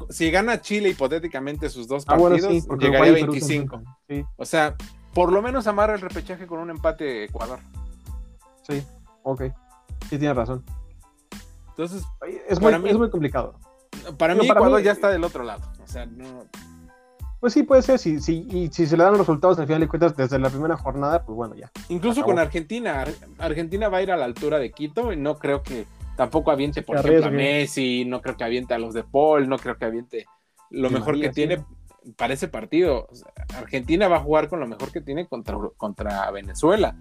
si 0.10 0.32
gana 0.32 0.62
Chile 0.62 0.90
hipotéticamente 0.90 1.70
sus 1.70 1.88
dos 1.88 2.04
ah, 2.08 2.18
partidos, 2.18 2.68
llegaría 2.80 3.12
a 3.12 3.26
25. 3.28 3.82
O 4.36 4.46
sea, 4.46 4.76
por 5.14 5.32
lo 5.32 5.42
menos 5.42 5.68
amarra 5.68 5.96
el 5.96 6.02
repechaje 6.02 6.48
con 6.48 6.60
un 6.60 6.70
empate 6.70 7.26
Ecuador. 7.26 7.60
Sí, 8.68 8.84
ok. 9.24 9.44
Sí, 10.10 10.18
tienes 10.18 10.36
razón. 10.36 10.64
Entonces, 11.70 12.04
es 12.48 12.60
muy, 12.60 12.74
es 12.74 12.98
muy 12.98 13.10
complicado. 13.10 13.56
Para 14.18 14.36
mí, 14.36 14.48
Ecuador 14.48 14.82
ya 14.82 14.92
está 14.92 15.10
del 15.10 15.24
otro 15.24 15.44
lado. 15.44 15.62
O 15.84 15.88
sea, 15.88 16.06
no. 16.06 16.46
Pues 17.40 17.54
sí, 17.54 17.64
puede 17.64 17.82
ser. 17.82 18.00
Si, 18.00 18.20
si, 18.20 18.48
y 18.50 18.70
si 18.72 18.88
se 18.88 18.98
le 18.98 19.04
dan 19.04 19.14
los 19.14 19.22
resultados 19.22 19.60
al 19.60 19.68
final 19.68 19.82
de 19.82 19.88
cuentas 19.88 20.16
desde 20.16 20.40
la 20.40 20.50
primera 20.50 20.76
jornada, 20.76 21.24
pues 21.24 21.36
bueno, 21.36 21.56
ya. 21.56 21.72
Incluso 21.90 22.24
con 22.24 22.40
Argentina. 22.40 23.06
Argentina 23.38 23.90
va 23.90 23.98
a 23.98 24.02
ir 24.02 24.12
a 24.12 24.18
la 24.18 24.26
altura 24.26 24.60
de 24.60 24.72
Quito 24.72 25.14
y 25.14 25.18
no 25.18 25.38
creo 25.38 25.62
que 25.62 25.86
Tampoco 26.18 26.52
aviente, 26.52 26.82
por 26.82 26.98
ejemplo, 26.98 27.28
a 27.28 27.30
Messi, 27.30 28.04
no 28.04 28.22
creo 28.22 28.36
que 28.36 28.44
aviente 28.44 28.74
a 28.74 28.80
los 28.80 28.94
de 28.94 29.04
Paul, 29.04 29.48
no 29.48 29.58
creo 29.58 29.78
que 29.78 29.86
aviente 29.86 30.26
lo 30.72 30.90
mejor 30.90 31.20
que 31.20 31.30
tiene 31.30 31.64
para 32.16 32.34
ese 32.34 32.48
partido. 32.48 33.08
Argentina 33.56 34.08
va 34.08 34.18
a 34.18 34.22
jugar 34.22 34.50
con 34.50 34.60
lo 34.60 34.68
mejor 34.68 34.92
que 34.92 35.02
tiene 35.02 35.28
contra, 35.28 35.58
contra 35.78 36.30
Venezuela. 36.32 36.96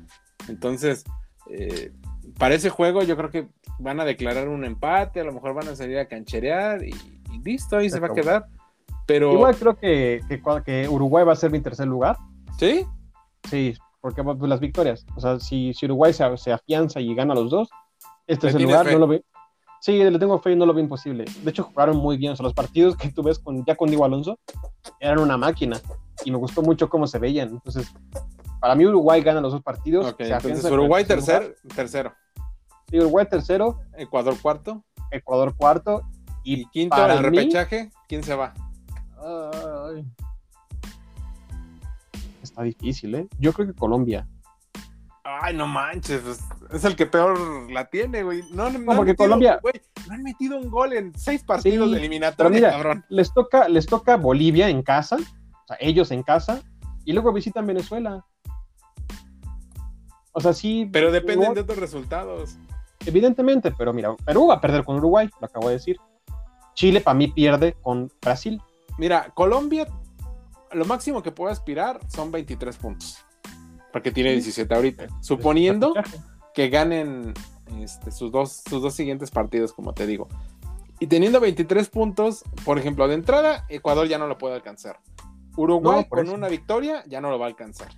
Entonces, 0.49 1.05
eh, 1.51 1.93
para 2.39 2.55
ese 2.55 2.71
juego 2.71 3.03
yo 3.03 3.17
creo 3.17 3.31
que 3.31 3.49
van 3.79 4.01
a 4.01 4.05
declarar 4.05 4.49
un 4.49 4.65
empate, 4.65 5.21
a 5.21 5.25
lo 5.25 5.33
mejor 5.33 5.55
van 5.55 5.69
a 5.69 5.77
salir 5.77 5.99
a 5.99 6.07
cancherear 6.07 6.85
y, 6.85 6.95
listo, 7.43 7.79
ahí 7.79 7.89
se, 7.89 8.01
va 8.01 8.09
a 8.09 8.15
quedar. 8.15 8.47
Pero... 9.07 9.33
Igual 9.33 9.57
creo 9.57 9.77
que, 9.77 10.21
que, 10.65 10.89
Uruguay 10.89 11.25
va 11.25 11.33
a 11.33 11.37
ser 11.37 11.51
mi 11.51 11.61
tercer 11.61 11.87
lugar. 11.87 12.17
¿Sí? 12.59 12.87
Sí, 13.49 13.75
porque 14.01 14.23
pues, 14.23 14.39
las 14.41 14.61
victorias. 14.61 15.07
O 15.17 15.21
sea, 15.21 15.39
si, 15.39 15.73
si 15.75 15.87
Uruguay 15.87 16.13
se, 16.13 16.25
se, 16.37 16.53
afianza 16.53 17.01
y 17.01 17.15
gana 17.15 17.35
los 17.35 17.51
dos, 17.51 17.69
este 18.27 18.49
es 18.49 18.55
el 18.55 18.63
lugar, 18.63 18.91
no 18.91 18.99
lo 18.99 19.07
ve. 19.07 19.25
Sí, 19.81 20.03
le 20.03 20.19
tengo 20.19 20.39
fe 20.41 20.53
y 20.53 20.57
no 20.57 20.67
lo 20.67 20.75
veo 20.75 20.83
imposible. 20.83 21.25
De 21.43 21.51
hecho, 21.51 21.65
jugaron 21.65 21.97
muy 21.97 22.17
bien. 22.17 22.33
O 22.33 22.37
sea, 22.37 22.45
los 22.45 22.55
partidos 22.55 22.97
que 22.97 23.11
tú 23.13 23.23
ves 23.23 23.39
con, 23.39 23.65
ya 23.65 23.77
con 23.77 23.89
Diego 23.89 24.05
Alonso 24.05 24.39
eran 25.01 25.19
una 25.21 25.37
máquina. 25.37 25.81
Y 26.25 26.31
me 26.31 26.39
gustó 26.39 26.63
mucho 26.63 26.89
cómo 26.89 27.07
se 27.07 27.19
veían. 27.19 27.51
Entonces, 27.51 27.93
para 28.61 28.75
mí 28.75 28.87
Uruguay 28.87 29.23
gana 29.23 29.41
los 29.41 29.53
dos 29.53 29.63
partidos. 29.63 30.15
entonces 30.19 30.65
Uruguay 30.65 31.05
tercer, 31.05 31.57
tercero. 31.75 32.15
Sí, 32.91 32.99
Uruguay 32.99 33.27
tercero. 33.29 33.81
Ecuador 33.97 34.35
cuarto. 34.41 34.85
Ecuador 35.11 35.55
cuarto. 35.55 36.03
Y, 36.43 36.67
quinto, 36.71 37.05
en 37.05 37.11
el 37.11 37.19
repechaje, 37.19 37.91
¿quién 38.09 38.23
se 38.23 38.35
va? 38.35 38.55
está 42.43 42.63
difícil, 42.63 43.15
¿eh? 43.15 43.29
Yo 43.39 43.53
creo 43.53 43.67
que 43.67 43.75
Colombia. 43.75 44.27
Ay, 45.29 45.55
no 45.55 45.67
manches, 45.67 46.21
pues, 46.21 46.41
es 46.73 46.85
el 46.85 46.95
que 46.95 47.05
peor 47.05 47.69
la 47.71 47.87
tiene, 47.87 48.23
güey. 48.23 48.45
No, 48.53 48.71
no, 48.71 48.79
no 48.79 48.97
porque 48.97 49.17
Colombia. 49.17 49.59
Güey, 49.61 49.75
no 50.07 50.15
han 50.15 50.23
metido 50.23 50.57
un 50.57 50.71
gol 50.71 50.93
en 50.93 51.19
seis 51.19 51.43
partidos 51.43 51.91
de 51.91 51.99
eliminatoria, 51.99 52.71
cabrón. 52.71 53.05
Les 53.09 53.35
toca, 53.35 53.69
les 53.69 53.87
toca 53.87 54.17
Bolivia 54.17 54.69
en 54.69 54.83
casa, 54.83 55.17
o 55.17 55.67
sea, 55.67 55.77
ellos 55.81 56.13
en 56.13 56.23
casa, 56.23 56.63
y 57.05 57.13
luego 57.13 57.33
visitan 57.33 57.67
Venezuela. 57.67 58.25
O 60.31 60.41
sea, 60.41 60.53
sí. 60.53 60.89
Pero 60.93 61.11
dependen 61.11 61.55
de 61.55 61.61
otros 61.63 61.79
resultados. 61.79 62.57
Evidentemente, 63.05 63.73
pero 63.77 63.93
mira, 63.93 64.15
Perú 64.25 64.49
va 64.49 64.55
a 64.55 64.61
perder 64.61 64.85
con 64.85 64.97
Uruguay, 64.97 65.29
lo 65.41 65.47
acabo 65.47 65.69
de 65.69 65.75
decir. 65.75 65.97
Chile 66.75 67.01
para 67.01 67.17
mí 67.17 67.29
pierde 67.29 67.75
con 67.83 68.13
Brasil. 68.23 68.63
Mira, 68.97 69.33
Colombia, 69.35 69.89
lo 70.73 70.85
máximo 70.85 71.21
que 71.21 71.33
puede 71.33 71.53
aspirar 71.53 71.99
son 72.09 72.31
23 72.31 72.77
puntos 72.77 73.26
porque 73.97 74.13
tiene 74.13 74.33
17 74.33 74.75
ahorita. 74.75 75.07
Suponiendo 75.23 75.95
que 76.53 76.69
ganen 76.69 77.33
este, 77.81 78.11
sus, 78.11 78.31
dos, 78.31 78.63
sus 78.69 78.83
dos 78.83 78.93
siguientes 78.93 79.31
partidos, 79.31 79.73
como 79.73 79.95
te 79.95 80.07
digo. 80.07 80.29
Y 81.01 81.07
teniendo 81.07 81.41
23 81.41 81.89
puntos, 81.89 82.45
por 82.67 82.79
ejemplo, 82.79 83.09
de 83.09 83.15
entrada, 83.15 83.65
Ecuador 83.71 84.07
ya 84.07 84.19
no 84.19 84.27
lo 84.27 84.37
puede 84.37 84.55
alcanzar. 84.55 85.01
Uruguay 85.57 86.05
con 86.11 86.29
una 86.29 86.49
victoria 86.49 87.05
ya 87.07 87.23
no 87.23 87.31
lo 87.31 87.39
va 87.39 87.47
a 87.47 87.49
alcanzar. 87.49 87.89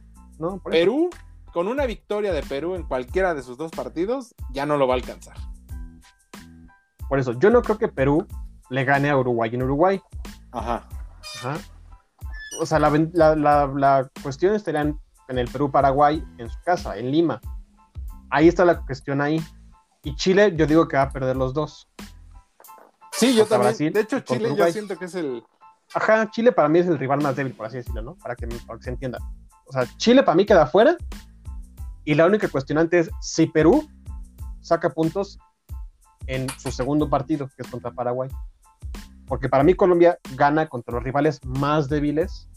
Perú, 0.71 1.11
con 1.53 1.67
una 1.67 1.85
victoria 1.85 2.33
de 2.33 2.45
Perú 2.45 2.77
en 2.77 2.85
cualquiera 2.85 3.35
de 3.35 3.43
sus 3.43 3.59
dos 3.59 3.73
partidos, 3.73 4.37
ya 4.53 4.67
no 4.67 4.77
lo 4.77 4.87
va 4.87 4.95
a 4.95 4.99
alcanzar. 4.99 5.35
Por 7.09 7.19
eso, 7.19 7.33
yo 7.41 7.51
no 7.51 7.61
creo 7.61 7.79
que 7.79 7.89
Perú 7.89 8.25
le 8.71 8.85
gane 8.85 9.11
a 9.11 9.19
Uruguay 9.19 9.51
en 9.53 9.65
Uruguay. 9.65 10.01
Ajá. 10.53 10.89
Ajá. 11.39 11.59
O 12.61 12.67
sea, 12.67 12.79
la, 12.79 12.89
la, 13.15 13.35
la, 13.35 13.67
la 13.67 14.11
cuestión 14.23 14.55
estaría 14.55 14.95
en 15.29 15.39
el 15.39 15.49
Perú-Paraguay, 15.49 16.25
en 16.39 16.51
su 16.51 16.59
casa, 16.65 16.97
en 16.97 17.11
Lima. 17.11 17.41
Ahí 18.31 18.49
está 18.49 18.65
la 18.65 18.81
cuestión 18.81 19.21
ahí. 19.21 19.43
Y 20.03 20.15
Chile, 20.17 20.55
yo 20.57 20.67
digo 20.67 20.89
que 20.89 20.97
va 20.97 21.05
a 21.05 21.11
perder 21.11 21.37
los 21.37 21.55
dos. 21.55 21.89
Sí, 23.13 23.35
yo 23.35 23.47
también. 23.47 23.93
de 23.93 24.01
hecho, 24.01 24.21
Chile 24.21 24.55
yo 24.57 24.71
siento 24.71 24.97
que 24.97 25.07
es 25.07 25.15
el. 25.15 25.43
Ajá, 25.95 26.31
Chile 26.31 26.53
para 26.53 26.69
mí 26.69 26.79
es 26.79 26.87
el 26.87 26.99
rival 26.99 27.23
más 27.23 27.35
débil, 27.35 27.55
por 27.55 27.67
así 27.67 27.79
decirlo, 27.79 28.03
¿no? 28.03 28.15
Para 28.17 28.37
que, 28.37 28.47
para 28.47 28.79
que 28.79 28.85
se 28.85 28.91
entienda. 28.91 29.19
O 29.67 29.73
sea, 29.73 29.87
Chile 29.97 30.23
para 30.23 30.37
mí 30.37 30.47
queda 30.47 30.67
fuera. 30.67 30.97
Y 32.05 32.15
la 32.15 32.27
única 32.27 32.49
cuestionante 32.49 33.01
es 33.01 33.11
si 33.21 33.47
Perú 33.47 33.89
saca 34.61 34.91
puntos 34.91 35.39
en 36.27 36.49
su 36.59 36.71
segundo 36.71 37.11
partido, 37.11 37.49
que 37.57 37.63
es 37.63 37.69
contra 37.69 37.91
Paraguay. 37.91 38.31
Porque 39.27 39.49
para 39.49 39.65
mí 39.65 39.75
Colombia 39.75 40.19
gana 40.35 40.69
contra 40.69 40.95
los 40.95 41.03
rivales 41.03 41.45
más 41.45 41.89
débiles 41.89 42.49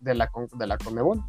de 0.00 0.14
la, 0.14 0.30
de 0.52 0.66
la 0.66 0.78
Conmebol. 0.78 1.22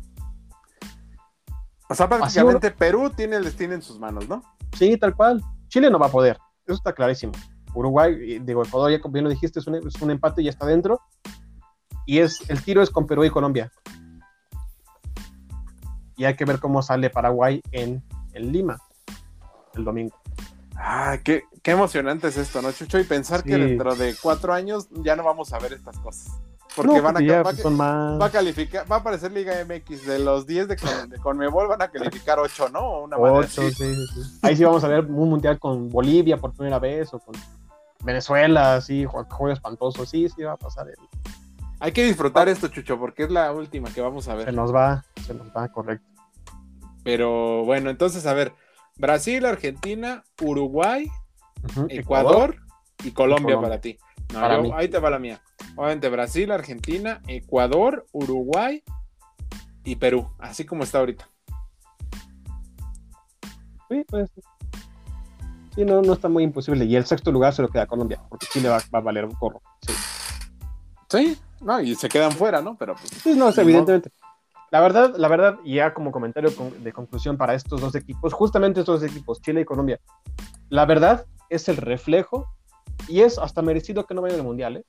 O 1.94 1.96
sea, 1.96 2.10
prácticamente 2.10 2.72
Perú 2.72 3.12
tiene 3.16 3.36
el 3.36 3.44
destino 3.44 3.76
en 3.76 3.82
sus 3.84 4.00
manos, 4.00 4.28
¿no? 4.28 4.42
Sí, 4.76 4.98
tal 4.98 5.16
cual. 5.16 5.44
Chile 5.68 5.92
no 5.92 6.00
va 6.00 6.08
a 6.08 6.12
poder. 6.12 6.40
Eso 6.66 6.74
está 6.76 6.92
clarísimo. 6.92 7.34
Uruguay, 7.76 8.40
digo, 8.40 8.64
Ecuador, 8.64 8.92
ya 8.92 9.00
como 9.00 9.14
bien 9.14 9.26
lo 9.26 9.30
dijiste, 9.30 9.60
es 9.60 9.68
un, 9.68 10.10
empate 10.10 10.42
y 10.42 10.46
ya 10.46 10.50
está 10.50 10.66
dentro. 10.66 11.02
Y 12.08 12.18
es, 12.18 12.50
el 12.50 12.64
tiro 12.64 12.82
es 12.82 12.90
con 12.90 13.06
Perú 13.06 13.24
y 13.26 13.30
Colombia. 13.30 13.72
Y 16.18 16.26
hay 16.26 16.36
que 16.36 16.46
ver 16.46 16.60
cómo 16.60 16.82
sale 16.82 17.12
Paraguay 17.12 17.62
en, 17.72 18.04
Lima 18.34 18.80
el 19.76 19.84
domingo. 19.84 20.16
Ah, 20.76 21.20
qué, 21.24 21.44
qué 21.62 21.72
emocionante 21.72 22.28
es 22.28 22.38
esto, 22.38 22.60
¿no, 22.64 22.72
Chucho? 22.72 23.00
Y 23.00 23.04
pensar 23.04 23.44
que 23.44 23.56
dentro 23.56 23.94
de 23.94 24.16
cuatro 24.20 24.52
años 24.52 24.88
ya 25.04 25.16
no 25.16 25.24
vamos 25.24 25.54
a 25.54 25.60
ver 25.60 25.74
estas 25.74 26.00
cosas. 26.00 26.42
Porque 26.76 27.02
van 27.02 27.16
a, 27.18 27.42
va, 27.42 28.26
a 28.26 28.32
calificar, 28.32 28.92
va 28.92 28.96
a 28.96 29.00
aparecer 29.00 29.32
Liga 29.32 29.54
MX 29.64 30.08
de 30.08 30.20
los 30.20 30.48
10 30.48 30.68
de, 30.68 30.76
de 31.08 31.18
Conmebol, 31.20 31.68
van 31.68 31.82
a 31.84 31.90
calificar 31.90 32.40
8, 32.40 32.70
¿no? 32.70 33.02
Una 33.02 33.18
8, 33.18 33.48
sí, 33.48 33.72
sí. 33.72 34.40
Ahí 34.42 34.56
sí 34.56 34.64
vamos 34.64 34.84
a 34.84 34.88
ver 34.88 35.06
un 35.06 35.30
mundial 35.30 35.60
con 35.60 35.90
Bolivia 35.90 36.38
por 36.38 36.54
primera 36.54 36.80
vez 36.80 37.14
o 37.14 37.20
con 37.20 37.36
Venezuela, 38.04 38.82
sí, 38.82 39.06
juego 39.06 39.52
espantoso, 39.52 40.06
sí, 40.06 40.28
sí 40.30 40.42
va 40.42 40.54
a 40.54 40.58
pasar. 40.58 40.88
El... 40.90 40.96
Hay 41.80 41.92
que 41.92 42.06
disfrutar 42.06 42.50
esto, 42.50 42.70
Chucho, 42.70 42.98
porque 42.98 43.24
es 43.24 43.30
la 43.30 43.52
última 43.52 43.94
que 43.94 44.02
vamos 44.02 44.28
a 44.28 44.36
ver. 44.36 44.46
Se 44.46 44.52
nos 44.52 44.74
va, 44.74 45.06
se 45.26 45.34
nos 45.36 45.50
va, 45.50 45.68
correcto. 45.68 46.08
Pero 47.04 47.66
bueno, 47.66 47.92
entonces, 47.92 48.26
a 48.26 48.34
ver, 48.34 48.54
Brasil, 48.98 49.46
Argentina, 49.46 50.24
Uruguay, 50.42 51.08
Ecuador, 51.90 52.56
y 53.04 53.12
Colombia, 53.12 53.60
para 53.60 53.80
ti. 53.80 53.98
Ahí 54.76 54.88
te 54.88 55.00
va 55.00 55.10
la 55.10 55.20
mía. 55.20 55.42
Obviamente 55.76 56.10
Brasil, 56.10 56.52
Argentina, 56.52 57.22
Ecuador, 57.28 58.06
Uruguay 58.12 58.84
y 59.84 59.96
Perú, 59.96 60.30
así 60.40 60.66
como 60.66 60.84
está 60.84 61.00
ahorita. 61.00 61.28
Sí, 63.90 64.06
pues. 64.08 64.30
Sí, 65.76 65.84
no, 65.86 66.02
no 66.02 66.14
está 66.14 66.30
muy 66.30 66.44
imposible. 66.44 66.86
Y 66.86 66.96
el 66.96 67.06
sexto 67.06 67.32
lugar 67.32 67.54
se 67.54 67.62
lo 67.64 67.68
queda 67.70 67.88
Colombia, 67.88 68.22
porque 68.30 68.46
Chile 68.52 68.70
va, 68.70 68.78
va 68.94 69.00
a 69.00 69.02
valer 69.02 69.26
un 69.26 69.32
corro. 69.32 69.62
Sí. 69.82 69.94
Sí, 71.10 71.38
no, 71.62 71.80
y 71.82 71.96
se 71.96 72.10
quedan 72.10 72.32
fuera, 72.32 72.62
¿no? 72.62 72.76
Pero 72.78 72.96
pues, 72.96 73.10
Sí, 73.10 73.36
no, 73.36 73.50
es 73.50 73.58
evidentemente. 73.58 74.12
La 74.72 74.82
verdad, 74.82 75.14
la 75.18 75.28
verdad, 75.28 75.60
y 75.64 75.76
ya 75.76 75.94
como 75.94 76.12
comentario 76.12 76.56
con- 76.56 76.84
de 76.84 76.92
conclusión 76.92 77.38
para 77.38 77.54
estos 77.54 77.80
dos 77.82 77.94
equipos, 77.94 78.34
justamente 78.34 78.80
estos 78.80 79.02
dos 79.02 79.10
equipos, 79.12 79.40
Chile 79.42 79.62
y 79.62 79.66
Colombia, 79.66 80.00
la 80.70 80.86
verdad 80.86 81.26
es 81.50 81.70
el 81.70 81.78
reflejo 81.78 82.48
y 83.08 83.22
es 83.22 83.38
hasta 83.38 83.62
merecido 83.62 84.06
que 84.06 84.14
no 84.14 84.22
vayan 84.22 84.40
al 84.40 84.46
Mundial, 84.46 84.78
¿eh? 84.78 84.86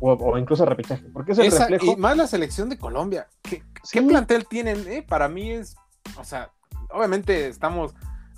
O, 0.00 0.12
o 0.12 0.36
incluso 0.38 0.62
a 0.64 0.66
repechaje, 0.66 1.04
porque 1.12 1.32
es 1.32 1.38
el 1.38 1.46
esa- 1.46 1.66
reflejo. 1.68 1.92
y 1.92 1.96
más 1.96 2.16
la 2.16 2.26
selección 2.26 2.68
de 2.68 2.78
Colombia. 2.78 3.28
¿Qué, 3.42 3.62
Sí. 3.82 3.98
qué 3.98 4.02
plantel 4.02 4.46
tienen? 4.46 4.86
eh? 4.88 5.02
Para 5.06 5.28
mí 5.28 5.50
es, 5.52 5.76
o 6.18 6.24
sea, 6.24 6.50
obviamente 6.90 7.48
estamos 7.48 7.94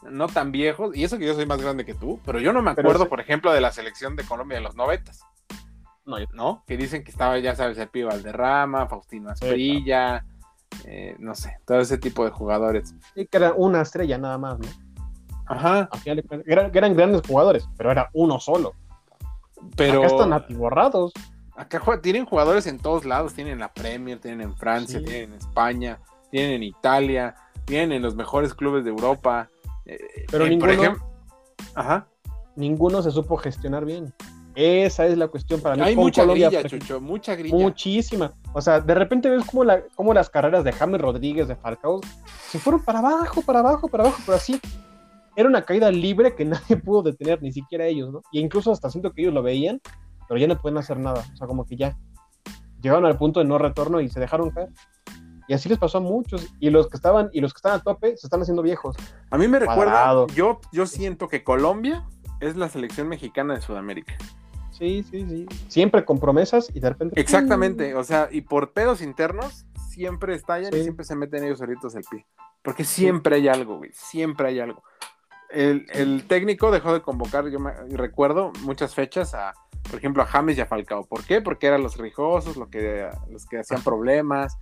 no 0.08 0.28
tan 0.28 0.52
viejos, 0.52 0.96
y 0.96 1.02
eso 1.04 1.18
que 1.18 1.26
yo 1.26 1.34
soy 1.34 1.46
más 1.46 1.60
grande 1.60 1.84
que 1.84 1.94
tú, 1.94 2.20
pero 2.24 2.38
yo 2.38 2.52
no 2.52 2.62
me 2.62 2.70
acuerdo, 2.70 3.08
por 3.08 3.20
ejemplo, 3.20 3.52
de 3.52 3.60
la 3.60 3.72
selección 3.72 4.14
de 4.14 4.22
Colombia 4.24 4.58
de 4.58 4.62
los 4.62 4.76
noventas. 4.76 5.20
No, 6.06 6.18
yo- 6.20 6.26
¿no? 6.32 6.62
Que 6.66 6.76
dicen 6.76 7.02
que 7.02 7.10
estaba, 7.10 7.36
ya 7.38 7.56
sabes, 7.56 7.76
el 7.78 7.88
Pío 7.88 8.06
Valderrama, 8.06 8.86
Faustino 8.86 9.28
Asprilla, 9.30 10.24
eh, 10.84 11.16
no 11.18 11.34
sé, 11.34 11.56
todo 11.66 11.80
ese 11.80 11.98
tipo 11.98 12.24
de 12.24 12.30
jugadores. 12.30 12.94
sí 13.14 13.26
que 13.26 13.36
era 13.36 13.52
una 13.52 13.80
estrella 13.82 14.16
nada 14.16 14.38
más, 14.38 14.58
¿no? 14.60 14.66
Ajá, 15.48 15.88
Al 15.90 15.98
final 16.00 16.24
eran, 16.46 16.70
eran 16.74 16.94
grandes 16.94 17.22
jugadores, 17.26 17.68
pero 17.76 17.90
era 17.90 18.10
uno 18.12 18.38
solo. 18.40 18.74
pero 19.76 19.98
Acá 20.04 20.06
están 20.08 20.32
atiborrados. 20.32 21.12
acá 21.56 21.80
tienen 22.00 22.24
jugadores 22.26 22.66
en 22.66 22.78
todos 22.78 23.04
lados, 23.04 23.34
tienen 23.34 23.54
en 23.54 23.58
la 23.60 23.72
Premier, 23.72 24.20
tienen 24.20 24.40
en 24.42 24.56
Francia, 24.56 24.98
Sí. 25.00 25.04
tienen 25.04 25.32
en 25.32 25.38
España, 25.38 25.98
tienen 26.30 26.52
en 26.52 26.62
Italia, 26.62 27.34
tienen 27.64 27.92
en 27.92 28.02
los 28.02 28.14
mejores 28.14 28.54
clubes 28.54 28.84
de 28.84 28.90
Europa. 28.90 29.48
eh, 29.86 29.98
Pero 30.30 30.44
eh, 30.44 30.50
ninguno- 30.50 30.60
por 30.60 30.70
ejemplo, 30.84 31.04
ajá, 31.74 32.06
Ninguno 32.56 33.02
se 33.02 33.10
supo 33.10 33.36
gestionar 33.36 33.84
bien. 33.84 34.12
Esa 34.54 35.06
es 35.06 35.16
la 35.16 35.28
cuestión 35.28 35.60
para 35.60 35.76
mí. 35.76 35.82
hay 35.82 35.94
mucha 35.96 36.22
Colombia, 36.22 36.50
grilla. 36.50 36.68
Chucho, 36.68 37.00
mucha 37.00 37.36
grilla. 37.36 37.54
Muchísima. 37.56 38.32
O 38.52 38.60
sea, 38.60 38.80
de 38.80 38.94
repente 38.96 39.30
ves 39.30 39.44
como, 39.44 39.62
la, 39.62 39.82
como 39.94 40.12
las 40.12 40.28
carreras 40.28 40.64
de 40.64 40.72
James 40.72 41.00
Rodríguez, 41.00 41.46
de 41.46 41.54
Falcao, 41.54 42.00
se 42.50 42.58
fueron 42.58 42.82
para 42.84 42.98
abajo, 42.98 43.42
para 43.42 43.60
abajo, 43.60 43.86
para 43.88 44.02
abajo, 44.04 44.18
pero 44.26 44.36
así. 44.36 44.60
Era 45.38 45.48
una 45.48 45.62
caída 45.62 45.92
libre 45.92 46.34
que 46.34 46.44
nadie 46.44 46.76
pudo 46.76 47.04
detener, 47.04 47.40
ni 47.40 47.52
siquiera 47.52 47.86
ellos, 47.86 48.12
¿no? 48.12 48.22
Y 48.32 48.40
incluso 48.40 48.72
hasta 48.72 48.90
siento 48.90 49.12
que 49.12 49.22
ellos 49.22 49.32
lo 49.32 49.44
veían, 49.44 49.80
pero 50.26 50.40
ya 50.40 50.48
no 50.48 50.60
pueden 50.60 50.78
hacer 50.78 50.98
nada. 50.98 51.24
O 51.32 51.36
sea, 51.36 51.46
como 51.46 51.64
que 51.64 51.76
ya 51.76 51.96
llegaron 52.82 53.06
al 53.06 53.16
punto 53.16 53.38
de 53.38 53.46
no 53.46 53.56
retorno 53.56 54.00
y 54.00 54.08
se 54.08 54.18
dejaron 54.18 54.50
caer. 54.50 54.70
Y 55.46 55.54
así 55.54 55.68
les 55.68 55.78
pasó 55.78 55.98
a 55.98 56.00
muchos. 56.00 56.48
Y 56.58 56.70
los 56.70 56.88
que 56.88 56.96
estaban, 56.96 57.30
y 57.32 57.40
los 57.40 57.54
que 57.54 57.58
están 57.58 57.74
a 57.74 57.78
tope 57.84 58.16
se 58.16 58.26
están 58.26 58.42
haciendo 58.42 58.62
viejos. 58.62 58.96
A 59.30 59.38
mí 59.38 59.46
me 59.46 59.60
recuerda, 59.60 60.26
yo, 60.34 60.58
yo 60.72 60.86
siento 60.86 61.28
que 61.28 61.44
Colombia 61.44 62.04
es 62.40 62.56
la 62.56 62.68
selección 62.68 63.06
mexicana 63.08 63.54
de 63.54 63.60
Sudamérica. 63.60 64.16
Sí, 64.72 65.04
sí, 65.08 65.24
sí. 65.28 65.46
Siempre 65.68 66.04
con 66.04 66.18
promesas 66.18 66.68
y 66.74 66.80
de 66.80 66.88
repente. 66.88 67.20
Exactamente, 67.20 67.94
o 67.94 68.02
sea, 68.02 68.28
y 68.30 68.40
por 68.40 68.72
pedos 68.72 69.00
internos 69.02 69.66
siempre 69.88 70.34
estallan 70.34 70.74
y 70.74 70.82
siempre 70.82 71.04
se 71.04 71.16
meten 71.16 71.44
ellos 71.44 71.58
solitos 71.58 71.94
el 71.94 72.04
pie. 72.10 72.26
Porque 72.62 72.84
siempre 72.84 73.36
hay 73.36 73.48
algo, 73.48 73.78
güey, 73.78 73.90
siempre 73.92 74.48
hay 74.48 74.60
algo. 74.60 74.82
El, 75.50 75.86
el 75.92 76.26
técnico 76.26 76.70
dejó 76.70 76.92
de 76.92 77.00
convocar, 77.00 77.48
yo 77.48 77.58
me 77.58 77.72
recuerdo 77.90 78.52
muchas 78.62 78.94
fechas 78.94 79.34
a, 79.34 79.54
por 79.88 79.98
ejemplo, 79.98 80.22
a 80.22 80.26
James 80.26 80.58
y 80.58 80.60
a 80.60 80.66
Falcao. 80.66 81.04
¿Por 81.06 81.24
qué? 81.24 81.40
Porque 81.40 81.66
eran 81.66 81.82
los 81.82 81.96
rijosos, 81.96 82.56
lo 82.56 82.68
que, 82.68 83.08
los 83.30 83.46
que 83.46 83.58
hacían 83.58 83.82
problemas. 83.82 84.58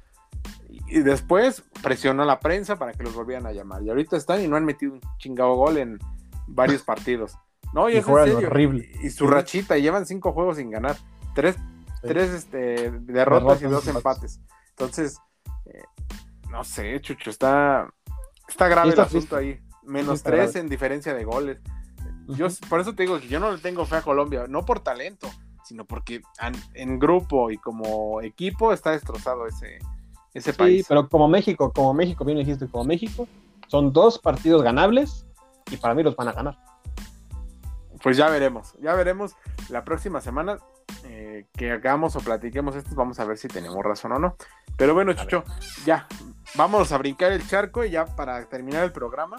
Y, 0.88 1.00
después 1.00 1.64
presionó 1.82 2.22
a 2.22 2.26
la 2.26 2.38
prensa 2.38 2.76
para 2.76 2.92
que 2.92 3.02
los 3.02 3.14
volvieran 3.14 3.46
a 3.46 3.52
llamar. 3.52 3.82
Y 3.82 3.88
ahorita 3.88 4.16
están 4.16 4.42
y 4.42 4.48
no 4.48 4.56
han 4.56 4.64
metido 4.64 4.92
un 4.92 5.00
chingado 5.18 5.54
gol 5.54 5.78
en 5.78 5.98
varios 6.46 6.82
partidos. 6.82 7.36
No, 7.72 7.88
y, 7.88 7.92
es 7.92 7.98
en 7.98 8.04
juegan 8.04 8.28
serio. 8.30 8.48
horrible. 8.48 8.90
Y, 9.02 9.10
su 9.10 9.26
rachita, 9.26 9.76
y 9.76 9.82
llevan 9.82 10.06
cinco 10.06 10.32
juegos 10.32 10.56
sin 10.58 10.70
ganar. 10.70 10.96
Tres 11.34 11.56
tres 12.06 12.30
este, 12.30 12.90
derrotas, 12.90 13.60
y 13.62 13.66
dos 13.66 13.86
empates. 13.88 14.40
Entonces, 14.70 15.18
eh, 15.66 15.82
no 16.50 16.64
sé, 16.64 17.00
Chucho, 17.00 17.30
está, 17.30 17.88
está 18.48 18.68
grave 18.68 18.90
está 18.90 19.02
el 19.02 19.08
asunto 19.08 19.36
ahí. 19.36 19.60
Menos 19.86 20.22
tres 20.22 20.56
en 20.56 20.68
diferencia 20.68 21.14
de 21.14 21.24
goles. 21.24 21.58
Yo, 22.28 22.48
por 22.68 22.80
eso 22.80 22.94
te 22.94 23.04
digo 23.04 23.20
que 23.20 23.28
yo 23.28 23.38
no 23.40 23.52
le 23.52 23.58
tengo 23.58 23.86
fe 23.86 23.96
a 23.96 24.02
Colombia, 24.02 24.46
no 24.48 24.64
por 24.64 24.80
talento, 24.80 25.28
sino 25.64 25.84
porque 25.84 26.22
an- 26.38 26.54
en 26.74 26.98
grupo 26.98 27.50
y 27.50 27.56
como 27.58 28.20
equipo 28.20 28.72
está 28.72 28.90
destrozado 28.90 29.46
ese, 29.46 29.78
ese 30.34 30.52
Sí, 30.52 30.58
país. 30.58 30.86
pero 30.88 31.08
como 31.08 31.28
México, 31.28 31.72
como 31.72 31.94
México, 31.94 32.24
bien 32.24 32.38
dijiste, 32.38 32.66
como 32.66 32.84
México, 32.84 33.28
son 33.68 33.92
dos 33.92 34.18
partidos 34.18 34.62
ganables 34.62 35.24
y 35.70 35.76
para 35.76 35.94
mí 35.94 36.02
los 36.02 36.16
van 36.16 36.28
a 36.28 36.32
ganar. 36.32 36.58
Pues 38.02 38.16
ya 38.16 38.28
veremos, 38.28 38.74
ya 38.80 38.94
veremos 38.94 39.34
la 39.68 39.84
próxima 39.84 40.20
semana 40.20 40.58
eh, 41.04 41.46
que 41.56 41.72
hagamos 41.72 42.14
o 42.16 42.20
platiquemos 42.20 42.76
esto, 42.76 42.94
vamos 42.94 43.18
a 43.20 43.24
ver 43.24 43.38
si 43.38 43.48
tenemos 43.48 43.76
razón 43.84 44.12
o 44.12 44.18
no. 44.18 44.36
Pero 44.76 44.94
bueno, 44.94 45.12
Chucho, 45.14 45.44
ya, 45.84 46.06
vámonos 46.54 46.92
a 46.92 46.98
brincar 46.98 47.32
el 47.32 47.46
charco 47.48 47.84
y 47.84 47.90
ya 47.90 48.04
para 48.04 48.44
terminar 48.48 48.84
el 48.84 48.92
programa, 48.92 49.36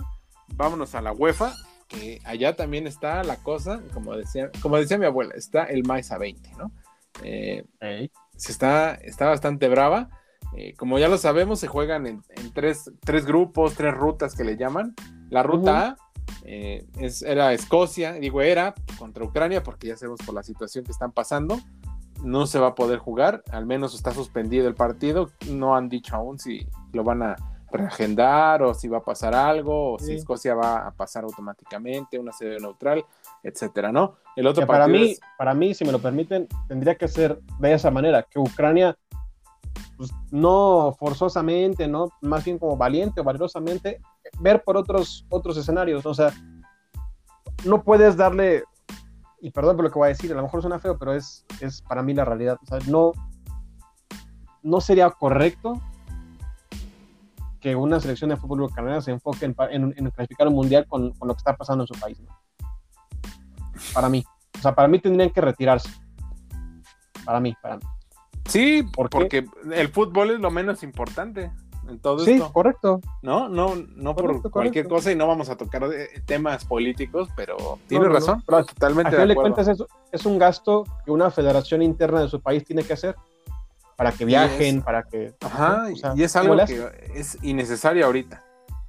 vámonos 0.56 0.96
a 0.96 1.02
la 1.02 1.12
UEFA, 1.12 1.54
que 1.88 2.22
allá 2.26 2.56
también 2.56 2.88
está 2.88 3.24
la 3.24 3.38
cosa, 3.38 3.82
como 3.94 4.16
decía, 4.16 4.52
como 4.62 4.78
decía 4.78 4.98
mi 4.98 5.06
abuela, 5.06 5.34
está 5.36 5.64
el 5.64 5.84
maíz 5.84 6.12
a 6.12 6.18
20, 6.18 6.52
¿no? 6.58 6.72
Eh, 7.24 7.66
se 8.36 8.52
está, 8.52 8.96
está 8.96 9.28
bastante 9.28 9.68
brava. 9.70 10.10
Eh, 10.56 10.76
como 10.76 10.98
ya 10.98 11.08
lo 11.10 11.18
sabemos, 11.18 11.60
se 11.60 11.68
juegan 11.68 12.08
en, 12.08 12.24
en 12.30 12.54
tres, 12.54 12.92
tres 13.02 13.26
grupos, 13.26 13.76
tres 13.76 13.94
rutas 13.94 14.36
que 14.36 14.44
le 14.44 14.58
llaman. 14.58 14.96
La 15.30 15.44
ruta. 15.44 15.90
A 15.90 15.98
eh, 16.44 16.86
es, 17.00 17.22
era 17.22 17.54
Escocia, 17.54 18.14
digo 18.14 18.42
era 18.42 18.74
contra 18.98 19.24
Ucrania, 19.24 19.64
porque 19.64 19.88
ya 19.88 19.98
sabemos 19.98 20.20
por 20.26 20.36
la 20.36 20.44
situación 20.44 20.86
que 20.86 20.92
están 20.92 21.12
pasando. 21.12 21.60
No 22.24 22.48
se 22.48 22.60
va 22.60 22.68
a 22.68 22.76
poder 22.76 23.00
jugar, 23.00 23.44
al 23.52 23.66
menos 23.66 23.94
está 23.94 24.12
suspendido 24.12 24.68
el 24.68 24.76
partido. 24.76 25.30
No 25.50 25.76
han 25.76 25.90
dicho 25.90 26.16
aún 26.16 26.40
si 26.40 26.68
lo 26.94 27.04
van 27.04 27.22
a 27.22 27.36
reagendar 27.72 28.64
o 28.64 28.74
si 28.74 28.88
va 28.88 29.00
a 29.00 29.04
pasar 29.04 29.36
algo 29.36 29.94
o 29.94 30.00
si. 30.00 30.14
Escocia 30.16 30.56
va 30.56 30.88
a 30.88 30.92
pasar 30.92 31.24
automáticamente, 31.24 32.18
una 32.18 32.32
sede 32.32 32.60
neutral, 32.60 33.04
etcétera, 33.44 33.92
¿no? 33.92 34.16
El 34.36 34.48
otro 34.48 34.62
para 34.68 34.88
mí, 34.88 35.12
es- 35.12 35.20
para 35.38 35.54
mí, 35.54 35.74
si 35.74 35.84
me 35.86 35.92
lo 35.92 36.00
permiten, 36.00 36.48
tendría 36.68 36.96
que 36.96 37.08
ser 37.08 37.40
de 37.60 37.74
esa 37.74 37.92
manera, 37.92 38.24
que 38.24 38.40
Ucrania, 38.40 38.98
pues, 39.98 40.12
no 40.32 40.96
forzosamente, 40.98 41.88
no, 41.88 42.10
más 42.22 42.46
bien 42.46 42.58
como 42.60 42.78
valiente 42.78 43.22
o 43.22 43.24
valerosamente, 43.24 44.00
ver 44.40 44.64
por 44.64 44.78
otros, 44.78 45.26
otros 45.30 45.58
escenarios. 45.58 46.06
O 46.06 46.14
sea, 46.14 46.32
no 47.66 47.84
puedes 47.84 48.16
darle, 48.16 48.64
y 49.42 49.52
perdón 49.52 49.76
por 49.76 49.86
lo 49.86 49.92
que 49.92 50.00
voy 50.00 50.06
a 50.06 50.10
decir, 50.10 50.32
a 50.32 50.36
lo 50.36 50.44
mejor 50.44 50.62
suena 50.62 50.80
feo, 50.80 50.98
pero 50.98 51.14
es, 51.14 51.46
es 51.60 51.82
para 51.82 52.02
mí 52.04 52.14
la 52.14 52.26
realidad. 52.26 52.58
O 52.62 52.66
sea, 52.66 52.80
no, 52.88 53.12
no 54.64 54.82
sería 54.82 55.10
correcto 55.10 55.82
que 57.60 57.76
una 57.76 58.00
selección 58.00 58.30
de 58.30 58.38
fútbol 58.38 58.64
ucraniana 58.64 59.02
se 59.02 59.12
enfoque 59.12 59.46
en, 59.46 59.54
pa- 59.54 59.72
en- 59.72 59.94
en 59.98 60.10
clasificar 60.12 60.48
un 60.48 60.54
mundial 60.56 60.86
con, 60.88 61.12
con 61.14 61.28
lo 61.28 61.34
que 61.34 61.40
está 61.40 61.56
pasando 61.56 61.84
en 61.84 61.88
su 61.88 62.00
país. 62.00 62.20
¿no? 62.20 62.30
Para 63.94 64.10
mí. 64.10 64.24
O 64.58 64.62
sea, 64.62 64.74
para 64.76 64.88
mí 64.88 65.00
tendrían 65.00 65.30
que 65.30 65.42
retirarse. 65.42 65.90
Para 67.26 67.40
mí, 67.40 67.54
para 67.62 67.78
mí. 67.78 67.84
Sí, 68.46 68.84
porque 68.94 69.46
el 69.74 69.90
fútbol 69.90 70.32
es 70.32 70.40
lo 70.40 70.50
menos 70.50 70.82
importante 70.84 71.52
en 71.90 72.00
todo 72.00 72.20
Sí, 72.20 72.32
esto. 72.34 72.52
correcto. 72.54 73.02
No, 73.22 73.50
no, 73.50 73.76
no 73.76 74.16
por 74.16 74.42
cualquier 74.50 74.86
correcto. 74.86 74.90
cosa 74.90 75.12
y 75.12 75.16
no 75.16 75.28
vamos 75.28 75.50
a 75.50 75.58
tocar 75.58 75.84
eh, 75.94 76.22
temas 76.26 76.64
políticos, 76.66 77.30
pero 77.36 77.58
tienes 77.88 78.08
no, 78.08 78.14
no. 78.14 78.20
razón, 78.20 78.44
Pero 78.46 78.66
totalmente 78.66 79.16
A 79.16 79.26
de 79.26 79.32
acuerdo. 79.32 79.42
cuentas 79.42 79.68
es, 79.68 79.84
es 80.12 80.26
un 80.26 80.38
gasto 80.40 80.84
que 81.06 81.12
una 81.12 81.30
federación 81.32 81.82
interna 81.82 82.22
de 82.22 82.30
su 82.30 82.42
país 82.42 82.64
tiene 82.64 82.84
que 82.84 82.94
hacer 82.94 83.16
para 83.98 84.12
que 84.14 84.24
viajen, 84.24 84.78
es- 84.78 84.84
para 84.84 85.04
que... 85.04 85.34
Ajá, 85.42 85.88
o 85.92 85.96
sea, 85.98 86.14
y 86.16 86.24
es 86.24 86.32
¿cómo 86.34 86.54
algo 86.54 86.66
que 86.66 87.12
es 87.16 87.38
innecesario 87.44 88.06
ahorita. 88.06 88.44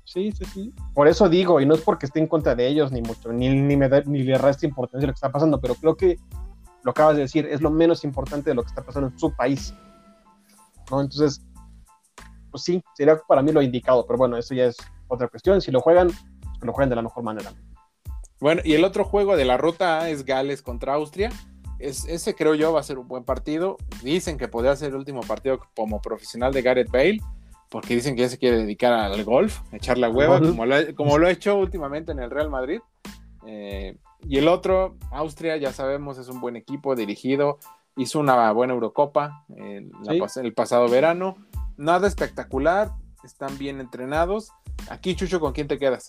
Sí, 0.05 0.33
sí, 0.33 0.45
sí. 0.45 0.75
Por 0.95 1.09
eso 1.09 1.29
digo, 1.29 1.61
y 1.61 1.67
no 1.67 1.75
es 1.75 1.81
porque 1.81 2.07
esté 2.07 2.19
en 2.21 2.27
contra 2.29 2.55
de 2.55 2.67
ellos, 2.69 2.93
ni 2.93 3.03
mucho, 3.03 3.33
ni, 3.33 3.49
ni, 3.49 3.77
me 3.77 3.89
da- 3.89 4.03
ni 4.07 4.23
le 4.23 4.39
resta 4.39 4.65
importancia 4.67 5.07
lo 5.07 5.13
que 5.13 5.17
está 5.17 5.33
pasando, 5.33 5.61
pero 5.61 5.75
creo 5.75 5.97
que 5.97 6.19
lo 6.85 6.93
acabas 6.93 7.17
de 7.17 7.23
decir, 7.23 7.47
es 7.47 7.61
lo 7.61 7.71
menos 7.71 8.05
importante 8.05 8.51
de 8.51 8.55
lo 8.55 8.63
que 8.63 8.69
está 8.69 8.83
pasando 8.83 9.09
en 9.09 9.19
su 9.19 9.35
país. 9.35 9.75
¿No? 10.91 11.01
Entonces, 11.03 11.43
pues 12.51 12.63
sí, 12.63 12.83
sería 12.95 13.19
para 13.27 13.43
mí 13.43 13.53
lo 13.53 13.61
indicado, 13.61 14.07
pero 14.07 14.17
bueno, 14.19 14.37
eso 14.39 14.55
ya 14.55 14.67
es 14.67 14.77
otra 15.09 15.29
cuestión. 15.29 15.61
Si 15.61 15.71
lo 15.71 15.81
juegan, 15.81 16.09
pues 16.09 16.59
que 16.61 16.67
lo 16.67 16.73
jueguen 16.73 16.89
de 16.91 16.97
la 16.97 17.03
mejor 17.03 17.23
manera. 17.25 17.53
Bueno, 18.41 18.63
y 18.65 18.75
el 18.75 18.85
otro 18.85 19.05
juego 19.05 19.37
de 19.37 19.45
la 19.45 19.57
ruta 19.59 20.01
A 20.01 20.09
es 20.11 20.25
Gales 20.25 20.63
contra 20.63 20.95
Austria. 20.95 21.31
Es, 21.79 22.05
ese 22.07 22.35
creo 22.35 22.55
yo 22.55 22.73
va 22.73 22.81
a 22.81 22.83
ser 22.85 22.99
un 22.99 23.07
buen 23.09 23.25
partido. 23.25 23.77
Dicen 24.03 24.37
que 24.39 24.49
podría 24.49 24.75
ser 24.77 24.91
el 24.91 24.97
último 24.97 25.21
partido 25.21 25.61
como 25.77 26.01
profesional 26.01 26.53
de 26.53 26.63
Gareth 26.63 26.91
Bale, 26.91 27.21
porque 27.71 27.95
dicen 27.95 28.17
que 28.17 28.23
ya 28.23 28.29
se 28.29 28.39
quiere 28.39 28.59
dedicar 28.59 28.93
al 28.93 29.23
golf, 29.25 29.61
echar 29.73 29.99
la 29.99 30.09
hueva, 30.09 30.41
como 30.41 30.67
lo, 30.67 30.75
ha- 30.75 30.93
como 30.97 31.19
lo 31.19 31.27
ha 31.27 31.31
hecho 31.31 31.57
últimamente 31.57 32.13
en 32.13 32.19
el 32.19 32.31
Real 32.31 32.51
Madrid. 32.51 32.81
Eh, 33.47 33.97
y 34.21 34.39
el 34.39 34.49
otro, 34.49 34.97
Austria, 35.13 35.57
ya 35.57 35.73
sabemos, 35.73 36.19
es 36.19 36.29
un 36.29 36.41
buen 36.41 36.57
equipo 36.57 36.95
dirigido, 36.97 37.59
hizo 37.97 38.19
una 38.21 38.51
buena 38.53 38.73
Eurocopa 38.75 39.45
eh, 39.57 39.89
Sí. 40.09 40.19
pas- 40.19 40.41
el 40.43 40.55
pasado 40.55 40.89
verano. 40.89 41.37
Nada 41.77 42.09
espectacular, 42.09 42.91
están 43.23 43.57
bien 43.59 43.81
entrenados. 43.81 44.51
Aquí, 44.91 45.15
Chucho, 45.15 45.39
¿con 45.39 45.53
quién 45.53 45.69
te 45.69 45.79
quedas? 45.79 46.07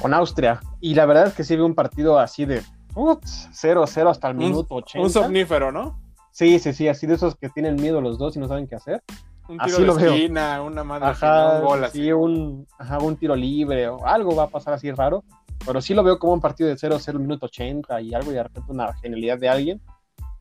Con 0.00 0.12
Austria. 0.12 0.60
Y 0.80 0.94
la 0.94 1.06
verdad 1.06 1.28
es 1.28 1.34
que 1.34 1.44
sí 1.44 1.54
vi 1.54 1.62
un 1.62 1.74
partido 1.74 2.18
así 2.18 2.44
de 2.44 2.62
0-0 2.94 4.10
hasta 4.10 4.28
el 4.28 4.36
Un- 4.36 4.38
minuto 4.44 4.74
80. 4.76 5.04
Un 5.06 5.10
somnífero, 5.12 5.72
¿no? 5.72 6.00
Sí, 6.30 6.58
sí, 6.58 6.72
sí, 6.72 6.88
así 6.88 7.06
de 7.06 7.14
esos 7.14 7.36
que 7.36 7.48
tienen 7.48 7.76
miedo 7.76 8.00
los 8.00 8.18
dos 8.18 8.36
y 8.36 8.40
no 8.40 8.48
saben 8.48 8.66
qué 8.66 8.74
hacer. 8.76 9.02
Un 9.48 9.60
Así 9.60 9.74
tiro 9.76 9.86
lo 9.86 9.94
de 9.94 10.04
veo. 10.04 10.14
esquina, 10.14 10.62
una 10.62 10.82
madre 10.84 11.06
Ajá, 11.08 11.58
un 11.58 11.64
gol 11.66 11.84
así. 11.84 12.00
sí, 12.02 12.12
un, 12.12 12.66
ajá, 12.78 12.98
un 12.98 13.16
tiro 13.16 13.36
libre 13.36 13.88
o 13.88 14.04
algo 14.06 14.34
va 14.34 14.44
a 14.44 14.48
pasar 14.48 14.74
así 14.74 14.90
raro. 14.90 15.22
Pero 15.66 15.80
sí 15.80 15.94
lo 15.94 16.02
veo 16.02 16.18
como 16.18 16.32
un 16.32 16.40
partido 16.40 16.68
de 16.68 16.76
0-0 16.76 17.18
minuto 17.18 17.46
80 17.46 18.00
y 18.00 18.14
algo 18.14 18.30
y 18.32 18.34
de 18.34 18.42
repente 18.42 18.72
una 18.72 18.92
genialidad 18.94 19.38
de 19.38 19.48
alguien. 19.48 19.80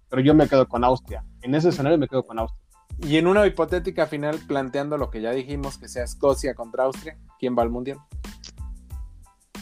Pero 0.10 0.22
yo 0.22 0.34
me 0.34 0.48
quedo 0.48 0.68
con 0.68 0.84
Austria. 0.84 1.24
En 1.42 1.54
ese 1.56 1.70
escenario 1.70 1.98
me 1.98 2.08
quedo 2.08 2.24
con 2.24 2.40
Austria. 2.40 2.62
Y 3.02 3.18
en 3.18 3.28
una 3.28 3.46
hipotética 3.46 4.06
final, 4.08 4.40
planteando 4.48 4.98
lo 4.98 5.10
que 5.10 5.22
ya 5.22 5.32
dijimos, 5.32 5.78
que 5.78 5.88
sea 5.88 6.04
Escocia 6.04 6.54
contra 6.56 6.86
Austria, 6.86 7.18
¿quién 7.40 7.58
va 7.58 7.64
al 7.64 7.70
mundial? 7.70 7.98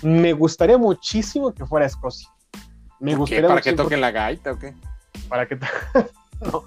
Me 0.01 0.33
gustaría 0.33 0.77
muchísimo 0.77 1.53
que 1.53 1.65
fuera 1.65 1.85
Escocia. 1.85 2.27
Me 3.01 3.11
¿Qué, 3.11 3.17
gustaría 3.17 3.47
¿Para 3.49 3.61
que 3.61 3.73
toquen 3.73 3.99
la 3.99 4.11
gaita 4.11 4.53
o 4.53 4.57
qué? 4.59 4.73
para 5.27 5.45
que 5.47 5.57
no 6.41 6.63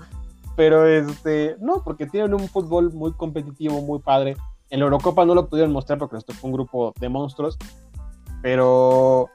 pero 0.56 0.86
este 0.86 1.56
no 1.60 1.82
porque 1.82 2.06
tienen 2.06 2.34
un 2.34 2.48
fútbol 2.48 2.92
muy 2.92 3.12
competitivo 3.12 3.80
muy 3.82 3.98
padre. 4.00 4.36
En 4.70 4.80
la 4.80 4.84
Eurocopa 4.84 5.24
no 5.24 5.34
lo 5.34 5.48
pudieron 5.48 5.72
mostrar 5.72 5.98
porque 5.98 6.16
les 6.16 6.24
tocó 6.24 6.46
un 6.46 6.52
grupo 6.52 6.92
de 7.00 7.08
monstruos 7.08 7.56
pero 8.42 9.28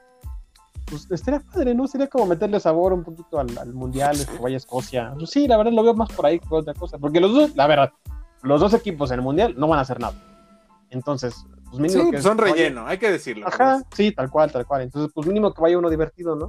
pues 0.86 1.10
estaría 1.10 1.40
padre 1.40 1.74
no 1.74 1.86
sería 1.86 2.08
como 2.08 2.26
meterle 2.26 2.58
sabor 2.60 2.92
un 2.92 3.02
poquito 3.04 3.38
al, 3.38 3.56
al 3.58 3.72
mundial 3.72 4.16
que 4.26 4.38
vaya 4.38 4.56
a 4.56 4.58
Escocia. 4.58 5.12
Pues, 5.16 5.30
sí 5.30 5.46
la 5.48 5.56
verdad 5.56 5.72
lo 5.72 5.82
veo 5.82 5.94
más 5.94 6.10
por 6.12 6.26
ahí 6.26 6.38
que 6.38 6.46
otra 6.50 6.74
cosa 6.74 6.98
porque 6.98 7.20
los 7.20 7.32
dos 7.32 7.56
la 7.56 7.66
verdad 7.66 7.90
los 8.42 8.60
dos 8.60 8.72
equipos 8.74 9.10
en 9.10 9.16
el 9.20 9.22
mundial 9.22 9.54
no 9.56 9.68
van 9.68 9.78
a 9.78 9.82
hacer 9.82 10.00
nada. 10.00 10.14
Entonces 10.90 11.34
pues 11.68 11.78
mínimo 11.80 12.04
Sí, 12.04 12.10
que 12.10 12.22
son 12.22 12.36
vaya- 12.36 12.52
relleno, 12.54 12.86
hay 12.86 12.98
que 12.98 13.10
decirlo. 13.12 13.46
ajá 13.46 13.82
sí 13.94 14.12
tal 14.12 14.30
cual 14.30 14.50
tal 14.50 14.66
cual. 14.66 14.82
Entonces 14.82 15.12
pues 15.14 15.26
mínimo 15.26 15.52
que 15.54 15.60
vaya 15.62 15.78
uno 15.78 15.88
divertido 15.90 16.34
no 16.34 16.48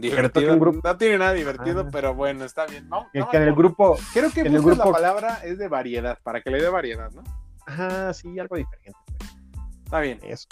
Divertido. 0.00 0.58
grupo. 0.58 0.80
No 0.88 0.96
tiene 0.96 1.18
nada 1.18 1.32
divertido, 1.32 1.82
Ah. 1.86 1.88
pero 1.92 2.14
bueno, 2.14 2.44
está 2.44 2.66
bien. 2.66 2.88
No, 2.88 3.08
que, 3.12 3.18
no, 3.20 3.28
que 3.30 3.36
en 3.36 3.42
el 3.44 3.54
grupo 3.54 3.96
Creo 4.12 4.30
que 4.30 4.40
en 4.40 4.46
el 4.46 4.52
buscas 4.60 4.78
la 4.78 4.84
grupo- 4.84 4.92
palabra 4.96 5.40
es 5.44 5.58
de 5.58 5.68
variedad, 5.68 6.18
para 6.22 6.40
que 6.40 6.50
le 6.50 6.60
dé 6.62 6.68
variedad, 6.68 7.10
¿no? 7.12 7.22
ajá 7.66 8.12
sí 8.12 8.38
algo 8.38 8.56
diferente 8.56 8.98
Está 9.84 10.00
bien. 10.00 10.18
eso 10.22 10.46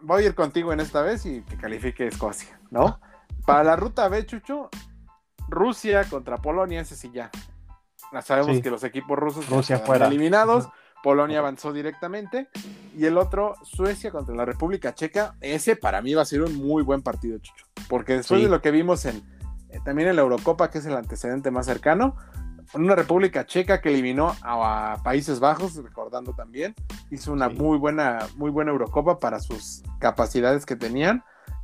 Voy 0.00 0.22
a 0.24 0.26
ir 0.26 0.34
contigo 0.34 0.72
en 0.72 0.80
esta 0.80 1.02
vez 1.02 1.24
y 1.26 1.42
que 1.42 1.56
califique 1.56 2.06
Escocia, 2.06 2.60
¿no? 2.70 3.00
Para 3.46 3.64
la 3.64 3.76
ruta 3.76 4.06
B, 4.08 4.24
Chucho, 4.26 4.68
Rusia 5.48 6.04
contra 6.04 6.38
Polonia, 6.38 6.80
ese 6.80 6.94
sí 6.96 7.10
ya. 7.12 7.30
Ya 8.12 8.22
sabemos 8.22 8.56
Sí. 8.56 8.62
que 8.62 8.70
los 8.70 8.84
equipos 8.84 9.18
rusos 9.18 9.48
Rusia 9.48 9.78
fuera. 9.78 10.06
eliminados. 10.06 10.66
Ajá. 10.66 10.74
Polonia 11.04 11.38
avanzó 11.40 11.72
directamente. 11.72 12.48
Y 12.96 13.04
el 13.04 13.18
otro, 13.18 13.54
Suecia 13.62 14.10
contra 14.10 14.34
la 14.34 14.46
República 14.46 14.94
Checa. 14.94 15.34
Ese 15.42 15.76
para 15.76 16.00
mí 16.00 16.14
va 16.14 16.22
a 16.22 16.24
ser 16.24 16.40
un 16.42 16.56
muy 16.56 16.82
buen 16.82 17.02
partido, 17.02 17.38
Chucho. 17.38 17.66
Porque 17.88 18.16
después 18.16 18.38
Sí. 18.40 18.44
de 18.46 18.50
lo 18.50 18.62
que 18.62 18.70
vimos 18.70 19.04
en 19.04 19.22
eh, 19.68 19.80
también 19.84 20.08
en 20.08 20.16
la 20.16 20.22
Eurocopa, 20.22 20.70
que 20.70 20.78
es 20.78 20.86
el 20.86 20.94
antecedente 20.96 21.50
más 21.50 21.66
cercano, 21.66 22.14
una 22.74 22.94
República 22.94 23.44
Checa 23.44 23.80
que 23.80 23.88
eliminó 23.90 24.32
a, 24.42 24.94
a 24.94 25.02
Países 25.02 25.40
Bajos, 25.40 25.74
recordando 25.76 26.32
también, 26.32 26.74
hizo 27.10 27.32
una 27.32 27.50
Sí. 27.50 27.56
muy 27.56 27.76
buena, 27.76 28.20
muy 28.36 28.50
buena 28.50 28.70
Eurocopa 28.70 29.18
para 29.18 29.40
sus 29.40 29.82
capacidades 29.98 30.64
que 30.64 30.76
tenían. 30.76 31.22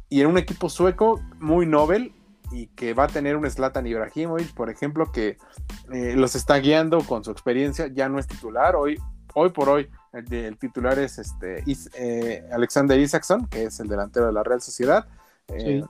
Y 0.09 0.21
en 0.23 0.27
un 0.27 0.39
equipo 0.39 0.69
sueco 0.69 1.21
muy 1.39 1.67
novel 1.67 2.13
y 2.51 2.67
que 2.75 2.95
va 2.95 3.05
a 3.05 3.07
tener 3.07 3.37
un 3.37 3.49
Zlatan 3.49 3.87
Ibrahimovic, 3.87 4.53
por 4.55 4.69
ejemplo, 4.71 5.13
que 5.13 5.39
eh, 5.93 6.15
los 6.17 6.35
está 6.35 6.57
guiando 6.59 6.99
con 7.03 7.23
su 7.23 7.31
experiencia, 7.31 7.87
ya 7.87 8.09
no 8.09 8.19
es 8.19 8.27
titular, 8.27 8.75
hoy, 8.75 9.01
hoy 9.35 9.51
por 9.51 9.69
hoy 9.69 9.89
el, 10.13 10.33
el 10.33 10.59
titular 10.59 10.99
es 10.99 11.19
este 11.19 11.63
Is- 11.67 11.91
eh, 11.95 12.49
Alexander 12.53 12.99
Isaacson, 12.99 13.47
que 13.47 13.65
es 13.65 13.81
el 13.81 13.89
delantero 13.89 14.27
de 14.27 14.33
la 14.33 14.43
Real 14.43 14.61
Sociedad. 14.61 15.07
Eh, 15.49 15.83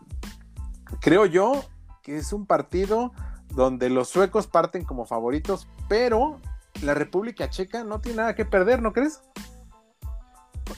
Creo 1.00 1.24
yo 1.26 1.62
que 2.02 2.16
es 2.16 2.32
un 2.32 2.46
partido 2.46 3.12
donde 3.54 3.90
los 3.90 4.08
suecos 4.08 4.46
parten 4.48 4.84
como 4.84 5.04
favoritos, 5.06 5.68
pero 5.88 6.40
la 6.82 6.94
República 6.94 7.48
Checa 7.48 7.84
no 7.84 8.00
tiene 8.00 8.18
nada 8.18 8.34
que 8.34 8.44
perder, 8.44 8.82
¿no 8.82 8.92
crees? 8.92 9.20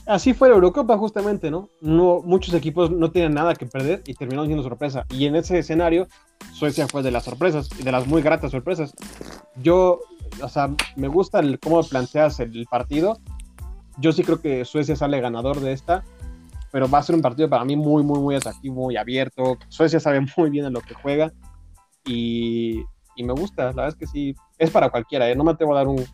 Así 0.07 0.33
fue 0.35 0.49
la 0.49 0.55
Eurocopa 0.55 0.97
justamente, 0.97 1.51
¿no? 1.51 1.69
No, 1.81 2.21
muchos 2.25 2.55
equipos 2.55 2.91
no 2.91 3.11
tienen 3.11 3.35
nada 3.35 3.55
que 3.55 3.67
perder 3.67 4.03
y 4.07 4.15
terminaron 4.15 4.47
siendo 4.47 4.63
sorpresa. 4.63 5.05
Y 5.11 5.27
en 5.27 5.37
ese 5.37 5.59
escenario, 5.59 6.09
Suecia 6.53 6.89
fue 6.89 7.03
de 7.03 7.11
las 7.11 7.25
sorpresas 7.25 7.69
y 7.79 7.83
de 7.83 7.93
las 7.93 8.07
muy 8.07 8.23
gratas 8.23 8.51
sorpresas. 8.51 8.95
Yo, 9.57 10.01
o 10.41 10.49
sea, 10.49 10.71
me 10.97 11.09
gusta 11.09 11.41
el, 11.41 11.59
cómo 11.59 11.83
planteas 11.83 12.41
el, 12.41 12.67
partido. 12.71 13.19
Yo 13.99 14.13
sí 14.13 14.23
creo 14.23 14.41
que 14.41 14.65
Suecia 14.65 14.97
sale 14.97 15.21
ganador 15.21 15.61
de 15.61 15.73
esta, 15.73 16.03
pero 16.71 16.89
va 16.89 16.99
a 16.99 17.03
ser 17.03 17.15
un 17.15 17.23
partido 17.23 17.49
para 17.51 17.65
mí 17.65 17.77
muy, 17.77 18.03
muy, 18.03 18.21
muy 18.21 18.35
atractivo, 18.35 18.75
muy 18.75 18.97
abierto. 18.97 19.59
Suecia 19.69 20.01
sabe 20.01 20.25
muy 20.37 20.51
bien 20.51 20.67
en 20.67 20.73
lo 20.73 20.81
que 20.81 20.95
juega 20.95 21.33
y, 22.07 22.83
y 23.17 23.25
me 23.25 23.33
gusta. 23.33 23.65
La 23.65 23.69
verdad 23.71 23.89
es 23.89 23.95
que 23.97 24.07
sí, 24.07 24.35
es 24.59 24.71
para 24.71 24.91
cualquiera, 24.91 25.29
¿eh? 25.29 25.37
No 25.37 25.45
me 25.45 25.53
atrevo 25.53 25.75
a 25.75 25.79
dar 25.79 25.89
un, 25.89 26.05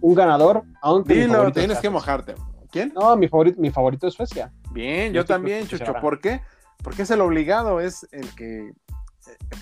un 0.00 0.14
ganador, 0.14 0.62
aunque 0.82 1.14
Dilo, 1.14 1.50
tienes 1.52 1.78
que 1.78 1.90
mojarte. 1.90 2.34
¿Quién? 2.70 2.92
No, 2.94 3.16
mi 3.16 3.28
favorito, 3.28 3.60
mi 3.60 3.70
favorito 3.70 4.06
es 4.06 4.14
Suecia. 4.14 4.52
Bien, 4.72 5.12
Yo 5.12 5.22
yo 5.22 5.24
también, 5.24 5.66
Chucho. 5.66 5.94
¿Por 5.94 6.20
qué? 6.20 6.40
Porque 6.82 7.02
es 7.02 7.10
el 7.10 7.20
obligado, 7.20 7.80
es 7.80 8.06
el 8.10 8.28
que 8.34 8.72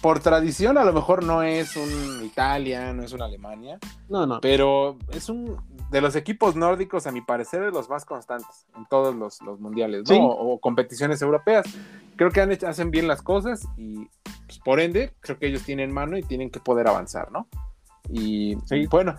por 0.00 0.20
tradición 0.20 0.78
a 0.78 0.84
lo 0.84 0.92
mejor 0.92 1.22
no 1.24 1.42
es 1.42 1.76
un 1.76 2.24
Italia, 2.24 2.92
no 2.92 3.02
es 3.04 3.12
una 3.12 3.26
Alemania, 3.26 3.78
No, 4.08 4.26
no. 4.26 4.40
pero 4.40 4.96
es 5.12 5.28
un 5.28 5.56
de 5.90 6.00
los 6.00 6.16
equipos 6.16 6.56
nórdicos, 6.56 7.06
a 7.06 7.12
mi 7.12 7.20
parecer, 7.20 7.60
de 7.62 7.70
los 7.70 7.88
más 7.90 8.04
constantes 8.04 8.66
en 8.76 8.86
todos 8.86 9.14
los, 9.14 9.40
los 9.42 9.60
mundiales, 9.60 10.00
¿no? 10.08 10.14
Sí. 10.14 10.18
O, 10.20 10.26
o 10.54 10.58
competiciones 10.60 11.20
europeas. 11.22 11.66
Creo 12.16 12.30
que 12.30 12.40
han 12.40 12.50
hecho- 12.52 12.66
hacen 12.68 12.90
bien 12.90 13.06
las 13.08 13.20
cosas 13.22 13.66
y 13.76 14.08
pues, 14.46 14.58
por 14.64 14.80
ende, 14.80 15.12
creo 15.20 15.38
que 15.38 15.46
ellos 15.48 15.62
tienen 15.64 15.92
mano 15.92 16.16
y 16.16 16.22
tienen 16.22 16.50
que 16.50 16.60
poder 16.60 16.88
avanzar, 16.88 17.30
¿no? 17.30 17.46
Y 18.10 18.56
Sí. 18.66 18.86
bueno, 18.86 19.16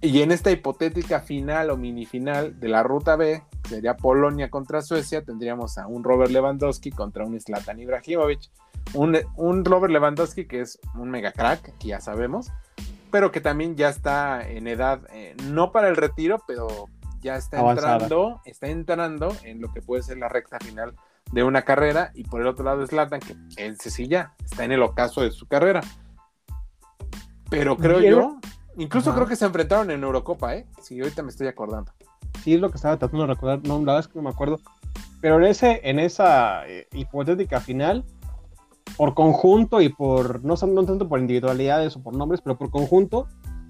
y 0.00 0.20
en 0.22 0.32
esta 0.32 0.50
hipotética 0.50 1.20
final 1.20 1.70
o 1.70 1.76
mini 1.76 2.04
final 2.04 2.58
de 2.60 2.68
la 2.68 2.82
ruta 2.82 3.16
B, 3.16 3.42
sería 3.68 3.96
Polonia 3.96 4.50
contra 4.50 4.82
Suecia, 4.82 5.22
tendríamos 5.24 5.78
a 5.78 5.86
un 5.86 6.04
Robert 6.04 6.30
Lewandowski 6.30 6.90
contra 6.90 7.24
un 7.24 7.38
Zlatan 7.40 7.78
Ibrahimovic. 7.80 8.40
Un, 8.94 9.18
un 9.36 9.64
Robert 9.64 9.92
Lewandowski 9.92 10.46
que 10.46 10.60
es 10.60 10.78
un 10.94 11.10
mega 11.10 11.32
crack, 11.32 11.76
que 11.78 11.88
ya 11.88 12.00
sabemos, 12.00 12.50
pero 13.10 13.30
que 13.32 13.40
también 13.40 13.76
ya 13.76 13.88
está 13.88 14.48
en 14.48 14.66
edad, 14.66 15.00
eh, 15.12 15.34
no 15.44 15.72
para 15.72 15.88
el 15.88 15.96
retiro, 15.96 16.42
pero 16.46 16.88
ya 17.20 17.36
está 17.36 17.60
Avanzada. 17.60 17.94
entrando, 17.94 18.40
está 18.44 18.68
entrando 18.68 19.36
en 19.44 19.60
lo 19.60 19.72
que 19.72 19.82
puede 19.82 20.02
ser 20.02 20.18
la 20.18 20.28
recta 20.28 20.58
final 20.58 20.94
de 21.32 21.42
una 21.44 21.62
carrera, 21.62 22.10
y 22.14 22.24
por 22.24 22.40
el 22.40 22.46
otro 22.46 22.64
lado 22.64 22.86
Zlatan, 22.86 23.20
que 23.20 23.36
ese 23.56 23.90
sí 23.90 24.08
ya 24.08 24.34
está 24.44 24.64
en 24.64 24.72
el 24.72 24.82
ocaso 24.82 25.20
de 25.20 25.30
su 25.30 25.46
carrera. 25.46 25.82
Pero 27.50 27.76
creo 27.76 27.98
Bien. 27.98 28.12
yo, 28.12 28.38
incluso 28.76 29.10
Ajá. 29.10 29.18
creo 29.18 29.28
que 29.28 29.36
se 29.36 29.44
enfrentaron 29.44 29.90
en 29.90 30.02
Eurocopa, 30.02 30.54
¿eh? 30.54 30.66
Sí, 30.82 31.00
ahorita 31.00 31.22
me 31.22 31.30
estoy 31.30 31.46
acordando. 31.46 31.92
Sí, 32.42 32.54
es 32.54 32.60
lo 32.60 32.70
que 32.70 32.76
estaba 32.76 32.96
tratando 32.98 33.26
de 33.26 33.34
recordar. 33.34 33.60
No, 33.64 33.74
la 33.78 33.92
verdad 33.92 34.00
es 34.00 34.08
que 34.08 34.18
no 34.18 34.22
me 34.22 34.30
acuerdo. 34.30 34.60
Pero 35.20 35.38
en, 35.38 35.44
ese, 35.44 35.80
en 35.82 35.98
esa 35.98 36.66
eh, 36.68 36.86
hipotética 36.92 37.60
final, 37.60 38.04
por 38.98 39.14
conjunto 39.14 39.80
y 39.80 39.88
por, 39.88 40.44
no, 40.44 40.56
tanto 40.56 41.08
por 41.08 41.20
individualidades 41.20 41.96
o 41.96 42.02
por 42.02 42.14
nombres, 42.14 42.40
pero 42.42 42.58
por 42.58 42.70
conjunto, 42.70 43.26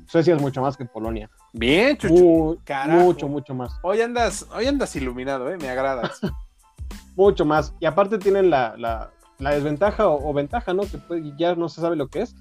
Suecia 0.06 0.34
es 0.34 0.40
mucho 0.40 0.62
más 0.62 0.76
que 0.78 0.86
Polonia. 0.86 1.30
Bien. 1.52 1.98
Mu- 2.08 2.56
carajo. 2.64 2.98
mucho, 3.04 3.28
mucho 3.28 3.54
más. 3.54 3.78
Hoy 3.82 4.00
andas, 4.00 4.46
hoy 4.54 4.66
andas 4.66 4.96
iluminado, 4.96 5.50
¿eh? 5.50 5.58
Me 5.58 5.68
agradas. 5.68 6.18
Mucho 7.14 7.44
más. 7.44 7.74
Y 7.80 7.84
aparte 7.86 8.16
tienen 8.18 8.48
la, 8.48 8.74
la- 8.78 9.10
la 9.38 9.50
desventaja 9.50 10.08
o, 10.08 10.30
o 10.30 10.32
ventaja, 10.32 10.72
¿no? 10.72 10.82
Que 10.84 10.98
puede- 10.98 11.34
ya 11.36 11.54
no 11.56 11.68
se 11.68 11.80
sabe 11.80 11.94
lo 11.96 12.08
que 12.08 12.22
es, 12.22 12.34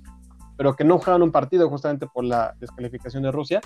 pero 0.56 0.76
que 0.76 0.84
no 0.86 0.98
juegan 1.00 1.24
un 1.24 1.32
partido 1.32 1.68
justamente 1.70 2.06
por 2.08 2.24
la 2.24 2.56
descalificación 2.60 3.24
de 3.24 3.32
Rusia. 3.32 3.60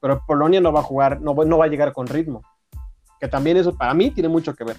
Pero 0.00 0.22
Polonia 0.26 0.60
no 0.60 0.70
va 0.72 0.80
a 0.80 0.84
jugar, 0.84 1.20
no, 1.20 1.34
va- 1.34 1.44
no 1.46 1.58
va 1.58 1.64
a 1.64 1.68
llegar 1.68 1.92
con 1.92 2.06
ritmo. 2.06 2.42
Que 3.18 3.26
también 3.26 3.56
eso 3.56 3.74
para 3.76 3.94
mí 3.94 4.10
tiene 4.10 4.28
mucho 4.28 4.54
que 4.54 4.62
ver. 4.64 4.76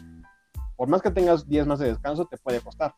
Por 0.78 0.88
más 0.88 1.02
que 1.02 1.12
tengas 1.12 1.48
10 1.48 1.66
más 1.68 1.80
de 1.80 1.88
descanso, 1.90 2.26
te 2.26 2.38
puede 2.38 2.62
costar. 2.62 2.94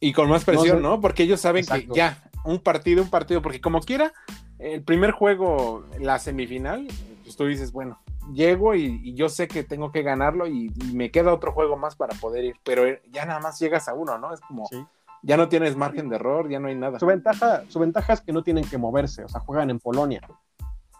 Y 0.00 0.12
con 0.12 0.28
más 0.28 0.44
presión, 0.44 0.82
No. 0.82 1.00
Porque 1.00 1.24
ellos 1.24 1.40
saben 1.40 1.60
Exacto. 1.64 1.92
que 1.92 1.98
ya, 1.98 2.22
un 2.44 2.60
partido, 2.60 3.02
un 3.02 3.10
partido, 3.10 3.42
porque 3.42 3.60
como 3.60 3.80
quiera, 3.80 4.12
el 4.58 4.82
primer 4.82 5.10
juego, 5.12 5.84
la 6.00 6.18
semifinal, 6.18 6.86
pues 7.24 7.36
tú 7.36 7.46
dices, 7.46 7.72
bueno, 7.72 7.98
llego 8.32 8.74
y, 8.74 9.00
y 9.02 9.14
yo 9.14 9.28
sé 9.28 9.48
que 9.48 9.64
tengo 9.64 9.90
que 9.92 10.02
ganarlo 10.02 10.46
y, 10.46 10.72
y 10.74 10.94
me 10.94 11.10
queda 11.10 11.32
otro 11.34 11.52
juego 11.52 11.76
más 11.76 11.96
para 11.96 12.14
poder 12.18 12.44
ir, 12.44 12.56
pero 12.64 12.84
ya 13.10 13.24
nada 13.26 13.40
más 13.40 13.58
llegas 13.58 13.88
a 13.88 13.94
uno, 13.94 14.18
¿no? 14.18 14.32
Es 14.32 14.40
como, 14.40 14.66
Sí. 14.66 14.84
ya 15.22 15.36
no 15.36 15.48
tienes 15.48 15.76
margen 15.76 16.08
de 16.08 16.16
error, 16.16 16.48
ya 16.48 16.60
no 16.60 16.68
hay 16.68 16.74
nada. 16.74 16.98
Su 16.98 17.06
ventaja, 17.06 17.64
su 17.68 17.78
ventaja 17.78 18.12
es 18.12 18.20
que 18.20 18.32
no 18.32 18.42
tienen 18.42 18.64
que 18.64 18.78
moverse, 18.78 19.24
o 19.24 19.28
sea, 19.28 19.40
juegan 19.40 19.70
en 19.70 19.78
Polonia. 19.80 20.20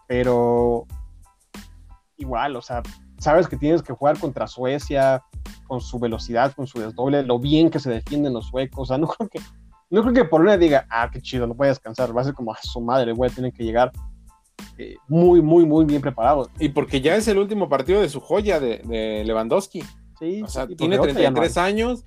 Pero 0.06 0.86
igual, 2.16 2.56
o 2.56 2.62
sea, 2.62 2.82
sabes 3.18 3.48
que 3.48 3.56
tienes 3.56 3.82
que 3.82 3.92
jugar 3.92 4.18
contra 4.18 4.46
Suecia, 4.46 5.22
con 5.66 5.80
su 5.80 5.98
velocidad, 5.98 6.52
con 6.54 6.66
su 6.66 6.80
desdoble, 6.80 7.22
lo 7.22 7.38
bien 7.38 7.70
que 7.70 7.78
se 7.80 7.90
defienden 7.90 8.32
los 8.32 8.46
suecos. 8.46 8.80
O 8.80 8.86
sea, 8.86 8.98
no 8.98 9.06
creo 9.08 9.28
que, 9.28 9.40
no 9.90 10.02
creo 10.02 10.14
que 10.14 10.24
Polonia 10.24 10.56
diga, 10.58 10.86
ah, 10.90 11.10
qué 11.12 11.20
chido, 11.20 11.46
no 11.46 11.54
voy 11.54 11.66
a 11.66 11.70
descansar. 11.70 12.16
Va 12.16 12.22
a 12.22 12.24
ser 12.24 12.34
como 12.34 12.52
a 12.52 12.58
su 12.62 12.80
madre, 12.80 13.12
a 13.12 13.28
tener 13.30 13.52
que 13.52 13.64
llegar 13.64 13.92
eh, 14.76 14.96
muy, 15.08 15.40
muy, 15.42 15.64
muy 15.66 15.84
bien 15.84 16.00
preparado. 16.00 16.50
Y 16.58 16.70
porque 16.70 17.00
ya 17.00 17.16
es 17.16 17.28
el 17.28 17.38
último 17.38 17.68
partido 17.68 18.00
de 18.00 18.08
su 18.08 18.20
joya 18.20 18.60
de, 18.60 18.78
de 18.84 19.24
Lewandowski. 19.24 19.82
Sí, 20.18 20.42
O 20.42 20.48
sea, 20.48 20.66
sí, 20.66 20.74
tiene 20.76 20.96
porque 20.96 21.12
otra 21.12 21.22
ya 21.22 21.30
no 21.30 21.36
33 21.40 21.56
años 21.58 22.04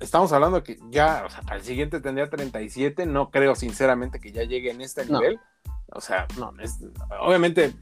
estamos 0.00 0.32
hablando 0.32 0.62
que 0.62 0.78
ya, 0.90 1.24
o 1.26 1.30
sea, 1.30 1.42
para 1.42 1.56
el 1.56 1.62
siguiente 1.62 2.00
tendría 2.00 2.28
37, 2.30 3.06
no 3.06 3.30
creo 3.30 3.54
sinceramente 3.54 4.20
que 4.20 4.32
ya 4.32 4.44
llegue 4.44 4.70
en 4.70 4.80
este 4.80 5.06
No. 5.06 5.18
nivel. 5.20 5.40
O 5.92 6.00
sea, 6.00 6.26
no, 6.38 6.52
es- 6.60 6.78
obviamente 7.20 7.74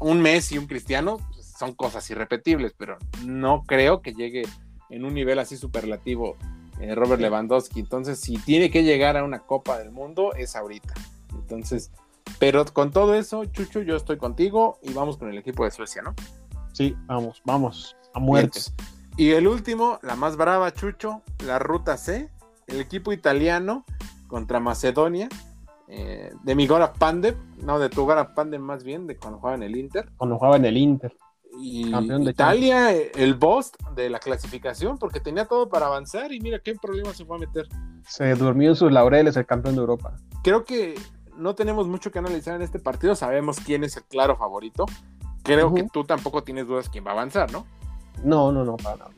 un 0.00 0.20
Messi 0.20 0.54
y 0.54 0.58
un 0.58 0.66
Cristiano 0.66 1.18
son 1.58 1.74
cosas 1.74 2.08
irrepetibles, 2.10 2.74
pero 2.76 2.98
no 3.24 3.64
creo 3.64 4.02
que 4.02 4.12
llegue 4.12 4.42
en 4.90 5.04
un 5.04 5.14
nivel 5.14 5.38
así 5.38 5.56
superlativo 5.56 6.36
eh, 6.80 6.94
Robert 6.94 7.20
Lewandowski. 7.20 7.80
Entonces, 7.80 8.20
si 8.20 8.36
tiene 8.38 8.70
que 8.70 8.82
llegar 8.82 9.16
a 9.16 9.24
una 9.24 9.40
Copa 9.40 9.78
del 9.78 9.90
Mundo, 9.90 10.34
es 10.34 10.56
ahorita. 10.56 10.94
Entonces, 11.32 11.90
pero 12.38 12.64
con 12.66 12.90
todo 12.90 13.14
eso, 13.14 13.44
Chucho, 13.46 13.80
yo 13.80 13.96
estoy 13.96 14.18
contigo 14.18 14.78
y 14.82 14.92
vamos 14.92 15.16
con 15.16 15.30
el 15.30 15.38
equipo 15.38 15.64
de 15.64 15.70
Suecia, 15.70 16.02
¿no? 16.02 16.14
Sí, 16.72 16.94
vamos, 17.06 17.40
vamos, 17.44 17.96
a 18.12 18.20
muerte. 18.20 18.60
Y 19.16 19.30
el 19.30 19.48
último, 19.48 19.98
la 20.02 20.14
más 20.16 20.36
brava, 20.36 20.72
Chucho, 20.74 21.22
la 21.44 21.58
ruta 21.58 21.96
C, 21.96 22.28
el 22.66 22.80
equipo 22.80 23.12
italiano 23.12 23.84
contra 24.26 24.60
Macedonia, 24.60 25.28
eh, 25.88 26.32
de 26.42 26.54
Migora 26.54 26.92
Pandev, 26.92 27.36
no, 27.62 27.78
de 27.78 27.88
Tugara 27.88 28.34
Pandev 28.34 28.60
más 28.60 28.84
bien, 28.84 29.06
de 29.06 29.16
cuando 29.16 29.38
jugaba 29.38 29.56
en 29.56 29.62
el 29.62 29.76
Inter. 29.76 30.10
Cuando 30.18 30.36
jugaba 30.36 30.56
en 30.56 30.66
el 30.66 30.76
Inter. 30.76 31.16
Y 31.58 31.90
Campeón 31.90 32.24
de 32.24 32.32
Italia, 32.32 32.92
el 32.92 33.34
boss 33.34 33.72
de 33.94 34.10
la 34.10 34.18
clasificación, 34.18 34.98
porque 34.98 35.20
tenía 35.20 35.46
todo 35.46 35.68
para 35.68 35.86
avanzar 35.86 36.32
y 36.32 36.40
mira 36.40 36.58
qué 36.58 36.74
problema 36.74 37.14
se 37.14 37.24
fue 37.24 37.36
a 37.36 37.40
meter. 37.40 37.66
Se 38.06 38.34
durmió 38.34 38.70
en 38.70 38.76
sus 38.76 38.92
laureles 38.92 39.36
el 39.36 39.46
campeón 39.46 39.74
de 39.74 39.80
Europa. 39.80 40.16
Creo 40.42 40.64
que 40.64 40.94
no 41.36 41.54
tenemos 41.54 41.86
mucho 41.88 42.10
que 42.10 42.18
analizar 42.18 42.56
en 42.56 42.62
este 42.62 42.78
partido, 42.78 43.14
sabemos 43.14 43.58
quién 43.60 43.84
es 43.84 43.96
el 43.96 44.04
claro 44.04 44.36
favorito. 44.36 44.86
Creo 45.42 45.66
Ujú. 45.66 45.76
que 45.76 45.84
tú 45.92 46.04
tampoco 46.04 46.42
tienes 46.42 46.66
dudas 46.66 46.88
quién 46.88 47.06
va 47.06 47.10
a 47.10 47.14
avanzar, 47.14 47.50
¿no? 47.52 47.66
No, 48.22 48.52
no, 48.52 48.64
no, 48.64 48.76
para 48.76 48.96
nada. 48.96 49.10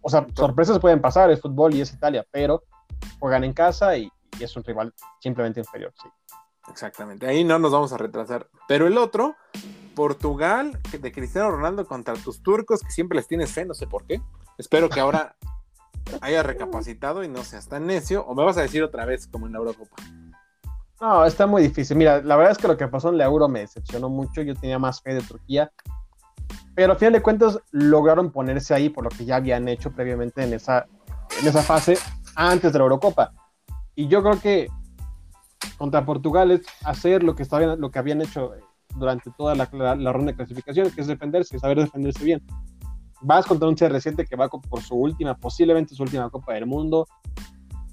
O 0.00 0.10
sea, 0.10 0.26
sorpresas 0.34 0.78
pueden 0.78 1.00
pasar, 1.00 1.30
es 1.30 1.40
fútbol 1.40 1.74
y 1.74 1.80
es 1.80 1.92
Italia, 1.92 2.24
pero 2.30 2.62
juegan 3.18 3.44
en 3.44 3.52
casa 3.52 3.96
y, 3.96 4.10
y 4.38 4.44
es 4.44 4.56
un 4.56 4.64
rival 4.64 4.92
simplemente 5.20 5.60
inferior, 5.60 5.92
sí. 6.02 6.08
Exactamente, 6.70 7.26
ahí 7.26 7.44
no 7.44 7.58
nos 7.58 7.72
vamos 7.72 7.92
a 7.92 7.96
retrasar. 7.96 8.48
Pero 8.66 8.86
el 8.86 8.98
otro, 8.98 9.36
Portugal, 9.98 10.78
de 10.92 11.10
Cristiano 11.10 11.50
Ronaldo 11.50 11.84
contra 11.84 12.14
tus 12.14 12.40
turcos, 12.40 12.82
que 12.82 12.92
siempre 12.92 13.16
les 13.16 13.26
tienes 13.26 13.50
fe, 13.50 13.64
no 13.64 13.74
sé 13.74 13.88
por 13.88 14.06
qué. 14.06 14.22
Espero 14.56 14.88
que 14.88 15.00
ahora 15.00 15.34
haya 16.20 16.44
recapacitado 16.44 17.24
y 17.24 17.28
no 17.28 17.42
seas 17.42 17.68
tan 17.68 17.84
necio, 17.88 18.24
o 18.24 18.32
me 18.36 18.44
vas 18.44 18.56
a 18.58 18.62
decir 18.62 18.80
otra 18.84 19.04
vez 19.06 19.26
como 19.26 19.48
en 19.48 19.54
la 19.54 19.58
Eurocopa. 19.58 19.96
No, 21.00 21.24
está 21.24 21.48
muy 21.48 21.62
difícil. 21.62 21.96
Mira, 21.96 22.22
la 22.22 22.36
verdad 22.36 22.52
es 22.52 22.58
que 22.58 22.68
lo 22.68 22.76
que 22.76 22.86
pasó 22.86 23.08
en 23.08 23.18
la 23.18 23.24
Euro 23.24 23.48
me 23.48 23.58
decepcionó 23.58 24.08
mucho. 24.08 24.40
Yo 24.42 24.54
tenía 24.54 24.78
más 24.78 25.02
fe 25.02 25.14
de 25.14 25.20
Turquía. 25.20 25.72
Pero 26.76 26.92
a 26.92 26.96
final 26.96 27.14
de 27.14 27.22
cuentas 27.22 27.58
lograron 27.72 28.30
ponerse 28.30 28.74
ahí 28.74 28.90
por 28.90 29.02
lo 29.02 29.10
que 29.10 29.24
ya 29.24 29.34
habían 29.34 29.66
hecho 29.66 29.90
previamente 29.90 30.44
en 30.44 30.52
esa, 30.52 30.86
en 31.40 31.48
esa 31.48 31.62
fase 31.62 31.98
antes 32.36 32.72
de 32.72 32.78
la 32.78 32.84
Eurocopa. 32.84 33.32
Y 33.96 34.06
yo 34.06 34.22
creo 34.22 34.40
que 34.40 34.68
contra 35.76 36.04
Portugal 36.04 36.52
es 36.52 36.60
hacer 36.84 37.24
lo 37.24 37.34
que, 37.34 37.42
estaban, 37.42 37.80
lo 37.80 37.90
que 37.90 37.98
habían 37.98 38.22
hecho 38.22 38.54
durante 38.96 39.30
toda 39.36 39.54
la, 39.54 39.68
la- 39.72 39.94
la 39.96 40.12
ronda 40.12 40.32
de 40.32 40.36
clasificación, 40.36 40.90
que 40.90 41.00
es 41.00 41.06
defenderse, 41.06 41.58
saber 41.58 41.78
defenderse 41.78 42.24
bien. 42.24 42.42
Vas 43.20 43.46
contra 43.46 43.68
un 43.68 43.76
CR7 43.76 44.26
que 44.28 44.36
va 44.36 44.48
por 44.48 44.82
su 44.82 44.94
última, 44.94 45.36
posiblemente 45.36 45.94
su 45.94 46.02
última 46.02 46.30
Copa 46.30 46.54
del 46.54 46.66
Mundo, 46.66 47.06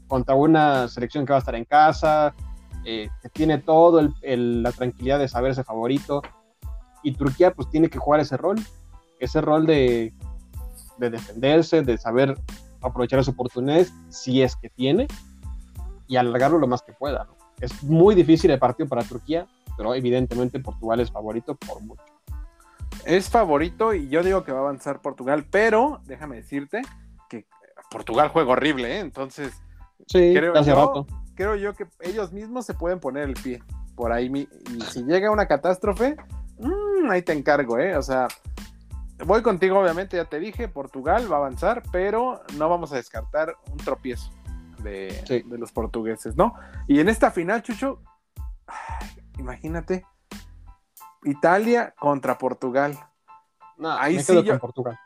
contra 0.08 0.36
una 0.36 0.88
selección 0.88 1.26
que 1.26 1.34
va 1.34 1.38
a 1.38 1.39
estar 1.39 1.56
en 1.56 1.66
casa, 1.66 2.34
eh, 2.86 3.10
que 3.22 3.30
tiene 3.30 3.58
todo 3.58 4.00
el- 4.00 4.14
el- 4.22 4.64
la 4.64 4.72
tranquilidad 4.72 5.18
de 5.20 5.28
saberse 5.28 5.64
favorito. 5.64 6.22
Y 7.04 7.14
Turquía 7.14 7.52
pues 7.54 7.70
tiene 7.70 7.89
que 7.89 7.98
jugar 7.98 8.20
ese 8.20 8.38
rol, 8.38 8.58
ese 9.20 9.41
rol 9.41 9.66
de, 9.66 10.14
de 10.98 11.10
defenderse, 11.10 11.82
de 11.82 11.98
saber 11.98 12.39
aprovechar 12.82 13.18
las 13.18 13.28
oportunidades, 13.28 13.91
si 14.10 14.41
es 14.43 14.56
que 14.56 14.70
tiene, 14.70 15.08
y 16.08 16.18
alargarlo 16.18 16.60
lo 16.60 16.68
más 16.68 16.84
que 16.84 16.93
pueda. 16.93 17.24
¿no? 17.26 17.36
Es 17.60 17.82
muy 17.84 18.14
difícil 18.14 18.52
el 18.52 18.60
partido 18.60 18.88
para 18.88 19.04
Turquía, 19.04 19.48
pero 19.78 19.93
evidentemente 19.95 20.59
Portugal 20.59 20.99
es 20.99 21.11
favorito 21.11 21.55
por 21.55 21.82
mucho. 21.82 22.03
Es 23.05 23.30
favorito 23.30 23.93
y 23.93 24.07
yo 24.09 24.23
digo 24.23 24.43
que 24.43 24.51
va 24.51 24.59
a 24.59 24.61
avanzar 24.61 25.01
Portugal, 25.01 25.45
pero 25.51 26.01
déjame 26.05 26.38
decirte 26.38 26.82
que 27.30 27.45
Portugal 27.91 28.30
juega 28.30 28.51
horrible, 28.51 28.95
¿eh? 28.97 28.99
entonces 28.99 29.53
Sí, 30.07 30.34
Creo 30.36 30.53
yo- 30.61 31.05
creo 31.36 31.55
yo 31.55 31.73
que 31.73 31.88
ellos 32.01 32.32
mismos 32.32 32.65
se 32.65 32.73
pueden 32.73 32.99
poner 32.99 33.23
el 33.23 33.34
pie 33.34 33.63
por 33.95 34.11
ahí. 34.11 34.30
Y 34.69 34.82
si 34.82 35.03
llega 35.03 35.32
una 35.32 35.47
catástrofe, 35.47 36.15
mm, 36.59 37.09
ahí 37.09 37.21
te 37.21 37.34
encargo, 37.34 37.80
¿eh? 37.80 37.95
O 37.97 38.01
sea, 38.03 38.28
voy 39.26 39.41
contigo, 39.41 39.80
obviamente, 39.80 40.17
ya 40.17 40.26
te 40.26 40.39
dije, 40.39 40.67
Portugal 40.67 41.32
va 41.32 41.38
a 41.38 41.39
avanzar, 41.39 41.82
pero 41.91 42.41
no 42.57 42.69
vamos 42.69 42.91
a 42.91 42.97
descartar 42.97 43.55
un 43.71 43.78
tropiezo 43.78 44.30
de, 44.84 45.11
Sí. 45.26 45.41
de 45.45 45.57
los 45.57 45.71
portugueses, 45.71 46.36
¿no? 46.36 46.53
Y 46.88 46.99
en 46.99 47.07
esta 47.09 47.32
final, 47.32 47.63
Chucho, 47.63 48.01
imagínate, 49.38 50.06
Italia 51.24 51.94
contra 52.00 52.38
Portugal. 52.38 52.98
No, 53.78 53.92
ahí 53.92 54.16
me 54.16 54.22
sí 54.24 54.32
quedo 54.34 54.44
yo- 54.44 54.54
con 54.54 54.60
Portugal. 54.60 55.00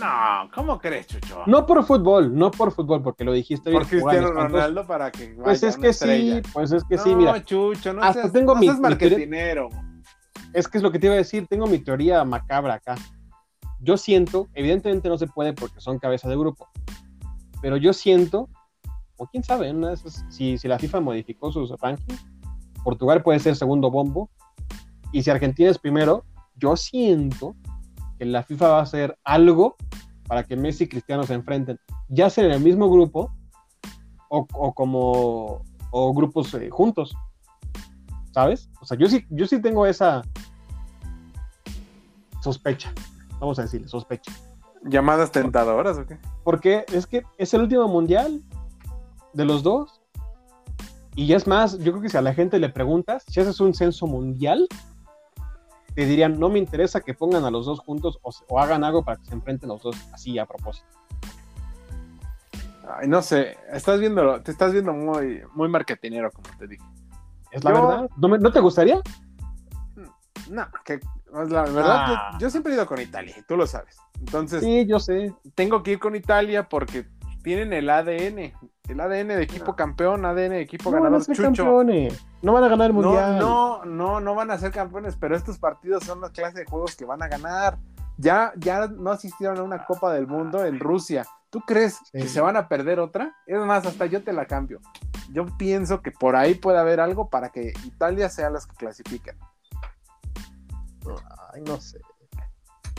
No, 0.00 0.50
¿cómo 0.52 0.78
crees, 0.80 1.06
Chucho? 1.06 1.44
No 1.46 1.66
por 1.66 1.84
fútbol, 1.84 2.34
no 2.36 2.50
por 2.50 2.72
fútbol, 2.72 3.00
porque 3.00 3.22
lo 3.22 3.32
dijiste 3.32 3.70
por 3.70 3.86
bien, 3.88 4.02
juegan 4.02 4.24
Cristiano. 4.24 4.48
Ronaldo 4.48 4.86
para 4.86 5.12
que 5.12 5.28
vaya 5.34 5.42
Pues 5.44 5.62
es 5.62 5.76
que 5.76 5.88
estrella. 5.90 6.36
sí, 6.42 6.50
pues 6.52 6.72
es 6.72 6.82
que 6.82 6.98
sí, 6.98 7.10
no, 7.12 7.16
mira. 7.16 7.44
Chucho, 7.44 7.92
no 7.92 8.02
hasta 8.02 8.22
seas, 8.22 8.32
tengo 8.32 8.54
no 8.54 8.60
mi- 8.60 8.66
seas. 8.66 8.80
Es 10.52 10.66
que 10.68 10.78
es 10.78 10.82
lo 10.82 10.90
que 10.90 10.98
te 10.98 11.06
iba 11.06 11.14
a 11.14 11.18
decir, 11.18 11.46
tengo 11.46 11.66
mi 11.68 11.78
teoría 11.78 12.24
macabra 12.24 12.74
acá. 12.74 12.96
Yo 13.80 13.96
siento, 13.96 14.48
evidentemente 14.54 15.08
no 15.08 15.16
se 15.16 15.28
puede 15.28 15.52
porque 15.52 15.80
son 15.80 15.98
cabeza 16.00 16.28
de 16.28 16.36
grupo, 16.36 16.68
pero 17.62 17.76
yo 17.76 17.92
siento, 17.92 18.48
o 19.16 19.26
quién 19.28 19.44
sabe, 19.44 19.70
una 19.70 19.88
de 19.88 19.94
esas, 19.94 20.24
si, 20.28 20.58
si 20.58 20.66
la 20.66 20.78
FIFA 20.78 21.00
modificó 21.00 21.52
sus 21.52 21.70
rankings, 21.80 22.24
Portugal 22.84 23.22
puede 23.22 23.40
ser 23.40 23.56
segundo 23.56 23.90
bombo, 23.90 24.30
y 25.10 25.22
si 25.22 25.30
Argentina 25.30 25.70
es 25.70 25.78
primero, 25.78 26.24
yo 26.56 26.76
siento 26.76 27.56
que 28.18 28.24
la 28.24 28.42
FIFA 28.44 28.68
va 28.68 28.78
a 28.78 28.82
hacer 28.82 29.18
algo 29.24 29.76
para 30.28 30.44
que 30.44 30.56
Messi 30.56 30.84
y 30.84 30.88
Cristiano 30.88 31.24
se 31.24 31.34
enfrenten, 31.34 31.80
ya 32.08 32.30
sea 32.30 32.44
en 32.44 32.52
el 32.52 32.60
mismo 32.60 32.88
grupo 32.88 33.32
o, 34.28 34.46
o 34.52 34.72
como 34.72 35.62
o 35.96 36.12
grupos 36.12 36.52
eh, 36.54 36.68
juntos. 36.70 37.16
¿Sabes? 38.32 38.68
O 38.80 38.84
sea, 38.84 38.98
yo 38.98 39.06
sí, 39.06 39.24
yo 39.30 39.46
sí 39.46 39.62
tengo 39.62 39.86
esa 39.86 40.22
sospecha. 42.42 42.92
Vamos 43.38 43.60
a 43.60 43.62
decirle, 43.62 43.86
sospecha. 43.86 44.32
¿Llamadas 44.82 45.30
tentadoras 45.30 45.96
o 45.98 46.04
qué? 46.04 46.18
Porque 46.42 46.84
es 46.92 47.06
que 47.06 47.22
es 47.38 47.54
el 47.54 47.62
último 47.62 47.86
mundial 47.86 48.42
de 49.34 49.44
los 49.44 49.62
dos. 49.62 50.02
Y 51.16 51.26
ya 51.26 51.36
es 51.36 51.46
más, 51.46 51.78
yo 51.78 51.92
creo 51.92 52.02
que 52.02 52.08
si 52.08 52.16
a 52.16 52.22
la 52.22 52.34
gente 52.34 52.58
le 52.58 52.68
preguntas, 52.70 53.24
si 53.28 53.40
haces 53.40 53.60
un 53.60 53.72
censo 53.74 54.06
mundial, 54.06 54.66
te 55.94 56.06
dirían, 56.06 56.40
no 56.40 56.48
me 56.48 56.58
interesa 56.58 57.00
que 57.00 57.14
pongan 57.14 57.44
a 57.44 57.50
los 57.50 57.66
dos 57.66 57.78
juntos 57.80 58.18
o, 58.22 58.32
o 58.48 58.60
hagan 58.60 58.82
algo 58.82 59.04
para 59.04 59.18
que 59.18 59.26
se 59.26 59.34
enfrenten 59.34 59.68
los 59.68 59.82
dos 59.82 59.96
así 60.12 60.38
a 60.38 60.46
propósito. 60.46 60.86
Ay, 62.98 63.08
no 63.08 63.22
sé, 63.22 63.56
estás 63.72 64.00
viendo, 64.00 64.42
te 64.42 64.50
estás 64.50 64.72
viendo 64.72 64.92
muy, 64.92 65.42
muy 65.54 65.68
marketinero, 65.68 66.30
como 66.32 66.48
te 66.58 66.66
dije. 66.66 66.84
Es 67.50 67.62
la 67.64 67.72
Yo- 67.72 67.86
verdad. 67.88 68.10
¿No, 68.16 68.28
me- 68.28 68.38
¿no 68.38 68.52
te 68.52 68.60
gustaría? 68.60 69.00
No, 70.50 70.66
que 70.84 70.94
es 70.94 71.02
la 71.50 71.62
verdad, 71.62 72.04
Ah. 72.06 72.30
yo, 72.34 72.38
yo 72.40 72.50
siempre 72.50 72.72
he 72.72 72.76
ido 72.76 72.86
con 72.86 73.00
Italia, 73.00 73.34
tú 73.48 73.56
lo 73.56 73.66
sabes. 73.66 73.96
Entonces, 74.20 74.62
Sí, 74.62 74.84
yo 74.86 74.98
sé. 75.00 75.32
tengo 75.54 75.82
que 75.82 75.92
ir 75.92 75.98
con 75.98 76.14
Italia 76.14 76.68
porque 76.68 77.06
tienen 77.42 77.72
el 77.72 77.88
ADN, 77.88 78.52
el 78.88 79.00
ADN 79.00 79.28
de 79.36 79.42
equipo 79.42 79.66
No. 79.68 79.76
campeón, 79.76 80.24
ADN 80.24 80.50
de 80.50 80.60
equipo 80.60 80.90
No 80.90 80.96
van 80.96 81.00
a 81.00 81.04
ganador, 81.04 81.24
ser 81.24 81.36
Chucho. 81.36 81.46
campeones. 81.64 82.26
No 82.42 82.52
van 82.52 82.64
a 82.64 82.68
ganar 82.68 82.90
el 82.90 82.96
No, 82.96 83.02
mundial. 83.02 83.38
no, 83.38 83.84
no, 83.84 84.20
no 84.20 84.34
van 84.34 84.50
a 84.50 84.58
ser 84.58 84.70
campeones, 84.72 85.16
pero 85.16 85.36
estos 85.36 85.58
partidos 85.58 86.04
son 86.04 86.20
la 86.20 86.30
clase 86.30 86.58
de 86.60 86.64
juegos 86.66 86.94
que 86.96 87.04
van 87.04 87.22
a 87.22 87.28
ganar. 87.28 87.78
Ya, 88.16 88.52
ya 88.56 88.86
no 88.86 89.10
asistieron 89.10 89.58
a 89.58 89.62
una 89.62 89.84
Copa 89.86 90.12
del 90.12 90.26
Mundo 90.26 90.64
en 90.64 90.78
Rusia. 90.78 91.26
¿Tú 91.50 91.60
crees 91.60 91.96
Sí. 92.12 92.18
que 92.20 92.28
se 92.28 92.40
van 92.40 92.56
a 92.56 92.68
perder 92.68 93.00
otra? 93.00 93.34
Es 93.46 93.58
más, 93.64 93.86
hasta 93.86 94.06
yo 94.06 94.22
te 94.22 94.32
la 94.32 94.46
cambio. 94.46 94.80
Yo 95.32 95.46
pienso 95.56 96.02
que 96.02 96.10
por 96.12 96.36
ahí 96.36 96.54
puede 96.54 96.78
haber 96.78 97.00
algo 97.00 97.28
para 97.30 97.48
que 97.50 97.72
Italia 97.84 98.28
sea 98.28 98.50
las 98.50 98.66
que 98.66 98.76
clasifiquen. 98.76 99.36
Ay, 101.52 101.62
no 101.62 101.80
sé. 101.80 102.00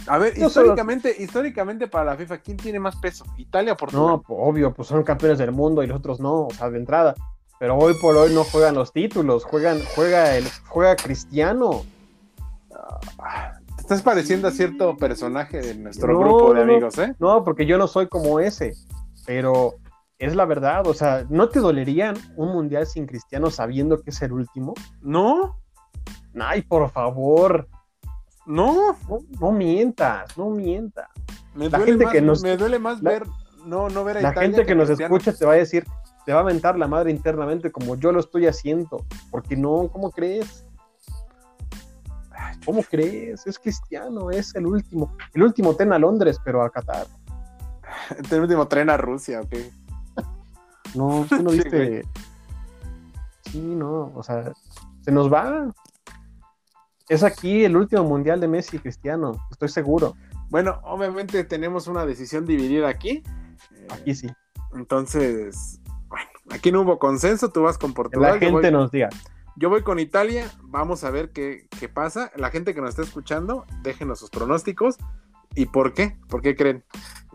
A 0.07 0.17
ver, 0.17 0.33
solo- 0.33 0.47
históricamente, 0.47 1.15
históricamente 1.17 1.87
para 1.87 2.05
la 2.05 2.15
FIFA, 2.15 2.37
¿quién 2.39 2.57
tiene 2.57 2.79
más 2.79 2.95
peso? 2.97 3.25
¿Italia 3.37 3.73
o 3.73 3.77
Portugal? 3.77 4.05
No, 4.07 4.21
pues, 4.21 4.39
obvio, 4.41 4.73
pues 4.73 4.87
son 4.87 5.03
campeones 5.03 5.37
del 5.37 5.51
mundo 5.51 5.81
y 5.83 5.87
los 5.87 5.97
otros 5.97 6.19
no, 6.19 6.45
o 6.47 6.51
sea, 6.51 6.69
de 6.69 6.77
entrada. 6.77 7.15
Pero 7.59 7.77
hoy 7.77 7.93
por 8.01 8.15
hoy 8.17 8.33
no 8.33 8.43
juegan 8.43 8.75
los 8.75 8.91
títulos, 8.91 9.43
juegan, 9.45 9.79
juega 9.95 10.35
el, 10.35 10.45
juega 10.67 10.95
Cristiano. 10.95 11.83
Te 13.77 13.81
estás 13.81 14.01
pareciendo 14.01 14.47
a 14.47 14.51
cierto 14.51 14.97
personaje 14.97 15.61
de 15.61 15.75
nuestro 15.75 16.13
No, 16.13 16.19
grupo 16.19 16.53
de 16.53 16.65
no, 16.65 16.71
amigos, 16.73 16.97
¿eh? 16.99 17.15
No, 17.19 17.43
porque 17.43 17.65
yo 17.65 17.77
no 17.77 17.87
soy 17.87 18.07
como 18.07 18.39
ese. 18.39 18.73
Pero 19.25 19.75
es 20.19 20.35
la 20.35 20.45
verdad, 20.45 20.85
o 20.87 20.93
sea, 20.93 21.25
¿no 21.29 21.49
te 21.49 21.59
dolerían 21.59 22.15
un 22.35 22.49
mundial 22.53 22.85
sin 22.87 23.05
Cristiano 23.05 23.49
sabiendo 23.49 24.01
que 24.01 24.09
es 24.11 24.21
el 24.21 24.31
último? 24.33 24.73
No, 25.01 25.59
Ay, 26.37 26.63
por 26.63 26.89
favor, 26.89 27.67
no. 28.45 28.95
no, 29.09 29.19
no 29.39 29.51
mientas, 29.51 30.37
no 30.37 30.49
mientas. 30.49 31.07
Me 31.53 31.69
La 31.69 31.77
duele 31.77 31.91
gente 31.93 32.03
más, 32.05 32.13
que 32.13 32.21
nos- 32.21 32.41
me 32.43 32.57
duele 32.57 32.79
más 32.79 33.01
la- 33.01 33.09
ver 33.11 33.23
no, 33.65 33.89
no 33.89 34.03
ver 34.03 34.17
a 34.17 34.21
La 34.21 34.31
Italia 34.31 34.49
gente 34.49 34.65
que 34.65 34.75
nos 34.75 34.89
escucha 34.89 35.33
te 35.33 35.45
va 35.45 35.53
a 35.53 35.55
decir, 35.55 35.85
te 36.25 36.33
va 36.33 36.41
a 36.41 36.43
mentar 36.43 36.77
la 36.77 36.87
madre 36.87 37.09
internamente 37.11 37.71
como 37.71 37.95
yo 37.95 38.11
lo 38.11 38.19
estoy 38.19 38.45
haciendo. 38.47 39.03
Porque 39.31 39.55
no, 39.55 39.87
¿cómo 39.91 40.11
crees? 40.11 40.65
¿Cómo 42.65 42.81
crees? 42.83 43.45
Es 43.47 43.57
cristiano, 43.59 44.31
es 44.31 44.53
el 44.55 44.65
último. 44.67 45.15
El 45.33 45.43
último 45.43 45.75
ten 45.75 45.93
a 45.93 45.99
Londres, 45.99 46.39
pero 46.43 46.63
a 46.63 46.69
Qatar. 46.69 47.07
El 48.31 48.41
último 48.41 48.67
tren 48.67 48.89
a 48.89 48.97
Rusia, 48.97 49.41
ok. 49.41 49.55
No, 50.95 51.25
tú 51.29 51.41
no 51.43 51.49
viste. 51.51 52.03
Sí, 53.51 53.59
no, 53.59 54.11
o 54.15 54.23
sea, 54.23 54.51
se 55.01 55.11
nos 55.11 55.31
va. 55.31 55.71
Es 57.09 57.23
aquí 57.23 57.63
el 57.65 57.77
último 57.77 58.03
mundial 58.03 58.39
de 58.39 58.47
Messi 58.47 58.77
y 58.77 58.79
Cristiano, 58.79 59.33
estoy 59.51 59.69
seguro. 59.69 60.15
Bueno, 60.49 60.79
obviamente 60.83 61.43
tenemos 61.43 61.87
una 61.87 62.05
decisión 62.05 62.45
dividida 62.45 62.87
aquí. 62.89 63.23
Aquí 63.89 64.15
sí. 64.15 64.27
Entonces, 64.73 65.79
bueno, 66.07 66.29
aquí 66.51 66.71
no 66.71 66.81
hubo 66.81 66.99
consenso, 66.99 67.49
tú 67.49 67.63
vas 67.63 67.77
con 67.77 67.93
Portugal. 67.93 68.33
la 68.33 68.39
gente 68.39 68.51
voy- 68.51 68.71
nos 68.71 68.91
diga. 68.91 69.09
Yo 69.57 69.69
voy 69.69 69.83
con 69.83 69.99
Italia, 69.99 70.51
vamos 70.63 71.03
a 71.03 71.11
ver 71.11 71.31
qué, 71.31 71.67
qué 71.79 71.87
pasa. 71.87 72.31
La 72.35 72.49
gente 72.51 72.73
que 72.73 72.81
nos 72.81 72.89
está 72.89 73.03
escuchando, 73.03 73.65
déjenos 73.83 74.19
sus 74.19 74.29
pronósticos. 74.29 74.97
¿Y 75.55 75.67
por 75.67 75.93
qué? 75.93 76.17
¿Por 76.27 76.41
qué 76.41 76.55
creen? 76.57 76.83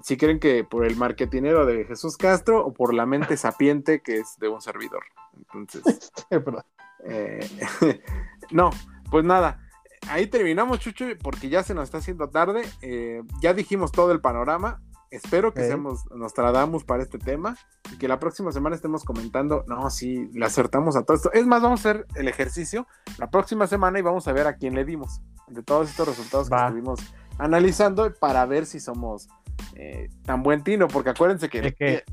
Si 0.02 0.16
creen 0.18 0.38
que 0.38 0.62
por 0.64 0.84
el 0.84 0.96
marketinero 0.96 1.64
de 1.64 1.84
Jesús 1.86 2.16
Castro 2.18 2.64
o 2.66 2.74
por 2.74 2.92
la 2.92 3.06
mente 3.06 3.36
sapiente 3.38 4.00
que 4.02 4.18
es 4.18 4.36
de 4.38 4.48
un 4.48 4.60
servidor. 4.60 5.02
Entonces, 5.36 6.12
Pero- 6.28 6.64
eh, 7.04 7.40
no, 8.50 8.70
pues 9.10 9.24
nada. 9.24 9.60
Ahí 10.08 10.26
terminamos, 10.26 10.78
Chucho, 10.80 11.04
porque 11.22 11.48
ya 11.50 11.62
se 11.62 11.74
nos 11.74 11.84
está 11.84 11.98
haciendo 11.98 12.28
tarde. 12.30 12.62
Eh, 12.82 13.22
ya 13.42 13.52
dijimos 13.52 13.92
todo 13.92 14.12
el 14.12 14.20
panorama. 14.20 14.80
Espero 15.10 15.52
que 15.52 15.62
Ok. 15.62 15.66
seamos 15.66 16.04
Nostradamus 16.14 16.84
para 16.84 17.02
este 17.02 17.18
tema 17.18 17.56
y 17.92 17.98
que 17.98 18.06
la 18.06 18.20
próxima 18.20 18.52
semana 18.52 18.76
estemos 18.76 19.02
comentando, 19.04 19.64
no, 19.66 19.90
sí, 19.90 20.30
le 20.32 20.46
acertamos 20.46 20.94
a 20.96 21.02
todo 21.02 21.16
esto. 21.16 21.32
Es 21.32 21.46
más, 21.46 21.60
vamos 21.60 21.84
a 21.84 21.90
hacer 21.90 22.06
el 22.14 22.28
ejercicio 22.28 22.86
la 23.18 23.28
próxima 23.28 23.66
semana 23.66 23.98
y 23.98 24.02
vamos 24.02 24.28
a 24.28 24.32
ver 24.32 24.46
a 24.46 24.54
quién 24.54 24.74
le 24.74 24.84
dimos 24.84 25.20
de 25.48 25.62
todos 25.64 25.90
estos 25.90 26.06
resultados 26.06 26.48
que 26.48 26.54
Va. 26.54 26.66
estuvimos 26.66 27.00
analizando 27.38 28.12
para 28.20 28.46
ver 28.46 28.66
si 28.66 28.78
somos 28.78 29.28
eh, 29.74 30.08
tan 30.24 30.42
buen 30.44 30.62
tino, 30.62 30.86
porque 30.88 31.10
acuérdense 31.10 31.48
que 31.48 31.58
El 31.58 31.74
que- 31.74 32.04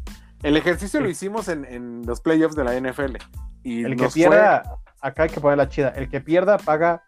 el 0.43 0.57
ejercicio 0.57 0.99
lo 0.99 1.09
hicimos 1.09 1.47
en, 1.49 1.65
en 1.65 2.01
los 2.05 2.21
playoffs 2.21 2.55
de 2.55 2.63
la 2.63 2.75
NFL. 2.75 3.17
Y 3.63 3.83
El 3.83 3.95
que 3.95 4.03
nos 4.03 4.13
fue- 4.13 4.21
pierda, 4.23 4.63
acá 5.01 5.23
hay 5.23 5.29
que 5.29 5.41
poner 5.41 5.57
la 5.57 5.69
chida. 5.69 5.89
El 5.89 6.09
que 6.09 6.21
pierda 6.21 6.57
paga 6.57 7.03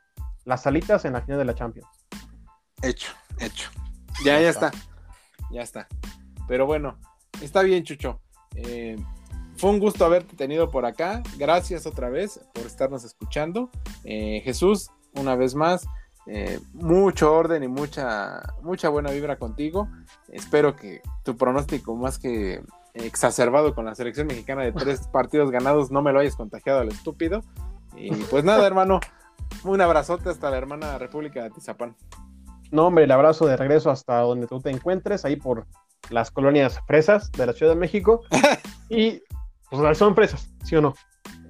las 0.45 0.63
salitas 0.63 1.05
en 1.05 1.13
la 1.13 1.21
final 1.21 1.39
de 1.39 1.45
la 1.45 1.55
Champions. 1.55 1.87
Hecho, 2.81 3.11
hecho. 3.39 3.69
Ya, 4.23 4.39
ya 4.39 4.49
está. 4.49 4.71
Ya 5.51 5.61
está. 5.61 5.87
Pero 6.47 6.65
bueno, 6.65 6.97
está 7.41 7.61
bien, 7.61 7.83
Chucho. 7.83 8.21
Eh, 8.55 8.97
fue 9.55 9.69
un 9.71 9.79
gusto 9.79 10.05
haberte 10.05 10.35
tenido 10.35 10.71
por 10.71 10.85
acá. 10.85 11.21
Gracias 11.37 11.85
otra 11.85 12.09
vez 12.09 12.39
por 12.53 12.65
estarnos 12.65 13.03
escuchando. 13.03 13.69
Eh, 14.03 14.41
Jesús, 14.43 14.89
una 15.15 15.35
vez 15.35 15.53
más, 15.55 15.85
eh, 16.27 16.59
mucho 16.73 17.33
orden 17.33 17.63
y 17.63 17.67
mucha, 17.67 18.41
mucha 18.61 18.89
buena 18.89 19.11
vibra 19.11 19.37
contigo. 19.37 19.89
Espero 20.29 20.75
que 20.75 21.01
tu 21.23 21.35
pronóstico 21.35 21.95
más 21.95 22.19
que 22.19 22.61
exacerbado 22.93 23.75
con 23.75 23.85
la 23.85 23.95
selección 23.95 24.27
mexicana 24.27 24.63
de 24.63 24.71
tres 24.71 25.07
partidos 25.13 25.51
ganados 25.51 25.91
no 25.91 26.01
me 26.01 26.11
lo 26.11 26.19
hayas 26.19 26.35
contagiado 26.35 26.79
al 26.79 26.89
estúpido. 26.89 27.43
Y 27.95 28.11
pues 28.25 28.43
nada, 28.43 28.65
hermano, 28.65 28.99
un 29.63 29.81
abrazote 29.81 30.29
hasta 30.29 30.49
la 30.49 30.57
hermana 30.57 30.97
República 30.97 31.41
de 31.41 31.47
Atizapán. 31.47 31.95
No, 32.71 32.87
hombre, 32.87 33.05
el 33.05 33.11
abrazo 33.11 33.45
de 33.45 33.57
regreso 33.57 33.89
hasta 33.89 34.19
donde 34.19 34.47
tú 34.47 34.59
te 34.59 34.69
encuentres, 34.69 35.25
ahí 35.25 35.35
por 35.35 35.65
las 36.09 36.31
colonias 36.31 36.79
fresas 36.87 37.31
de 37.31 37.45
la 37.45 37.53
Ciudad 37.53 37.73
de 37.73 37.79
México. 37.79 38.21
y 38.89 39.21
pues 39.69 39.97
son 39.97 40.15
fresas, 40.15 40.49
¿sí 40.63 40.75
o 40.75 40.81
no? 40.81 40.93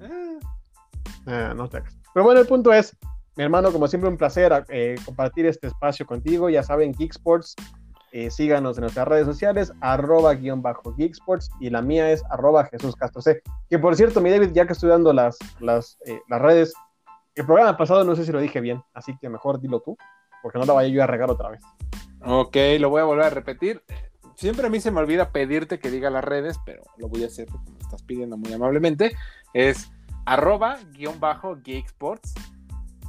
Eh, 0.02 0.40
Ah, 1.26 1.54
no 1.56 1.70
te 1.70 1.78
hagas. 1.78 1.96
Pero 2.14 2.24
bueno, 2.26 2.42
el 2.42 2.48
punto 2.48 2.74
es, 2.74 2.98
mi 3.36 3.44
hermano, 3.44 3.72
como 3.72 3.88
siempre, 3.88 4.10
un 4.10 4.18
placer 4.18 4.66
eh, 4.70 4.96
compartir 5.06 5.46
este 5.46 5.68
espacio 5.68 6.06
contigo. 6.06 6.50
Ya 6.50 6.64
saben, 6.64 6.94
Geeksports, 6.94 7.56
eh, 8.12 8.32
síganos 8.32 8.78
en 8.78 8.82
nuestras 8.82 9.08
redes 9.08 9.26
sociales, 9.26 9.72
arroba 9.82 10.34
guion 10.34 10.62
bajo 10.62 10.96
Geeksports, 10.96 11.52
y 11.60 11.70
la 11.70 11.82
mía 11.82 12.12
es 12.12 12.24
arroba 12.30 12.66
Jesús 12.66 12.96
Castro 12.96 13.22
C. 13.22 13.42
Que 13.70 13.80
por 13.80 13.96
cierto, 13.96 14.22
mi 14.22 14.30
David, 14.30 14.52
ya 14.54 14.66
que 14.66 14.74
estoy 14.74 14.90
dando 14.90 15.14
las, 15.14 15.38
las, 15.60 15.98
eh, 16.06 16.20
las 16.28 16.42
redes, 16.42 16.74
el 17.36 17.46
programa 17.46 17.78
pasado 17.78 18.04
no 18.04 18.16
sé 18.16 18.26
si 18.26 18.32
lo 18.32 18.40
dije 18.40 18.62
bien, 18.62 18.82
así 18.94 19.18
que 19.20 19.30
mejor 19.30 19.60
dilo 19.62 19.82
tú, 19.82 19.98
porque 20.42 20.60
no 20.60 20.66
la 20.66 20.74
vaya 20.74 20.90
yo 20.90 21.04
a 21.04 21.08
regar 21.08 21.30
otra 21.30 21.50
vez. 21.50 21.62
Ok, 22.26 22.56
lo 22.80 22.90
voy 22.90 23.02
a 23.02 23.06
volver 23.06 23.26
a 23.26 23.30
repetir. 23.30 23.84
Siempre 24.36 24.68
a 24.68 24.70
mí 24.70 24.80
se 24.80 24.92
me 24.92 25.00
olvida 25.00 25.32
pedirte 25.32 25.80
que 25.80 25.92
diga 25.92 26.10
las 26.10 26.24
redes, 26.24 26.60
pero 26.66 26.84
lo 26.98 27.10
voy 27.10 27.24
a 27.24 27.28
hacer 27.28 27.48
porque 27.48 27.72
me 27.72 27.80
estás 27.80 28.04
pidiendo 28.04 28.38
muy 28.38 28.54
amablemente. 28.54 29.16
Es 29.54 29.92
arroba 30.26 30.80
guion 30.92 31.20
bajo 31.20 31.58
Geeksports. 31.62 32.34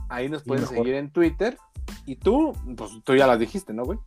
Ahí 0.09 0.29
nos 0.29 0.43
pueden 0.43 0.67
seguir 0.67 0.95
en 0.95 1.11
Twitter. 1.11 1.57
Y 2.05 2.17
tú, 2.17 2.53
pues 2.77 2.91
tú 3.05 3.15
ya 3.15 3.27
las 3.27 3.39
dijiste, 3.39 3.73
¿no, 3.73 3.85
güey? 3.85 3.99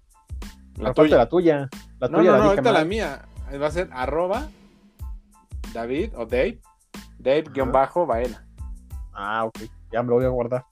La 0.77 0.89
Aparte 0.89 1.01
tuya. 1.09 1.17
la 1.17 1.29
tuya. 1.29 1.69
La 1.99 2.07
No, 2.07 2.17
tuya 2.19 2.31
no, 2.31 2.37
no, 2.37 2.43
ahorita 2.49 2.71
la 2.71 2.85
mía. 2.85 3.25
Va 3.61 3.67
a 3.67 3.71
ser 3.71 3.89
arroba 3.91 4.47
David 5.73 6.11
o 6.15 6.25
Dave. 6.25 6.59
Dave 7.19 7.43
guion 7.53 7.71
bajo 7.71 8.05
Baena. 8.05 8.45
Ah, 9.13 9.45
ok. 9.45 9.59
Ya 9.91 10.01
me 10.01 10.09
lo 10.09 10.15
voy 10.15 10.25
a 10.25 10.29
guardar. 10.29 10.65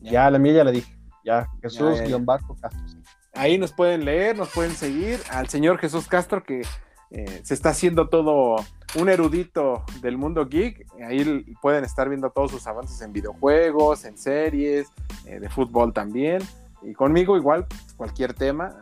Ya. 0.00 0.12
Ya, 0.12 0.30
la 0.30 0.38
mía 0.38 0.52
ya 0.52 0.64
la 0.64 0.70
dije. 0.70 0.96
Ya, 1.24 1.48
Jesús 1.62 1.96
ya, 1.96 2.02
ya. 2.02 2.08
guion 2.08 2.24
bajo 2.26 2.56
Castro 2.60 2.88
C. 2.88 2.98
Ahí 3.34 3.56
nos 3.56 3.72
pueden 3.72 4.04
leer, 4.04 4.36
nos 4.36 4.50
pueden 4.50 4.72
seguir 4.72 5.18
al 5.30 5.48
señor 5.48 5.78
Jesús 5.78 6.06
Castro 6.06 6.42
que 6.44 6.62
eh, 7.10 7.40
se 7.44 7.54
está 7.54 7.70
haciendo 7.70 8.08
todo 8.08 8.56
un 9.00 9.08
erudito 9.08 9.84
del 10.02 10.18
mundo 10.18 10.46
geek. 10.46 10.86
Ahí 11.06 11.44
pueden 11.62 11.84
estar 11.84 12.08
viendo 12.08 12.30
todos 12.30 12.50
sus 12.50 12.66
avances 12.66 13.00
en 13.00 13.12
videojuegos, 13.12 14.04
en 14.04 14.18
series, 14.18 14.88
eh, 15.24 15.40
de 15.40 15.48
fútbol 15.48 15.94
también. 15.94 16.42
Y 16.84 16.94
conmigo 16.94 17.36
igual, 17.36 17.66
cualquier 17.96 18.34
tema. 18.34 18.74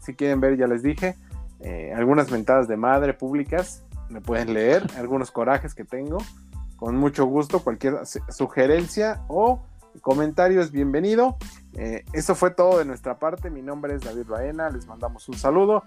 Si 0.00 0.14
quieren 0.14 0.40
ver, 0.40 0.56
ya 0.56 0.66
les 0.66 0.82
dije, 0.82 1.16
eh, 1.60 1.92
algunas 1.94 2.30
mentadas 2.30 2.68
de 2.68 2.76
madre 2.76 3.14
públicas, 3.14 3.84
me 4.10 4.20
pueden 4.20 4.54
leer, 4.54 4.86
algunos 4.96 5.30
corajes 5.30 5.74
que 5.74 5.84
tengo. 5.84 6.18
Con 6.76 6.96
mucho 6.96 7.24
gusto, 7.26 7.60
cualquier 7.64 8.06
su- 8.06 8.20
sugerencia 8.28 9.24
o 9.28 9.64
comentario 10.00 10.60
es 10.60 10.70
bienvenido. 10.70 11.36
Eh, 11.74 12.04
eso 12.12 12.34
fue 12.34 12.50
todo 12.52 12.78
de 12.78 12.84
nuestra 12.84 13.18
parte. 13.18 13.50
Mi 13.50 13.62
nombre 13.62 13.94
es 13.94 14.02
David 14.02 14.26
Baena. 14.28 14.70
Les 14.70 14.86
mandamos 14.86 15.28
un 15.28 15.34
saludo. 15.34 15.82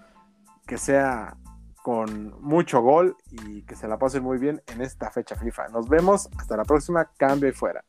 Que 0.66 0.76
sea 0.78 1.36
con 1.82 2.34
mucho 2.40 2.80
gol 2.82 3.16
y 3.30 3.62
que 3.62 3.74
se 3.74 3.88
la 3.88 3.98
pasen 3.98 4.22
muy 4.22 4.38
bien 4.38 4.62
en 4.68 4.82
esta 4.82 5.10
fecha 5.10 5.34
FIFA. 5.34 5.68
Nos 5.68 5.88
vemos. 5.88 6.28
Hasta 6.38 6.56
la 6.56 6.64
próxima. 6.64 7.06
Cambio 7.16 7.48
y 7.48 7.52
fuera. 7.52 7.82